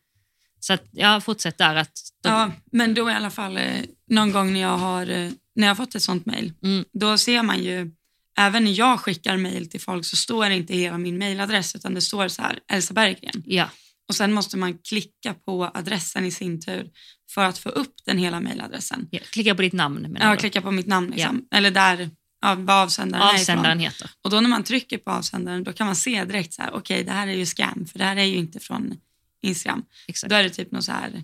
Så 0.61 0.73
att 0.73 0.85
jag 0.93 1.25
fortsätter 1.25 1.69
där. 1.69 1.75
Att 1.75 1.93
de, 2.23 2.29
Ja, 2.29 2.53
men 2.73 2.95
då 2.95 3.11
i 3.11 3.13
alla 3.13 3.31
fall 3.31 3.57
eh, 3.57 3.65
någon 4.11 4.33
gång 4.33 4.53
när 4.53 4.61
jag 4.61 4.79
har, 4.79 5.03
eh, 5.11 5.31
när 5.55 5.67
jag 5.67 5.71
har 5.71 5.75
fått 5.75 5.95
ett 5.95 6.03
sånt 6.03 6.27
mejl, 6.27 6.53
Mm. 6.63 6.85
då 6.93 7.19
ser 7.19 7.43
man 7.43 7.63
ju, 7.63 7.91
även 8.39 8.65
när 8.65 8.79
jag 8.79 9.01
skickar 9.01 9.37
mejl 9.37 9.71
till 9.71 9.81
folk 9.81 10.05
så 10.07 10.17
står 10.17 10.49
det 10.49 10.55
inte 10.57 10.75
hela 10.75 10.99
min 10.99 11.19
mejladress 11.19 11.75
utan 11.75 11.95
det 11.95 12.01
står 12.01 12.29
så 12.29 12.43
här, 12.43 12.59
Elsa 12.73 12.95
Berggren. 12.95 13.43
ja, 13.47 13.69
Och 14.09 14.15
sen 14.15 14.33
måste 14.33 14.57
man 14.57 14.79
klicka 14.79 15.35
på 15.35 15.71
adressen 15.75 16.25
i 16.27 16.31
sin 16.31 16.61
tur 16.61 16.91
för 17.35 17.45
att 17.45 17.59
få 17.59 17.69
upp 17.69 17.95
den 18.05 18.19
hela 18.19 18.41
mejladressen. 18.41 19.09
ja, 19.11 19.21
klicka 19.31 19.55
på 19.55 19.63
ditt 19.63 19.73
namn. 19.73 20.17
Ja, 20.21 20.31
du? 20.31 20.37
klicka 20.37 20.61
på 20.63 20.71
mitt 20.71 20.87
namn 20.87 21.11
liksom. 21.11 21.47
Eller 21.51 21.71
där, 21.71 22.11
ja, 22.43 22.55
vad 22.55 22.77
avsändaren 22.77 23.23
är 23.23 23.29
ifrån. 23.29 23.41
Avsändaren 23.41 23.79
heter. 23.79 24.11
Och 24.25 24.31
då 24.31 24.41
när 24.41 24.49
man 24.49 24.65
trycker 24.65 24.99
på 24.99 25.11
avsändaren 25.11 25.65
då 25.65 25.73
kan 25.73 25.87
man 25.87 25.97
se 25.97 26.25
direkt 26.25 26.55
så 26.55 26.63
här, 26.63 26.75
okej 26.75 27.05
det 27.05 27.13
här 27.13 27.27
är 27.29 27.33
ju 27.33 27.47
scam 27.47 27.87
för 27.93 27.99
det 27.99 28.05
här 28.05 28.17
är 28.17 28.25
ju 28.25 28.37
inte 28.37 28.61
från 28.61 28.95
Instagram. 29.43 29.85
Exakt. 30.09 30.31
Då 30.31 30.37
är 30.37 30.43
det 30.43 30.51
typ 30.51 30.71
något 30.71 30.85
så 30.85 30.93
här, 30.93 31.15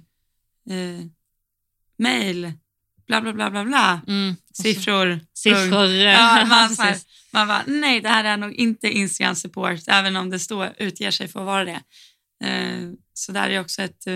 eh, 0.70 1.06
mail, 1.98 2.52
bla 3.06 3.20
bla 3.20 3.32
bla 3.32 3.50
bla 3.50 3.64
bla, 3.64 4.00
Mm. 4.08 4.36
Siffror. 4.52 5.20
Siffror. 5.34 5.86
Ja, 5.86 6.44
man, 6.48 6.70
så 6.76 6.82
här, 6.82 6.96
man 7.32 7.48
bara, 7.48 7.62
nej 7.66 8.00
det 8.00 8.08
här 8.08 8.24
är 8.24 8.36
nog 8.36 8.52
inte 8.54 8.88
Instagram 8.88 9.34
support, 9.36 9.80
även 9.88 10.16
om 10.16 10.30
det 10.30 10.38
står, 10.38 10.74
utger 10.78 11.10
sig 11.10 11.28
för 11.28 11.40
att 11.40 11.46
vara 11.46 11.64
det. 11.64 11.80
Eh, 12.44 12.90
så 13.14 13.32
där 13.32 13.50
är 13.50 13.60
också 13.60 13.82
ett 13.82 14.06
eh, 14.06 14.14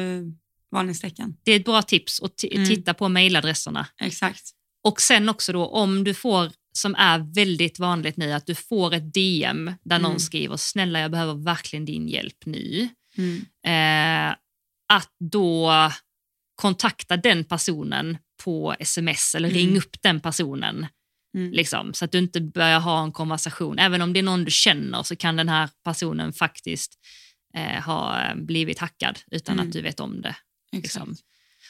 varningstecken. 0.71 1.37
det 1.43 1.53
är 1.53 1.57
ett 1.61 1.65
bra 1.65 1.83
tips 1.83 2.23
att 2.23 2.45
Mm. 2.45 2.69
titta 2.69 2.95
på 2.95 3.09
mejladresserna. 3.09 3.87
Exakt. 4.01 4.51
Och 4.85 5.01
sen 5.01 5.29
också 5.29 5.53
då 5.53 5.67
om 5.67 6.05
du 6.05 6.15
får, 6.15 6.53
som 6.73 6.95
är 6.95 7.35
väldigt 7.35 7.79
vanligt 7.79 8.17
nu, 8.17 8.33
att 8.33 8.47
du 8.47 8.55
får 8.55 8.95
ett 8.95 9.15
DM 9.15 9.75
där 9.85 9.99
någon 9.99 10.11
Mm. 10.11 10.19
skriver 10.19 10.57
snälla 10.57 11.01
jag 11.01 11.11
behöver 11.11 11.35
verkligen 11.35 11.85
din 11.85 12.09
hjälp 12.09 12.47
nu. 12.47 12.89
Mm. 13.21 14.31
Eh, 14.31 14.37
att 14.93 15.11
då 15.31 15.73
kontakta 16.55 17.17
den 17.17 17.45
personen 17.45 18.19
på 18.45 18.75
sms 18.79 19.35
eller 19.35 19.51
ring 19.51 19.67
Mm. 19.69 19.79
upp 19.79 20.03
den 20.03 20.21
personen. 20.21 20.87
Mm. 21.37 21.53
Liksom, 21.53 21.95
så 21.95 22.05
att 22.05 22.13
du 22.13 22.19
inte 22.19 22.41
börjar 22.41 22.81
ha 22.81 23.03
en 23.03 23.13
konversation. 23.13 23.79
Även 23.79 24.03
om 24.03 24.13
det 24.13 24.19
är 24.21 24.23
någon 24.23 24.45
du 24.45 24.51
känner 24.51 25.03
så 25.03 25.17
kan 25.17 25.37
den 25.37 25.49
här 25.49 25.69
personen 25.85 26.33
faktiskt 26.33 26.95
eh, 27.55 27.83
ha 27.83 28.23
blivit 28.35 28.79
hackad 28.79 29.19
utan 29.31 29.55
Mm. 29.55 29.67
att 29.67 29.73
du 29.73 29.83
vet 29.83 30.01
om 30.01 30.23
det. 30.23 30.37
Liksom. 30.73 31.17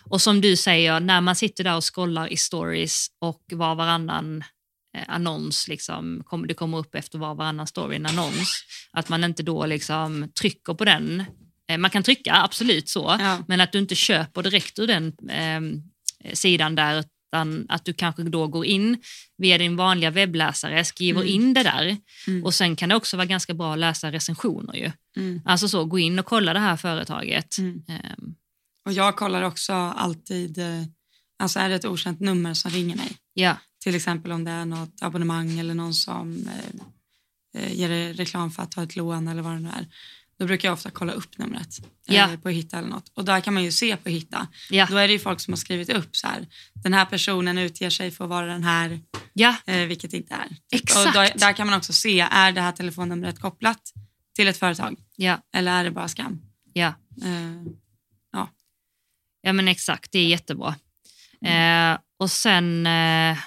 Och 0.05 0.21
som 0.23 0.41
du 0.41 0.57
säger, 0.57 1.01
när 1.01 1.21
man 1.21 1.37
sitter 1.37 1.65
där 1.65 1.77
och 1.77 1.95
scrollar 1.95 2.33
i 2.33 2.37
stories 2.37 3.07
och 3.19 3.43
var 3.53 3.75
varannan 3.75 4.45
annons, 5.07 5.68
liksom, 5.68 6.22
det 6.49 6.55
kommer 6.55 6.78
upp 6.78 6.95
efter 6.95 7.18
var 7.18 7.34
varannan 7.34 7.66
story 7.66 7.97
en 7.97 8.07
annons, 8.07 8.64
att 8.93 9.09
man 9.09 9.24
inte 9.24 9.43
då 9.43 9.66
liksom 9.66 10.28
trycker 10.41 10.74
på 10.74 10.84
den. 10.84 11.24
Eh, 11.70 11.78
man 11.78 11.91
kan 11.91 12.03
trycka, 12.03 12.34
absolut 12.34 12.88
så, 12.88 13.16
Ja. 13.20 13.38
men 13.49 13.61
att 13.61 13.72
du 13.72 13.78
inte 13.78 13.95
köper 13.95 14.43
direkt 14.43 14.78
ur 14.78 14.86
den 14.86 15.12
eh, 15.30 15.61
sidan 16.34 16.74
där, 16.74 17.05
utan 17.32 17.66
att 17.68 17.84
du 17.84 17.93
kanske 17.93 18.22
då 18.22 18.47
går 18.47 18.64
in 18.66 19.03
via 19.38 19.59
din 19.59 19.76
vanliga 19.76 20.11
webbläsare, 20.11 20.84
skriver 20.84 21.20
Mm. 21.20 21.34
in 21.34 21.55
det 21.55 21.62
där 21.62 21.97
Mm. 22.26 22.45
och 22.45 22.55
sen 22.55 22.76
kan 22.76 22.88
det 22.88 22.95
också 22.97 23.16
vara 23.16 23.26
ganska 23.26 23.55
bra 23.55 23.72
att 23.72 23.78
läsa 23.78 24.12
recensioner 24.12 24.74
ju. 24.74 24.91
Mm. 25.16 25.41
Alltså 25.45 25.68
så, 25.68 25.84
gå 25.84 25.99
in 25.99 26.18
och 26.18 26.26
kolla 26.26 26.53
det 26.53 26.59
här 26.61 26.76
företaget. 26.76 27.59
Mm. 27.59 27.82
Ehm, 27.88 28.34
Och 28.86 28.93
jag 28.93 29.16
kollar 29.16 29.43
också 29.43 29.72
alltid, 29.72 30.59
eh, 30.59 30.82
alltså 31.38 31.59
är 31.59 31.68
det 31.68 31.74
ett 31.74 31.84
okänt 31.84 32.20
nummer 32.20 32.55
som 32.55 32.70
ringer 32.70 32.97
mig, 32.97 33.12
ja, 33.34 33.57
till 33.83 33.95
exempel 33.95 34.33
om 34.33 34.45
det 34.45 34.51
är 34.51 34.64
något 34.64 35.03
abonnemang 35.03 35.59
eller 35.59 35.74
någon 35.74 35.95
som 35.95 36.49
eh, 37.55 37.62
eh, 37.62 37.72
ger 37.72 38.14
reklam 38.14 38.51
för 38.51 38.62
att 38.62 38.72
ta 38.72 38.83
ett 38.83 38.97
lån 38.97 39.28
eller 39.28 39.43
vad 39.43 39.53
det 39.53 39.59
nu 39.61 39.68
är. 39.68 39.87
Då 40.39 40.47
brukar 40.47 40.68
jag 40.68 40.72
ofta 40.72 40.91
kolla 40.91 41.12
upp 41.12 41.39
numret 41.39 41.68
eh, 42.09 42.14
Ja. 42.16 42.28
på 42.43 42.49
Hitta 42.49 42.78
eller 42.78 42.89
något. 42.89 43.11
Och 43.14 43.24
där 43.24 43.41
kan 43.41 43.55
man 43.55 43.64
ju 43.64 43.72
se 43.72 43.97
på 43.97 44.09
Hitta. 44.09 44.49
ja, 44.70 44.87
Då 44.91 44.97
är 44.97 45.07
det 45.09 45.12
ju 45.12 45.18
folk 45.18 45.41
som 45.41 45.53
har 45.53 45.57
skrivit 45.57 45.89
upp 45.91 46.16
så 46.16 46.26
här, 46.26 46.47
den 46.74 46.95
här 46.95 47.05
personen 47.05 47.59
utger 47.59 47.91
sig 47.91 48.11
för 48.11 48.24
att 48.24 48.31
vara 48.31 48.47
den 48.47 48.64
här, 48.64 49.01
ja, 49.33 49.57
eh, 49.66 49.87
vilket 49.87 50.12
inte 50.12 50.35
är. 50.35 50.57
Exakt. 50.72 51.07
Och 51.07 51.12
då, 51.12 51.28
där 51.39 51.53
kan 51.53 51.66
man 51.66 51.76
också 51.76 51.93
se, 51.93 52.20
är 52.20 52.53
det 52.53 52.61
här 52.61 52.72
telefonnumret 52.72 53.41
kopplat 53.41 53.81
till 54.35 54.49
ett 54.49 54.57
företag 54.57 54.97
ja, 55.16 55.39
eller 55.53 55.72
är 55.72 55.85
det 55.85 55.91
bara 55.91 56.09
skam? 56.09 56.41
ja. 56.72 56.95
Eh, 57.22 57.72
Ja 59.43 59.53
men 59.53 59.68
exakt, 59.68 60.12
det 60.12 60.18
är 60.18 60.26
jättebra. 60.26 60.74
Mm. 61.45 61.93
Eh, 61.95 61.99
och 62.18 62.31
sen 62.31 62.87
eh, 62.87 63.39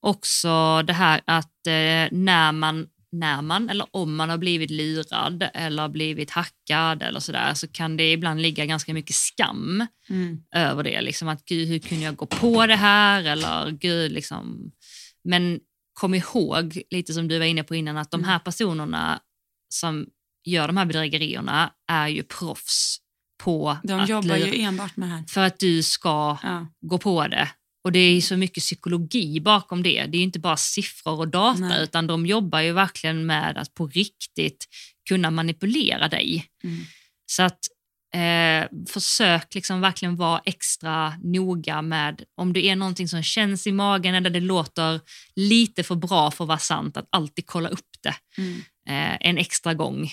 också 0.00 0.82
det 0.82 0.92
här 0.92 1.20
att 1.24 1.66
eh, 1.66 2.08
när, 2.18 2.52
man, 2.52 2.86
när 3.12 3.42
man 3.42 3.70
eller 3.70 3.86
om 3.90 4.16
man 4.16 4.30
har 4.30 4.38
blivit 4.38 4.70
lurad 4.70 5.48
eller 5.54 5.88
blivit 5.88 6.30
hackad 6.30 7.02
eller 7.02 7.20
sådär 7.20 7.54
så 7.54 7.68
kan 7.68 7.96
det 7.96 8.12
ibland 8.12 8.42
ligga 8.42 8.66
ganska 8.66 8.94
mycket 8.94 9.16
skam 9.16 9.86
mm, 10.10 10.38
över 10.54 10.82
det. 10.84 11.00
Liksom 11.00 11.28
att 11.28 11.44
gud, 11.44 11.68
hur 11.68 11.78
kunde 11.78 12.04
jag 12.04 12.16
gå 12.16 12.26
på 12.26 12.66
det 12.66 12.76
här? 12.76 13.24
Eller 13.24 13.70
gud, 13.70 14.12
liksom. 14.12 14.70
Men 15.24 15.60
kom 15.92 16.14
ihåg, 16.14 16.82
lite 16.90 17.12
som 17.12 17.28
du 17.28 17.38
var 17.38 17.46
inne 17.46 17.62
på 17.64 17.74
innan, 17.74 17.96
att 17.96 18.10
de 18.10 18.20
Mm. 18.20 18.30
här 18.30 18.38
personerna 18.38 19.20
som 19.68 20.06
gör 20.44 20.66
de 20.66 20.76
här 20.76 20.84
bedrägerierna 20.84 21.72
är 21.90 22.08
ju 22.08 22.22
proffs 22.22 22.98
på 23.44 23.78
de 23.84 23.92
att 24.00 24.08
jobbar 24.08 24.36
lura- 24.36 24.48
ju 24.54 24.62
enbart 24.62 24.96
med 24.96 25.08
det 25.08 25.12
här. 25.14 25.24
för 25.28 25.40
att 25.40 25.58
du 25.58 25.82
ska 25.82 26.38
Ja. 26.42 26.66
gå 26.80 26.98
på 26.98 27.26
det. 27.28 27.48
Och 27.88 27.92
det 27.92 27.98
är 27.98 28.20
så 28.20 28.36
mycket 28.36 28.62
psykologi 28.62 29.40
bakom 29.40 29.82
det. 29.82 30.06
Det 30.06 30.18
är 30.18 30.22
inte 30.22 30.38
bara 30.38 30.56
siffror 30.56 31.18
och 31.18 31.28
data 31.28 31.60
Nej. 31.60 31.82
utan 31.82 32.06
de 32.06 32.26
jobbar 32.26 32.60
ju 32.60 32.72
verkligen 32.72 33.26
med 33.26 33.58
att 33.58 33.74
på 33.74 33.86
riktigt 33.86 34.66
kunna 35.08 35.30
manipulera 35.30 36.08
dig. 36.08 36.46
Mm. 36.64 36.84
Så 37.26 37.42
att 37.42 37.58
eh, 38.14 38.68
försök 38.88 39.54
liksom 39.54 39.80
verkligen 39.80 40.16
vara 40.16 40.42
extra 40.44 41.14
noga 41.24 41.82
med 41.82 42.22
om 42.34 42.52
det 42.52 42.68
är 42.68 42.76
någonting 42.76 43.08
som 43.08 43.22
känns 43.22 43.66
i 43.66 43.72
magen 43.72 44.14
eller 44.14 44.30
det 44.30 44.40
låter 44.40 45.00
lite 45.36 45.82
för 45.82 45.94
bra 45.94 46.30
för 46.30 46.44
att 46.44 46.48
vara 46.48 46.58
sant, 46.58 46.96
att 46.96 47.08
alltid 47.10 47.46
kolla 47.46 47.68
upp 47.68 47.88
det 48.02 48.14
Mm. 48.38 48.58
eh, 48.88 49.16
en 49.20 49.38
extra 49.38 49.74
gång. 49.74 50.10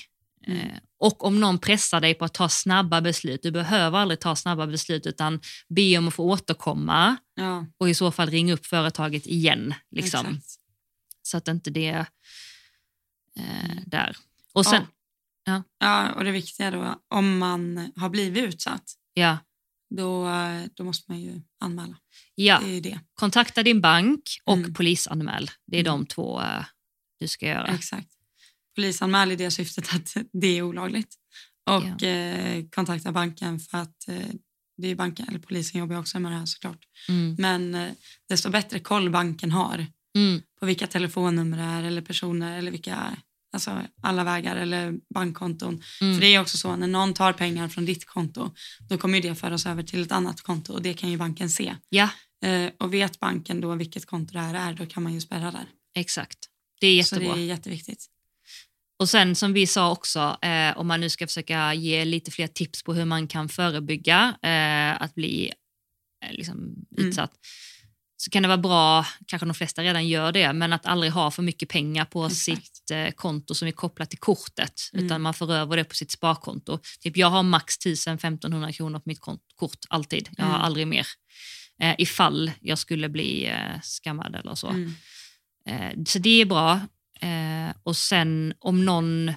Mm. 0.48 0.60
Eh, 0.70 0.78
och 1.00 1.24
om 1.24 1.40
någon 1.40 1.60
pressar 1.60 2.02
dig 2.02 2.14
på 2.14 2.26
att 2.26 2.34
ta 2.34 2.50
snabba 2.50 3.02
beslut, 3.02 3.40
du 3.44 3.52
behöver 3.52 3.98
aldrig 4.00 4.20
ta 4.20 4.36
snabba 4.36 4.68
beslut 4.68 5.06
utan 5.06 5.40
be 5.70 5.98
om 5.98 6.08
att 6.08 6.14
få 6.14 6.24
återkomma 6.24 7.18
Ja, 7.36 7.66
och 7.78 7.90
i 7.90 7.94
så 7.94 8.12
fall 8.12 8.30
ringa 8.30 8.54
upp 8.54 8.66
företaget 8.66 9.26
igen. 9.28 9.74
Liksom, 9.92 10.26
exakt. 10.26 10.46
så 11.22 11.38
att 11.38 11.48
inte 11.48 11.70
det 11.70 11.88
är 11.88 12.06
eh, 13.40 13.78
där. 13.86 14.16
Och 14.54 14.66
sen, 14.66 14.84
Ja, 15.80 16.12
och 16.12 16.24
det 16.24 16.32
viktiga 16.32 16.72
då, 16.72 17.02
om 17.08 17.38
man 17.38 17.92
har 17.96 18.10
blivit 18.10 18.44
utsatt, 18.44 18.84
ja, 19.14 19.38
då, 19.90 20.30
då 20.74 20.84
måste 20.84 21.12
man 21.12 21.22
ju 21.22 21.42
anmäla. 21.60 21.96
ja, 22.36 22.60
Det 22.64 22.80
det. 22.80 23.00
kontakta 23.14 23.64
din 23.64 23.82
bank 23.82 24.22
och 24.44 24.58
Mm. 24.58 24.74
polisanmäl. 24.74 25.52
Det 25.68 25.78
är 25.78 25.82
Mm. 25.88 25.92
de 26.00 26.06
två 26.06 26.42
eh, 26.42 26.66
du 27.20 27.28
ska 27.28 27.46
göra. 27.48 27.68
Exakt. 27.68 28.08
Polisanmäl 28.76 29.32
i 29.32 29.36
det 29.36 29.52
syftet 29.52 29.94
att 29.94 30.18
det 30.42 30.48
är 30.48 30.62
olagligt. 30.62 31.16
Och 31.70 32.04
eh, 32.04 32.64
kontakta 32.76 33.12
banken 33.12 33.60
för 33.60 33.78
att 33.78 34.08
eh, 34.08 34.18
det 34.78 34.88
är 34.88 34.96
banken, 34.96 35.28
eller 35.30 35.40
polisen 35.40 35.80
jobbar 35.80 35.96
också 36.00 36.20
med 36.20 36.32
det 36.32 36.38
här 36.38 36.46
såklart. 36.46 36.80
Mm. 37.10 37.36
Men 37.40 37.76
eh, 37.76 37.92
desto 38.30 38.50
bättre 38.50 38.80
koll 38.80 39.10
banken 39.10 39.52
har 39.52 39.88
Mm. 40.18 40.42
på 40.60 40.66
vilka 40.66 40.88
telefonnummer 40.88 41.58
det 41.58 41.64
är 41.64 41.84
eller 41.84 42.02
personer 42.02 42.58
eller 42.58 42.72
vilka, 42.72 43.18
alltså 43.54 43.82
alla 44.02 44.24
vägar 44.24 44.56
eller 44.56 44.94
bankkonton. 45.14 45.84
Mm. 46.02 46.14
För 46.14 46.22
det 46.22 46.28
är 46.36 46.42
också 46.42 46.58
så 46.58 46.76
när 46.76 46.88
någon 46.88 47.14
tar 47.14 47.34
pengar 47.34 47.68
från 47.68 47.86
ditt 47.86 48.06
konto 48.06 48.52
då 48.90 48.98
kommer 48.98 49.22
det 49.22 49.36
föras 49.36 49.66
över 49.66 49.84
till 49.84 50.02
ett 50.02 50.12
annat 50.12 50.42
konto 50.42 50.74
och 50.74 50.82
det 50.82 50.94
kan 50.94 51.12
ju 51.12 51.18
banken 51.18 51.50
se. 51.50 51.76
Ja, 51.90 52.10
Eh, 52.46 52.72
och 52.80 52.94
vet 52.94 53.20
banken 53.20 53.62
då 53.62 53.76
vilket 53.76 54.06
konto 54.06 54.34
det 54.34 54.40
här 54.40 54.70
är 54.70 54.74
då 54.74 54.86
kan 54.86 55.04
man 55.04 55.14
ju 55.14 55.22
spärra 55.22 55.52
där. 55.52 55.66
exakt. 55.96 56.38
Det 56.80 56.88
är 56.88 57.04
Så 57.04 57.16
det 57.16 57.22
jättebra. 57.22 57.42
är 57.42 57.46
jätteviktigt. 57.46 58.06
Och 59.00 59.10
sen 59.10 59.36
som 59.36 59.54
vi 59.54 59.68
sa 59.68 59.92
också, 59.92 60.38
eh, 60.42 60.78
om 60.78 60.88
man 60.88 61.02
nu 61.02 61.10
ska 61.10 61.28
försöka 61.28 61.74
ge 61.74 62.06
lite 62.06 62.32
fler 62.32 62.48
tips 62.48 62.84
på 62.84 62.94
hur 62.94 63.06
man 63.06 63.28
kan 63.28 63.50
förebygga 63.50 64.36
eh, 64.44 65.02
att 65.02 65.16
bli 65.16 65.52
eh, 66.26 66.32
liksom, 66.34 66.56
Mm. 66.58 67.08
utsatt, 67.08 67.32
så 68.18 68.32
kan 68.32 68.42
det 68.44 68.48
vara 68.48 68.58
bra, 68.58 69.06
kanske 69.28 69.46
de 69.46 69.54
flesta 69.54 69.84
redan 69.84 70.08
gör 70.08 70.32
det, 70.32 70.54
men 70.54 70.74
att 70.74 70.86
aldrig 70.86 71.12
ha 71.12 71.32
för 71.32 71.44
mycket 71.44 71.70
pengar 71.70 72.06
på 72.06 72.26
Exakt. 72.26 72.42
sitt 72.66 72.92
eh, 72.92 73.10
konto 73.12 73.56
som 73.56 73.68
är 73.68 73.72
kopplat 73.72 74.10
till 74.10 74.20
kortet, 74.20 74.74
Mm. 74.94 75.06
utan 75.06 75.22
man 75.22 75.34
för 75.34 75.54
över 75.54 75.78
det 75.78 75.84
på 75.84 75.96
sitt 75.96 76.12
sparkonto. 76.12 76.80
Typ 77.00 77.18
jag 77.18 77.28
har 77.30 77.44
max 77.44 77.78
1000-1500 77.86 78.72
kronor 78.72 79.00
på 79.00 79.04
mitt 79.06 79.20
kort, 79.56 79.80
alltid. 79.90 80.30
Jag 80.38 80.46
har 80.46 80.52
Mm. 80.56 80.62
aldrig 80.66 80.88
mer. 80.88 81.08
Eh, 81.82 81.96
ifall 81.98 82.52
jag 82.62 82.78
skulle 82.80 83.10
bli 83.10 83.46
eh, 83.48 83.82
skammad 83.82 84.36
eller 84.36 84.56
så. 84.56 84.68
Mm. 84.70 84.94
Eh, 85.70 86.04
så 86.06 86.20
det 86.20 86.42
är 86.42 86.46
bra. 86.46 86.82
Eh, 87.26 87.76
och 87.84 87.98
sen 87.98 88.54
om 88.60 88.86
någon 88.86 89.34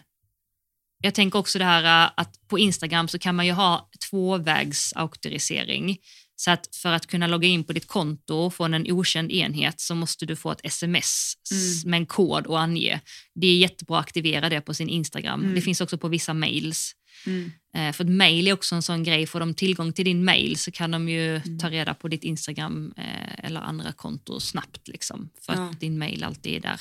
jag 1.03 1.15
tänker 1.15 1.39
också 1.39 1.59
det 1.59 1.65
här 1.65 2.05
äh, 2.07 2.13
att 2.17 2.49
på 2.49 2.59
Instagram 2.59 3.09
så 3.09 3.19
kan 3.19 3.35
man 3.37 3.47
ju 3.47 3.53
ha 3.53 3.91
tvåvägsauktorisering. 4.11 5.99
Så 6.37 6.51
att 6.51 6.77
för 6.77 6.93
att 6.93 7.07
kunna 7.07 7.27
logga 7.27 7.49
in 7.49 7.65
på 7.65 7.73
ditt 7.73 7.87
konto 7.89 8.51
från 8.51 8.75
en 8.75 8.93
okänd 8.93 9.33
enhet 9.33 9.81
så 9.81 9.95
måste 9.95 10.27
du 10.27 10.37
få 10.37 10.51
ett 10.53 10.61
sms 10.65 11.35
Mm. 11.53 11.91
med 11.91 11.99
en 11.99 12.07
kod 12.07 12.47
och 12.47 12.61
ange. 12.61 13.01
Det 13.35 13.47
är 13.47 13.57
jättebra 13.57 13.99
att 13.99 14.05
aktivera 14.05 14.49
det 14.49 14.61
på 14.61 14.75
sin 14.75 14.89
Instagram. 14.89 15.41
Mm. 15.43 15.55
Det 15.55 15.61
finns 15.61 15.81
också 15.81 15.99
på 15.99 16.09
vissa 16.09 16.35
mails. 16.35 16.93
Mm. 17.27 17.53
Eh, 17.77 17.93
för 17.93 18.05
att 18.05 18.11
mail 18.11 18.49
är 18.49 18.53
också 18.53 18.75
en 18.75 18.83
sån 18.83 19.05
grej. 19.05 19.27
Får 19.27 19.41
de 19.41 19.55
tillgång 19.55 19.93
till 19.93 20.05
din 20.05 20.25
mail 20.25 20.57
så 20.59 20.71
kan 20.71 20.91
de 20.91 21.09
ju 21.09 21.37
Mm. 21.37 21.59
ta 21.59 21.71
reda 21.71 21.95
på 21.95 22.09
ditt 22.09 22.25
Instagram 22.25 22.95
eh, 22.97 23.45
eller 23.45 23.61
andra 23.61 23.93
konto 23.93 24.41
snabbt. 24.41 24.89
Liksom, 24.89 25.31
för 25.41 25.53
Ja. 25.55 25.71
att 25.71 25.81
din 25.81 25.99
mail 25.99 26.25
alltid 26.25 26.55
är 26.57 26.61
där 26.61 26.81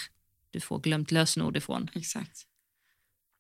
du 0.58 0.62
får 0.62 0.80
glömt 0.80 1.12
lösenord 1.12 1.58
ifrån. 1.58 1.90
Exakt. 1.96 2.46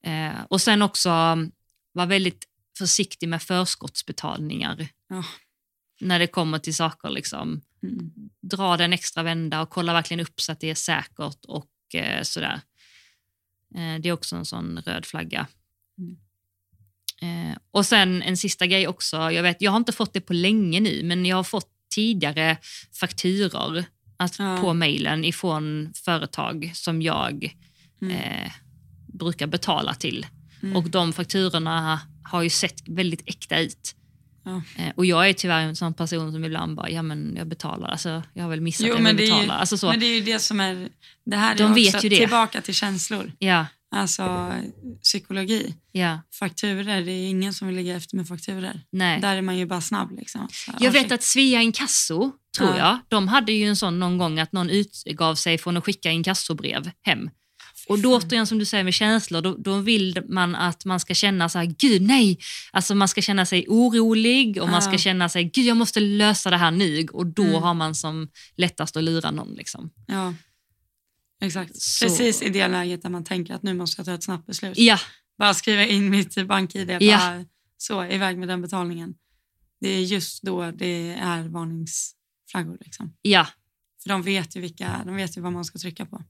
Eh, 0.03 0.41
och 0.49 0.61
sen 0.61 0.81
också 0.81 1.09
um, 1.09 1.51
vara 1.91 2.05
väldigt 2.05 2.47
försiktig 2.77 3.29
med 3.29 3.41
förskottsbetalningar 3.41 4.87
Ja. 5.09 5.23
när 5.99 6.19
det 6.19 6.27
kommer 6.27 6.59
till 6.59 6.75
saker. 6.75 7.09
Liksom. 7.09 7.61
Mm. 7.83 8.11
Dra 8.41 8.77
den 8.77 8.93
extra 8.93 9.23
vända 9.23 9.61
och 9.61 9.69
kolla 9.69 9.93
verkligen 9.93 10.21
upp 10.21 10.41
så 10.41 10.51
att 10.51 10.59
det 10.59 10.69
är 10.69 10.75
säkert 10.75 11.45
och 11.45 11.95
eh, 11.95 12.23
sådär. 12.23 12.61
Eh, 13.75 14.01
det 14.01 14.09
är 14.09 14.11
också 14.11 14.35
en 14.35 14.45
sån 14.45 14.77
röd 14.85 15.05
flagga. 15.05 15.47
Mm. 15.97 16.17
Eh, 17.21 17.57
och 17.71 17.85
sen 17.85 18.21
en 18.21 18.37
sista 18.37 18.67
grej 18.67 18.87
också. 18.87 19.31
Jag, 19.31 19.43
vet, 19.43 19.61
jag 19.61 19.71
har 19.71 19.77
inte 19.77 19.91
fått 19.91 20.13
det 20.13 20.21
på 20.21 20.33
länge 20.33 20.79
nu, 20.79 21.03
men 21.03 21.25
jag 21.25 21.35
har 21.35 21.43
fått 21.43 21.71
tidigare 21.89 22.57
fakturor 22.99 23.85
att, 24.17 24.39
Ja. 24.39 24.57
på 24.61 24.73
mejlen 24.73 25.25
ifrån 25.25 25.93
företag 26.05 26.71
som 26.75 27.01
jag 27.01 27.55
Mm. 28.01 28.15
eh, 28.17 28.51
brukar 29.13 29.47
betala 29.47 29.93
till. 29.93 30.25
Mm. 30.63 30.75
Och 30.75 30.89
de 30.89 31.13
fakturorna 31.13 31.99
har 32.23 32.41
ju 32.41 32.49
sett 32.49 32.87
väldigt 32.87 33.21
äkta 33.25 33.59
ut. 33.59 33.95
Ja. 34.43 34.61
Eh, 34.77 34.91
och 34.95 35.05
jag 35.05 35.29
är 35.29 35.33
tyvärr 35.33 35.61
en 35.61 35.75
sån 35.75 35.93
person 35.93 36.31
som 36.31 36.45
ibland 36.45 36.75
bara, 36.75 36.89
ja 36.89 37.01
men 37.01 37.35
jag 37.37 37.47
betalar, 37.47 37.87
alltså, 37.89 38.23
jag 38.33 38.43
har 38.43 38.49
väl 38.49 38.61
missat 38.61 38.87
Jo, 38.87 38.93
att 38.93 38.99
jag 38.99 39.03
men 39.03 39.15
vill 39.15 39.31
är 39.31 39.43
ju-. 39.43 39.49
Alltså, 39.49 39.77
så. 39.77 39.89
Men 39.89 39.99
det 39.99 40.05
är 40.05 40.15
ju 40.15 40.21
det 40.21 40.39
som 40.39 40.59
är... 40.59 40.89
Det 41.25 41.35
här 41.37 41.53
är 41.53 41.57
De 41.57 41.73
vet 41.73 41.95
också 41.95 42.05
ju 42.05 42.09
det. 42.09 42.17
tillbaka 42.17 42.61
till 42.61 42.73
känslor. 42.73 43.31
Ja, 43.39 43.65
Alltså 43.95 44.53
psykologi. 45.03 45.75
ja, 45.91 46.19
Fakturer, 46.39 47.01
det 47.01 47.11
är 47.11 47.29
ingen 47.29 47.53
som 47.53 47.67
vill 47.67 47.75
ligga 47.77 47.95
efter 47.95 48.15
med 48.17 48.27
fakturer. 48.27 48.81
nej. 48.91 49.21
Där 49.21 49.35
är 49.35 49.41
man 49.41 49.57
ju 49.57 49.65
bara 49.65 49.81
snabb. 49.81 50.11
Liksom. 50.11 50.47
Så, 50.51 50.71
Jag 50.79 50.91
vet 50.91 51.11
att 51.11 51.23
Svea 51.23 51.61
Inkasso, 51.61 52.31
tror 52.57 52.69
Ja. 52.69 52.77
jag, 52.77 52.99
de 53.07 53.27
hade 53.27 53.51
ju 53.51 53.65
en 53.65 53.75
sån 53.75 53.99
någon 53.99 54.17
gång 54.17 54.39
att 54.39 54.51
någon 54.51 54.69
utgav 54.69 55.35
sig 55.35 55.57
från 55.57 55.77
att 55.77 55.85
skicka 55.85 56.11
inkassobrev 56.11 56.91
hem. 57.03 57.29
Och 57.89 57.99
då 57.99 58.15
återigen 58.17 58.47
som 58.47 58.59
du 58.59 58.65
säger 58.65 58.83
med 58.83 58.93
känslor, 58.93 59.41
då, 59.41 59.55
då 59.57 59.77
vill 59.77 60.21
man 60.29 60.55
att 60.55 60.85
man 60.85 60.99
ska 60.99 61.13
känna 61.13 61.49
så 61.49 61.57
här, 61.57 61.65
gud 61.65 62.01
nej, 62.01 62.37
alltså 62.71 62.95
man 62.95 63.07
ska 63.07 63.21
känna 63.21 63.45
sig 63.45 63.65
orolig 63.67 64.61
och 64.61 64.69
man 64.69 64.81
ska 64.81 64.97
känna 64.97 65.29
sig, 65.29 65.43
gud 65.43 65.65
jag 65.65 65.77
måste 65.77 65.99
lösa 65.99 66.49
det 66.49 66.57
här 66.57 66.71
nu 66.71 67.05
och 67.13 67.25
då 67.27 67.43
Mm. 67.43 67.63
har 67.63 67.73
man 67.73 67.95
som 67.95 68.27
lättast 68.57 68.97
att 68.97 69.03
lura 69.03 69.31
någon. 69.31 69.53
Liksom. 69.55 69.89
Ja, 70.07 70.33
exakt. 71.41 71.81
Så- 71.81 72.05
Precis 72.05 72.41
i 72.41 72.49
det 72.49 72.67
läget 72.67 73.01
där 73.01 73.09
man 73.09 73.23
tänker 73.23 73.53
att 73.53 73.63
nu 73.63 73.73
måste 73.73 73.99
jag 73.99 74.05
ta 74.05 74.13
ett 74.13 74.23
snabbt 74.23 74.45
beslut. 74.45 74.77
Ja, 74.77 74.99
Bara 75.37 75.53
skriva 75.53 75.85
in 75.85 76.09
mitt 76.09 76.47
bank-id. 76.47 76.97
Ja. 77.01 77.43
Så, 77.77 78.05
iväg 78.05 78.37
med 78.37 78.47
den 78.47 78.61
betalningen. 78.61 79.15
Det 79.79 79.89
är 79.89 80.01
just 80.03 80.43
då 80.43 80.71
det 80.71 81.13
är 81.13 81.43
varningsflaggor. 81.47 82.77
Liksom. 82.81 83.13
ja, 83.21 83.47
För 84.03 84.09
de 84.09 84.21
vet 84.21 84.55
ju, 84.55 84.61
vilka, 84.61 85.01
de 85.05 85.15
vet 85.15 85.37
ju 85.37 85.41
vad 85.41 85.53
man 85.53 85.65
ska 85.65 85.79
trycka 85.79 86.05
på. 86.05 86.23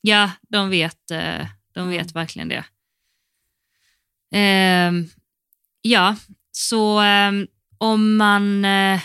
ja, 0.00 0.30
de 0.48 0.70
vet, 0.70 1.10
eh, 1.10 1.46
de 1.72 1.88
vet 1.88 2.12
verkligen 2.14 2.48
det. 2.48 2.64
Ehm, 4.32 5.08
ja, 5.82 6.16
så 6.52 7.00
ehm, 7.00 7.46
om 7.78 8.16
man 8.16 8.64
eh, 8.64 9.00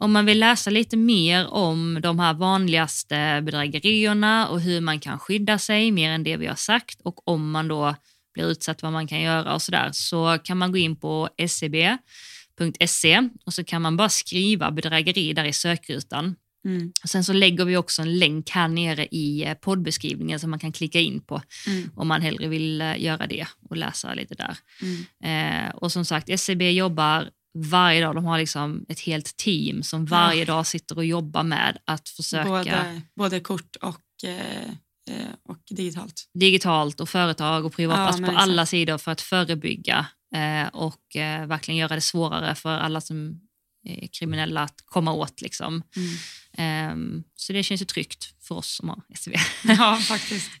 om 0.00 0.12
man 0.12 0.26
vill 0.26 0.38
läsa 0.38 0.70
lite 0.70 0.96
mer 0.96 1.46
om 1.46 1.98
de 2.02 2.18
här 2.18 2.34
vanligaste 2.34 3.40
bedrägerierna 3.42 4.48
och 4.48 4.60
hur 4.60 4.80
man 4.80 5.00
kan 5.00 5.18
skydda 5.18 5.58
sig 5.58 5.90
mer 5.90 6.10
än 6.10 6.24
det 6.24 6.36
vi 6.36 6.46
har 6.46 6.54
sagt 6.54 7.00
och 7.02 7.28
om 7.28 7.50
man 7.50 7.68
då 7.68 7.94
blir 8.34 8.50
utsatt 8.50 8.82
vad 8.82 8.92
man 8.92 9.06
kan 9.06 9.20
göra 9.20 9.54
och 9.54 9.62
sådär 9.62 9.90
så 9.92 10.38
kan 10.44 10.58
man 10.58 10.72
gå 10.72 10.78
in 10.78 10.96
på 10.96 11.28
scb.se 11.48 13.28
och 13.46 13.54
så 13.54 13.64
kan 13.64 13.82
man 13.82 13.96
bara 13.96 14.08
skriva 14.08 14.70
bedrägeri 14.70 15.32
där 15.32 15.44
i 15.44 15.52
sökrutan. 15.52 16.36
Mm. 16.64 16.92
Sen 17.04 17.24
så 17.24 17.32
lägger 17.32 17.64
vi 17.64 17.76
också 17.76 18.02
en 18.02 18.18
länk 18.18 18.50
här 18.50 18.68
nere 18.68 19.06
i 19.06 19.44
eh, 19.44 19.54
poddbeskrivningen 19.54 20.40
som 20.40 20.50
man 20.50 20.58
kan 20.58 20.72
klicka 20.72 21.00
in 21.00 21.20
på 21.20 21.42
Mm. 21.66 21.90
om 21.96 22.08
man 22.08 22.22
hellre 22.22 22.48
vill 22.48 22.80
eh, 22.80 23.02
göra 23.02 23.26
det 23.26 23.46
och 23.68 23.76
läsa 23.76 24.14
lite 24.14 24.34
där. 24.34 24.56
Mm. 24.82 25.66
Eh, 25.68 25.70
och 25.74 25.92
som 25.92 26.04
sagt, 26.04 26.28
SCB 26.28 26.70
jobbar 26.70 27.30
varje 27.54 28.00
dag. 28.04 28.14
De 28.14 28.24
har 28.24 28.38
liksom 28.38 28.84
ett 28.88 29.00
helt 29.00 29.36
team 29.36 29.82
som 29.82 30.06
varje 30.06 30.44
dag 30.44 30.66
sitter 30.66 30.96
och 30.98 31.04
jobbar 31.04 31.42
med 31.42 31.78
att 31.84 32.08
försöka 32.08 32.48
Både, 32.48 33.00
både 33.16 33.40
kort 33.40 33.76
och, 33.76 34.24
eh, 34.24 34.64
eh, 35.10 35.26
och 35.48 35.58
digitalt. 35.70 36.28
digitalt 36.34 37.00
och 37.00 37.08
företag 37.08 37.64
och 37.64 37.72
privat, 37.72 37.98
Ja, 37.98 38.02
alltså 38.04 38.22
på 38.22 38.26
men 38.26 38.36
alla 38.36 38.62
exakt. 38.62 38.70
sidor 38.70 38.98
för 38.98 39.12
att 39.12 39.20
förebygga 39.20 40.06
eh, 40.34 40.68
och 40.68 41.16
eh, 41.16 41.46
verkligen 41.46 41.78
göra 41.78 41.94
det 41.94 42.00
svårare 42.00 42.54
för 42.54 42.70
alla 42.78 43.00
som 43.00 43.40
är 43.84 44.06
kriminella 44.12 44.62
att 44.62 44.82
komma 44.84 45.12
åt. 45.12 45.40
Liksom. 45.40 45.82
Mm. 45.96 46.08
Ehm, 46.52 47.22
så 47.34 47.52
det 47.52 47.62
känns 47.62 47.80
ju 47.82 47.84
tryggt 47.86 48.34
för 48.42 48.54
oss 48.54 48.76
som 48.76 48.88
har 48.88 49.02
SCB. 49.08 49.36
Ja, 49.64 49.96
faktiskt. 49.96 50.50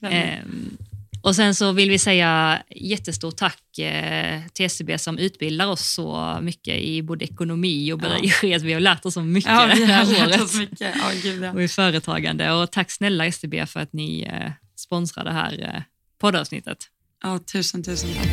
och 1.22 1.36
sen 1.36 1.54
så 1.54 1.72
vill 1.72 1.90
vi 1.90 1.98
säga 1.98 2.62
jättestort 2.76 3.36
tack 3.36 3.78
eh, 3.78 4.40
till 4.52 4.66
SCB 4.66 4.98
som 4.98 5.18
utbildar 5.18 5.66
oss 5.66 5.92
så 5.94 6.38
mycket 6.42 6.74
i 6.78 7.02
både 7.02 7.24
ekonomi 7.24 7.92
och 7.92 7.98
Ja. 7.98 8.02
bedrägeri. 8.08 8.58
Vi 8.66 8.72
har 8.72 8.80
lärt 8.80 9.04
oss 9.06 9.14
så 9.14 9.20
mycket 9.22 9.50
Ja, 9.50 9.70
vi 9.74 9.80
det 9.80 9.86
har 9.86 9.92
här 9.92 10.06
lärt 10.06 10.28
året. 10.28 10.40
oss 10.42 10.54
mycket. 10.58 10.80
Ja, 10.80 11.10
gud, 11.22 11.42
ja. 11.42 11.52
Och 11.52 11.62
i 11.62 11.68
företagande. 11.68 12.52
Och 12.52 12.70
tack 12.70 12.90
snälla 12.90 13.26
SCB 13.26 13.66
för 13.66 13.80
att 13.80 13.92
ni 13.92 14.22
eh, 14.22 14.50
sponsrar 14.76 15.24
det 15.24 15.32
här 15.32 15.72
eh, 15.74 15.82
poddavsnittet. 16.20 16.78
ja, 17.22 17.38
tusen, 17.52 17.82
tusen 17.82 18.10
tack. 18.14 18.28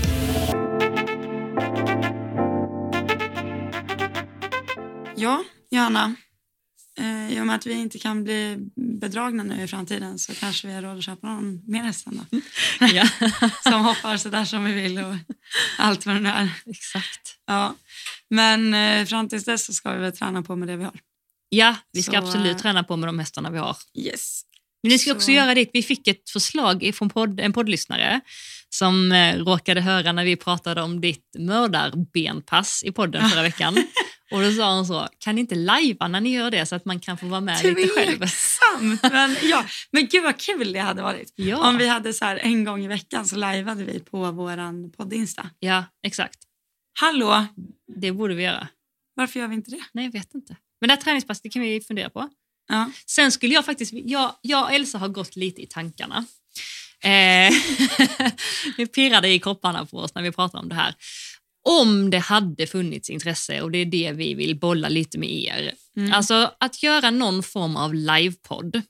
Ja, 5.15 5.43
Johanna. 5.71 6.15
Eh, 6.97 7.33
I 7.37 7.41
och 7.41 7.45
med 7.47 7.55
att 7.55 7.65
vi 7.65 7.73
inte 7.73 7.99
kan 7.99 8.23
bli 8.23 8.57
bedragna 8.75 9.43
nu 9.43 9.63
i 9.63 9.67
framtiden 9.67 10.19
så 10.19 10.33
kanske 10.35 10.67
vi 10.67 10.73
har 10.73 10.81
råd 10.81 10.97
att 10.97 11.03
köpa 11.03 11.27
någon 11.27 11.61
mer 11.71 11.83
hästen 11.83 12.21
då. 12.31 12.39
ja, 12.85 13.07
Som 13.63 13.85
hoppar 13.85 14.17
så 14.17 14.29
där 14.29 14.45
som 14.45 14.65
vi 14.65 14.73
vill 14.73 14.97
och 14.97 15.15
allt 15.77 16.05
vad 16.05 16.15
det 16.15 16.19
nu 16.19 16.29
är. 16.29 16.49
exakt. 16.65 17.35
Ja. 17.47 17.75
Men 18.29 18.73
eh, 18.73 19.05
fram 19.05 19.29
tills 19.29 19.45
dess 19.45 19.65
så 19.65 19.73
ska 19.73 19.91
vi 19.93 19.99
väl 19.99 20.17
träna 20.17 20.43
på 20.43 20.55
med 20.55 20.67
det 20.67 20.77
vi 20.77 20.83
har. 20.83 20.99
Ja, 21.49 21.75
vi 21.91 22.03
ska 22.03 22.11
Så, 22.11 22.17
absolut 22.27 22.55
eh, 22.55 22.61
träna 22.61 22.83
på 22.83 22.97
med 22.97 23.09
de 23.09 23.19
hästarna 23.19 23.49
vi 23.51 23.57
har. 23.57 23.77
Yes. 23.97 24.41
Men 24.83 24.89
ni 24.91 24.99
ska 24.99 25.09
Så- 25.11 25.15
också 25.15 25.31
göra 25.31 25.55
det. 25.55 25.69
Vi 25.73 25.83
fick 25.83 26.07
ett 26.07 26.29
förslag 26.29 26.91
från 26.93 27.09
podd, 27.09 27.39
en 27.39 27.53
poddlyssnare 27.53 28.21
som 28.69 29.13
råkade 29.37 29.81
höra 29.81 30.11
när 30.11 30.25
vi 30.25 30.35
pratade 30.35 30.81
om 30.81 31.01
ditt 31.01 31.35
mördarbenpass 31.39 32.83
i 32.83 32.91
podden 32.91 33.29
förra 33.29 33.41
veckan. 33.41 33.77
Och 34.31 34.41
då 34.41 34.51
sa 34.51 34.75
hon 34.75 34.85
så, 34.85 35.07
kan 35.19 35.35
ni 35.35 35.41
inte 35.41 35.55
lajva 35.55 36.07
när 36.07 36.21
ni 36.21 36.29
gör 36.33 36.51
det 36.51 36.65
så 36.65 36.75
att 36.75 36.85
man 36.85 36.99
kan 36.99 37.17
få 37.17 37.25
vara 37.25 37.41
med 37.41 37.63
lite 37.63 37.87
själv? 37.87 38.17
Tveksamt. 38.17 39.03
Men, 39.03 39.35
ja. 39.43 39.65
men 39.91 40.07
gud 40.07 40.23
vad 40.23 40.37
kul 40.37 40.73
det 40.73 40.79
hade 40.79 41.01
varit. 41.01 41.33
Ja, 41.35 41.69
Om 41.69 41.77
vi 41.77 41.87
hade 41.87 42.13
så 42.13 42.25
här 42.25 42.35
en 42.37 42.63
gång 42.63 42.83
i 42.83 42.87
veckan 42.87 43.25
så 43.25 43.35
lajvade 43.35 43.83
vi 43.83 43.99
på 43.99 44.31
våran 44.31 44.91
podd-insta. 44.91 45.49
ja, 45.59 45.83
exakt. 46.03 46.39
Hallå, 46.99 47.45
Det 48.01 48.11
borde 48.11 48.35
vi 48.35 48.43
göra. 48.43 48.67
varför 49.15 49.39
gör 49.39 49.47
vi 49.47 49.55
inte 49.55 49.71
det? 49.71 49.81
Nej, 49.91 50.05
jag 50.05 50.11
vet 50.11 50.35
inte. 50.35 50.55
Men 50.81 50.87
det 50.87 50.93
här 50.93 51.01
träningspasset 51.01 51.43
det 51.43 51.49
kan 51.49 51.61
vi 51.61 51.81
fundera 51.81 52.09
på. 52.09 52.29
Ja. 52.69 52.91
Sen 53.05 53.31
skulle 53.31 53.53
jag 53.53 53.65
faktiskt, 53.65 53.93
jag, 53.93 54.35
jag 54.41 54.63
och 54.63 54.71
Elsa 54.71 54.97
har 54.97 55.07
gått 55.07 55.35
lite 55.35 55.61
i 55.61 55.65
tankarna. 55.67 56.25
Eh, 57.03 57.09
det 58.77 58.87
pirrade 58.87 59.29
i 59.29 59.39
kropparna 59.39 59.85
på 59.85 59.97
oss 59.97 60.15
när 60.15 60.21
vi 60.21 60.31
pratade 60.31 60.63
om 60.63 60.69
det 60.69 60.75
här. 60.75 60.95
Om 61.67 62.09
det 62.09 62.17
hade 62.19 62.67
funnits 62.67 63.09
intresse, 63.09 63.61
och 63.61 63.71
det 63.71 63.77
är 63.77 63.85
det 63.85 64.11
vi 64.11 64.33
vill 64.33 64.59
bolla 64.59 64.89
lite 64.89 65.17
med 65.17 65.29
er. 65.29 65.73
Mm. 65.97 66.13
Alltså 66.13 66.51
att 66.59 66.83
göra 66.83 67.11
någon 67.11 67.43
form 67.43 67.75
av 67.75 67.93
livepodd. 67.93 68.81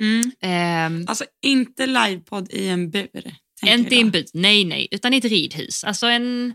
Mm. 0.00 0.30
Eh, 0.40 1.04
Alltså 1.10 1.24
inte 1.42 1.86
livepodd 1.86 2.48
i 2.52 2.68
en 2.68 2.90
bur. 2.90 3.34
inte 3.66 3.94
i 3.94 4.00
en 4.00 4.10
by, 4.10 4.24
nej 4.34 4.64
nej, 4.64 4.88
utan 4.90 5.14
i 5.14 5.16
ett 5.16 5.24
ridhus. 5.24 5.84
Alltså 5.84 6.06
en, 6.06 6.54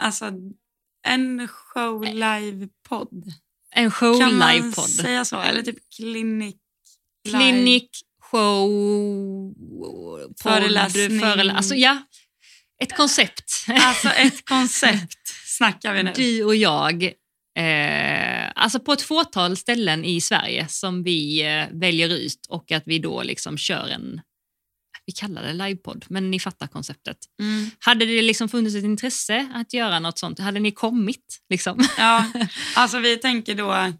Alltså 0.00 0.30
en 1.06 1.48
show 1.48 2.04
live-podd. 2.04 3.32
en 3.74 3.90
show 3.90 4.20
Kan 4.20 4.38
man 4.38 4.54
livepodd. 4.56 4.88
säga 4.90 5.24
så? 5.24 5.40
Eller 5.40 5.62
typ 5.62 5.78
klinik 5.96 6.56
live. 7.24 7.38
Klinik, 7.38 7.90
show, 8.20 9.54
podd, 9.82 10.34
Föreläsning. 10.42 11.20
förelä- 11.20 11.52
alltså 11.56 11.74
ja, 11.74 11.98
ett 12.82 12.96
koncept. 12.96 13.66
Alltså 13.68 14.08
ett 14.08 14.44
koncept 14.48 15.28
snackar 15.46 15.94
vi 15.94 16.02
nu. 16.02 16.12
du 16.16 16.44
och 16.44 16.56
jag, 16.56 17.04
eh, 17.58 18.50
alltså 18.54 18.80
på 18.80 18.92
ett 18.92 19.02
fåtal 19.02 19.56
ställen 19.56 20.04
i 20.04 20.20
Sverige 20.20 20.68
som 20.68 21.02
vi 21.02 21.42
eh, 21.42 21.78
väljer 21.78 22.08
ut 22.08 22.46
och 22.48 22.72
att 22.72 22.82
vi 22.86 22.98
då 22.98 23.22
liksom 23.22 23.58
kör 23.58 23.88
en 23.88 24.20
vi 25.06 25.12
kallar 25.12 25.42
det 25.42 25.52
livepodd, 25.52 26.04
men 26.08 26.30
ni 26.30 26.40
fattar 26.40 26.66
konceptet. 26.66 27.16
Mm. 27.40 27.70
Hade 27.78 28.04
det 28.04 28.22
liksom 28.22 28.48
funnits 28.48 28.76
ett 28.76 28.84
intresse 28.84 29.50
att 29.54 29.72
göra 29.72 29.98
något 29.98 30.18
sånt? 30.18 30.38
Hade 30.38 30.60
ni 30.60 30.72
kommit? 30.72 31.42
Liksom? 31.48 31.84
Ja, 31.98 32.32
alltså 32.76 32.98
vi 32.98 33.16
tänker 33.16 33.54
då 33.54 33.92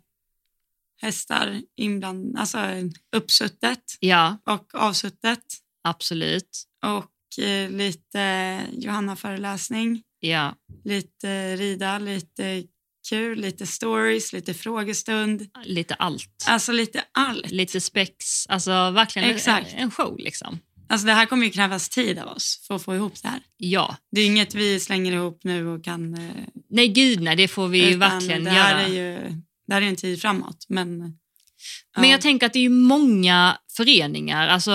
hästar 1.01 1.63
inbland, 1.77 2.37
alltså 2.39 2.59
uppsuttet 3.17 3.97
ja, 4.01 4.39
och 4.45 4.75
avsuttet 4.75 5.45
absolut. 5.83 6.67
och 6.87 7.11
lite 7.69 8.61
Johanna-föreläsning, 8.73 10.03
Ja, 10.21 10.55
lite 10.85 11.57
rida, 11.57 11.99
lite 11.99 12.63
kul, 13.09 13.39
lite 13.41 13.67
stories, 13.67 14.33
lite 14.33 14.55
frågestund. 14.55 15.47
lite 15.65 15.95
allt. 15.95 16.45
Alltså 16.49 16.73
lite 16.73 17.05
allt. 17.13 17.51
Lite 17.51 17.81
spex, 17.81 18.47
alltså 18.49 18.71
verkligen 18.91 19.29
en, 19.31 19.37
Exakt. 19.37 19.75
en 19.77 19.91
show 19.91 20.19
liksom. 20.19 20.59
Alltså 20.89 21.07
det 21.07 21.13
här 21.13 21.27
kommer 21.27 21.45
ju 21.45 21.51
krävas 21.51 21.89
tid 21.89 22.19
av 22.19 22.29
oss 22.29 22.65
för 22.67 22.75
att 22.77 22.83
få 22.83 22.95
ihop 22.95 23.23
det 23.23 23.29
här. 23.29 23.41
Ja, 23.57 23.97
Det 24.11 24.21
är 24.21 24.27
inget 24.27 24.55
vi 24.55 24.81
slänger 24.81 25.13
ihop 25.13 25.41
nu 25.45 25.67
och 25.69 25.85
kan... 25.85 26.15
eh, 26.15 26.31
nej 26.71 26.89
gud 26.89 27.21
nej, 27.21 27.37
det 27.37 27.49
får 27.49 27.69
vi 27.69 27.95
verkligen 27.95 28.45
det 28.45 28.51
här 28.51 28.71
göra. 28.71 28.83
Är 28.89 28.89
ju, 29.23 29.43
det 29.67 29.75
här 29.75 29.83
är 29.83 29.87
en 29.87 29.97
tid 29.97 30.21
framåt, 30.23 30.67
men... 30.69 31.19
ja. 31.95 32.01
Men 32.01 32.11
jag 32.11 32.21
tänker 32.21 32.47
att 32.47 32.53
det 32.53 32.65
är 32.65 32.69
många 32.69 33.59
föreningar, 33.77 34.49
alltså 34.49 34.73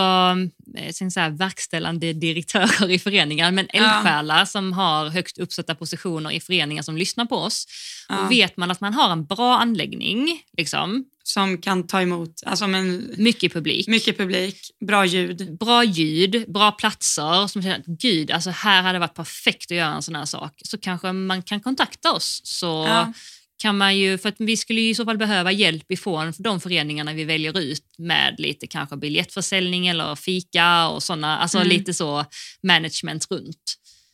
eh, 0.78 0.92
sen 0.94 1.12
så 1.12 1.20
här, 1.20 1.30
verkställande 1.30 2.14
direktörer 2.14 2.90
i 2.92 3.00
föreningar, 3.00 3.52
men 3.52 3.68
Ja. 3.74 3.80
eldsjälar 3.80 4.46
som 4.46 4.74
har 4.74 5.10
högt 5.10 5.38
uppsatta 5.38 5.76
positioner 5.76 6.32
i 6.32 6.40
föreningar 6.40 6.84
som 6.84 6.98
lyssnar 6.98 7.26
på 7.26 7.36
oss. 7.36 7.66
Ja. 8.10 8.18
Och 8.26 8.32
vet 8.32 8.58
man 8.58 8.72
att 8.72 8.82
man 8.82 8.94
har 8.94 9.10
en 9.12 9.26
bra 9.26 9.58
anläggning, 9.60 10.42
liksom, 10.58 11.06
Som 11.24 11.58
kan 11.58 11.88
ta 11.88 12.02
emot 12.02 12.34
alltså, 12.46 12.68
men, 12.68 13.14
mycket 13.18 13.54
publik, 13.54 13.88
mycket 13.88 14.18
publik, 14.18 14.58
bra 14.88 15.06
ljud. 15.06 15.58
bra 15.60 15.84
ljud, 15.84 16.46
bra 16.52 16.72
platser, 16.72 17.48
som 17.48 17.62
känner 17.62 17.80
att 17.80 17.86
gud, 17.86 18.32
alltså 18.32 18.50
här 18.50 18.82
hade 18.82 18.94
det 18.96 19.00
varit 19.00 19.16
perfekt 19.16 19.72
att 19.72 19.78
göra 19.78 19.94
en 19.96 20.02
sån 20.02 20.16
här 20.16 20.26
sak, 20.26 20.54
så 20.66 20.78
kanske 20.78 21.12
man 21.12 21.44
kan 21.44 21.60
kontakta 21.62 22.12
oss. 22.12 22.42
Så 22.44 22.86
Ja. 22.88 23.14
Kan 23.62 23.78
man 23.78 23.98
ju, 23.98 24.18
för 24.18 24.30
att 24.30 24.36
vi 24.40 24.58
skulle 24.58 24.82
ju 24.82 24.90
i 24.90 24.96
så 24.96 25.06
fall 25.06 25.18
behöva 25.18 25.52
hjälp 25.52 25.92
ifrån 25.92 26.34
de 26.38 26.60
föreningarna 26.60 27.14
vi 27.14 27.24
väljer 27.24 27.60
ut 27.60 27.84
med 27.98 28.36
lite 28.40 28.68
kanske 28.68 28.98
biljettförsäljning 28.98 29.88
eller 29.88 30.16
fika 30.16 30.88
och 30.88 31.04
sådana, 31.04 31.38
alltså 31.38 31.58
Mm. 31.58 31.70
lite 31.70 31.94
så 31.94 32.26
management 32.64 33.28
runt 33.32 33.74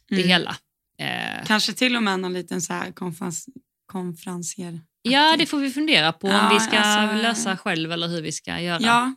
det 0.09 0.15
Mm. 0.15 0.27
hela. 0.27 0.55
Eh, 1.01 1.45
Kanske 1.47 1.73
till 1.73 1.95
och 1.95 2.03
med 2.03 2.19
någon 2.19 2.33
liten 2.33 2.61
så 2.61 2.73
här 2.73 2.91
konferens, 2.91 3.45
konferensier. 3.91 4.79
ja, 5.01 5.35
det 5.37 5.45
får 5.45 5.57
vi 5.59 5.71
fundera 5.71 6.13
på 6.13 6.27
om 6.27 6.33
Ja, 6.33 6.49
vi 6.53 6.59
ska 6.59 6.79
alltså, 6.79 7.21
lösa 7.21 7.57
själv 7.57 7.91
eller 7.91 8.07
hur 8.07 8.21
vi 8.21 8.31
ska 8.31 8.59
göra. 8.61 8.81
Ja, 8.81 9.13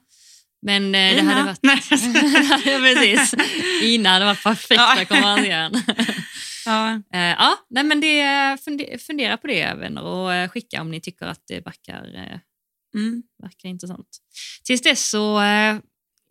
Men 0.62 0.84
eh, 0.94 0.98
det 1.14 1.18
Ina. 1.18 1.32
hade 1.32 1.44
varit... 1.46 1.58
Nej. 1.62 1.80
ja, 2.64 2.78
precis. 2.78 3.34
Ina 3.82 4.08
hade 4.08 4.24
varit 4.24 4.42
perfekta 4.42 4.94
Ja. 4.98 5.04
konferencieren. 5.08 5.82
Ja. 6.66 6.94
Eh, 7.14 7.20
ja, 7.20 7.56
nej, 7.70 7.84
men 7.84 8.00
det, 8.00 8.56
funde- 8.64 8.98
fundera 8.98 9.36
på 9.36 9.46
det 9.46 9.74
vänner 9.74 10.02
och 10.02 10.34
eh, 10.34 10.48
skicka 10.48 10.80
om 10.80 10.90
ni 10.90 11.00
tycker 11.00 11.26
att 11.26 11.42
det 11.48 11.60
verkar, 11.60 12.14
eh, 12.14 12.38
Mm. 12.94 13.22
verkar 13.42 13.68
intressant. 13.68 14.08
Tills 14.64 14.82
dess 14.82 15.08
så 15.10 15.40
eh, 15.40 15.76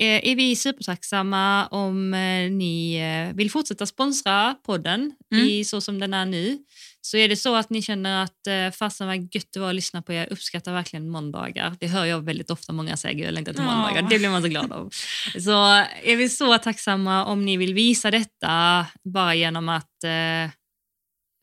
är 0.02 0.36
vi 0.36 0.56
supertacksamma 0.56 1.68
om 1.68 2.14
eh, 2.14 2.52
ni 2.52 2.96
eh, 2.96 3.36
vill 3.36 3.52
fortsätta 3.52 3.86
sponsra 3.86 4.56
podden 4.66 5.12
Mm. 5.34 5.46
i 5.48 5.64
så 5.66 5.82
som 5.82 6.00
den 6.00 6.14
är 6.14 6.26
nu. 6.26 6.58
Så 7.02 7.18
är 7.18 7.30
det 7.30 7.36
så 7.36 7.56
att 7.56 7.70
ni 7.70 7.82
känner 7.82 8.24
att 8.24 8.47
eh, 8.47 8.72
fasen 8.72 9.08
vad 9.08 9.36
gött 9.36 9.47
det 9.54 9.60
var 9.60 9.70
att 9.70 9.76
lyssna 9.76 10.02
på 10.02 10.14
er, 10.14 10.28
uppskattar 10.32 10.74
verkligen 10.74 11.10
måndagar. 11.10 11.76
Det 11.80 11.88
hör 11.88 12.06
jag 12.06 12.22
väldigt 12.26 12.50
ofta 12.50 12.74
många 12.74 12.97
säger, 12.97 13.26
jag 13.26 13.34
längtar 13.34 13.54
till 13.54 13.64
måndagar. 13.64 14.02
Det 14.02 14.20
blir 14.20 14.30
man 14.30 14.41
så 14.41 14.47
glad 14.47 14.72
av. 14.72 14.89
Så 15.39 15.66
är 16.04 16.16
vi 16.16 16.30
så 16.30 16.58
tacksamma 16.58 17.26
om 17.26 17.45
ni 17.45 17.58
vill 17.58 17.74
visa 17.74 18.12
detta 18.12 18.86
bara 19.04 19.36
genom 19.36 19.70
att 19.70 20.04
eh, 20.04 20.52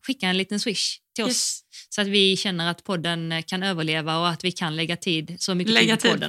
skicka 0.07 0.27
en 0.29 0.37
liten 0.37 0.61
swish 0.61 0.99
till 1.15 1.25
oss. 1.25 1.31
Yes. 1.31 1.61
Så 1.89 2.01
att 2.01 2.07
vi 2.07 2.37
känner 2.37 2.71
att 2.71 2.85
podden 2.85 3.33
eh, 3.33 3.43
kan 3.43 3.63
överleva 3.63 4.19
och 4.19 4.29
att 4.29 4.45
vi 4.45 4.53
kan 4.53 4.77
lägga 4.77 4.97
tid, 4.97 5.37
så 5.39 5.55
mycket 5.55 5.75
Lägga 5.75 5.97
tid 5.97 6.11
på 6.11 6.19
tid 6.19 6.29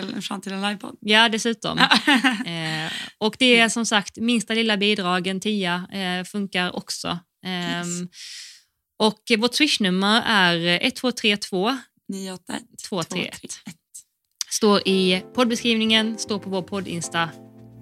på 0.00 0.12
vår 0.14 0.20
framtida 0.20 0.56
livepodd. 0.56 0.96
Ja, 1.00 1.28
dessutom. 1.28 1.78
Eh, 2.46 2.92
och 3.18 3.36
det 3.38 3.58
är 3.58 3.68
som 3.68 3.86
sagt 3.86 4.16
minsta 4.16 4.54
lilla 4.54 4.76
bidrag, 4.76 5.26
en 5.26 5.40
tia, 5.40 5.88
eh, 5.92 6.24
funkar 6.24 6.76
också. 6.76 7.18
Ehm, 7.46 7.88
Yes. 8.02 8.10
Och 8.98 9.20
vårt 9.38 9.54
swishnummer 9.54 10.22
är 10.26 10.56
1232 10.56 11.78
981 12.08 12.62
231. 12.88 13.40
Står 14.50 14.88
i 14.88 15.22
poddbeskrivningen, 15.34 16.18
står 16.18 16.38
på 16.38 16.50
vår 16.50 16.62
podd-insta, 16.62 17.22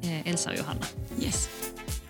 eh, 0.02 0.28
Elsa 0.28 0.50
och 0.50 0.56
Johanna. 0.56 0.86
Yes. 1.22 1.48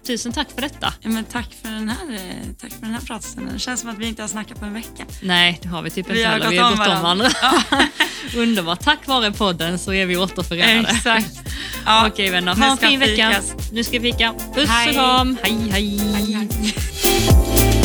Tusen 0.07 0.33
tack 0.33 0.51
för 0.51 0.61
detta. 0.61 0.95
Ja, 1.01 1.09
men 1.09 1.25
tack 1.25 1.55
för 1.63 1.69
den 1.69 1.89
här, 1.89 2.15
eh, 2.15 2.55
tack 2.61 2.73
för 2.73 2.81
den 2.81 2.91
här 2.91 3.01
pratstunden. 3.01 3.55
Det 3.55 3.61
känns 3.61 3.81
som 3.81 3.91
att 3.91 3.99
vi 3.99 4.07
inte 4.09 4.23
har 4.23 4.29
snackat 4.29 4.61
på 4.61 4.65
en 4.67 4.75
vecka. 4.75 5.05
Nej, 5.23 5.59
det 5.63 5.69
har 5.69 5.83
vi 5.83 5.91
typ 5.91 6.11
inte 6.11 6.23
heller. 6.23 6.51
Vi 6.51 6.57
har 6.57 6.71
gått 6.71 6.81
om 6.81 6.87
varandra. 7.03 7.31
varandra. 7.43 7.89
Underbart. 8.37 8.81
Tack 8.81 9.07
vare 9.07 9.33
podden 9.33 9.79
så 9.79 9.93
är 9.93 10.07
vi 10.07 10.17
återförenade. 10.17 10.89
Exakt. 10.89 11.31
Ja. 11.87 12.09
Okej 12.09 12.31
vänner, 12.31 12.55
Nu 12.55 12.61
ha 12.61 12.71
en 12.71 12.77
ska 12.77 12.87
fin 12.87 13.01
vecka. 13.01 13.43
Nu 13.73 13.85
ska 13.85 13.99
vi 13.99 14.13
fika. 14.13 14.35
Puss 14.55 14.69
Hej. 14.69 14.89
och 14.89 14.95
kram. 14.95 15.39
hej. 15.43 15.71
hej. 15.71 16.01
Aj, 16.15 16.35
aj. 16.35 17.84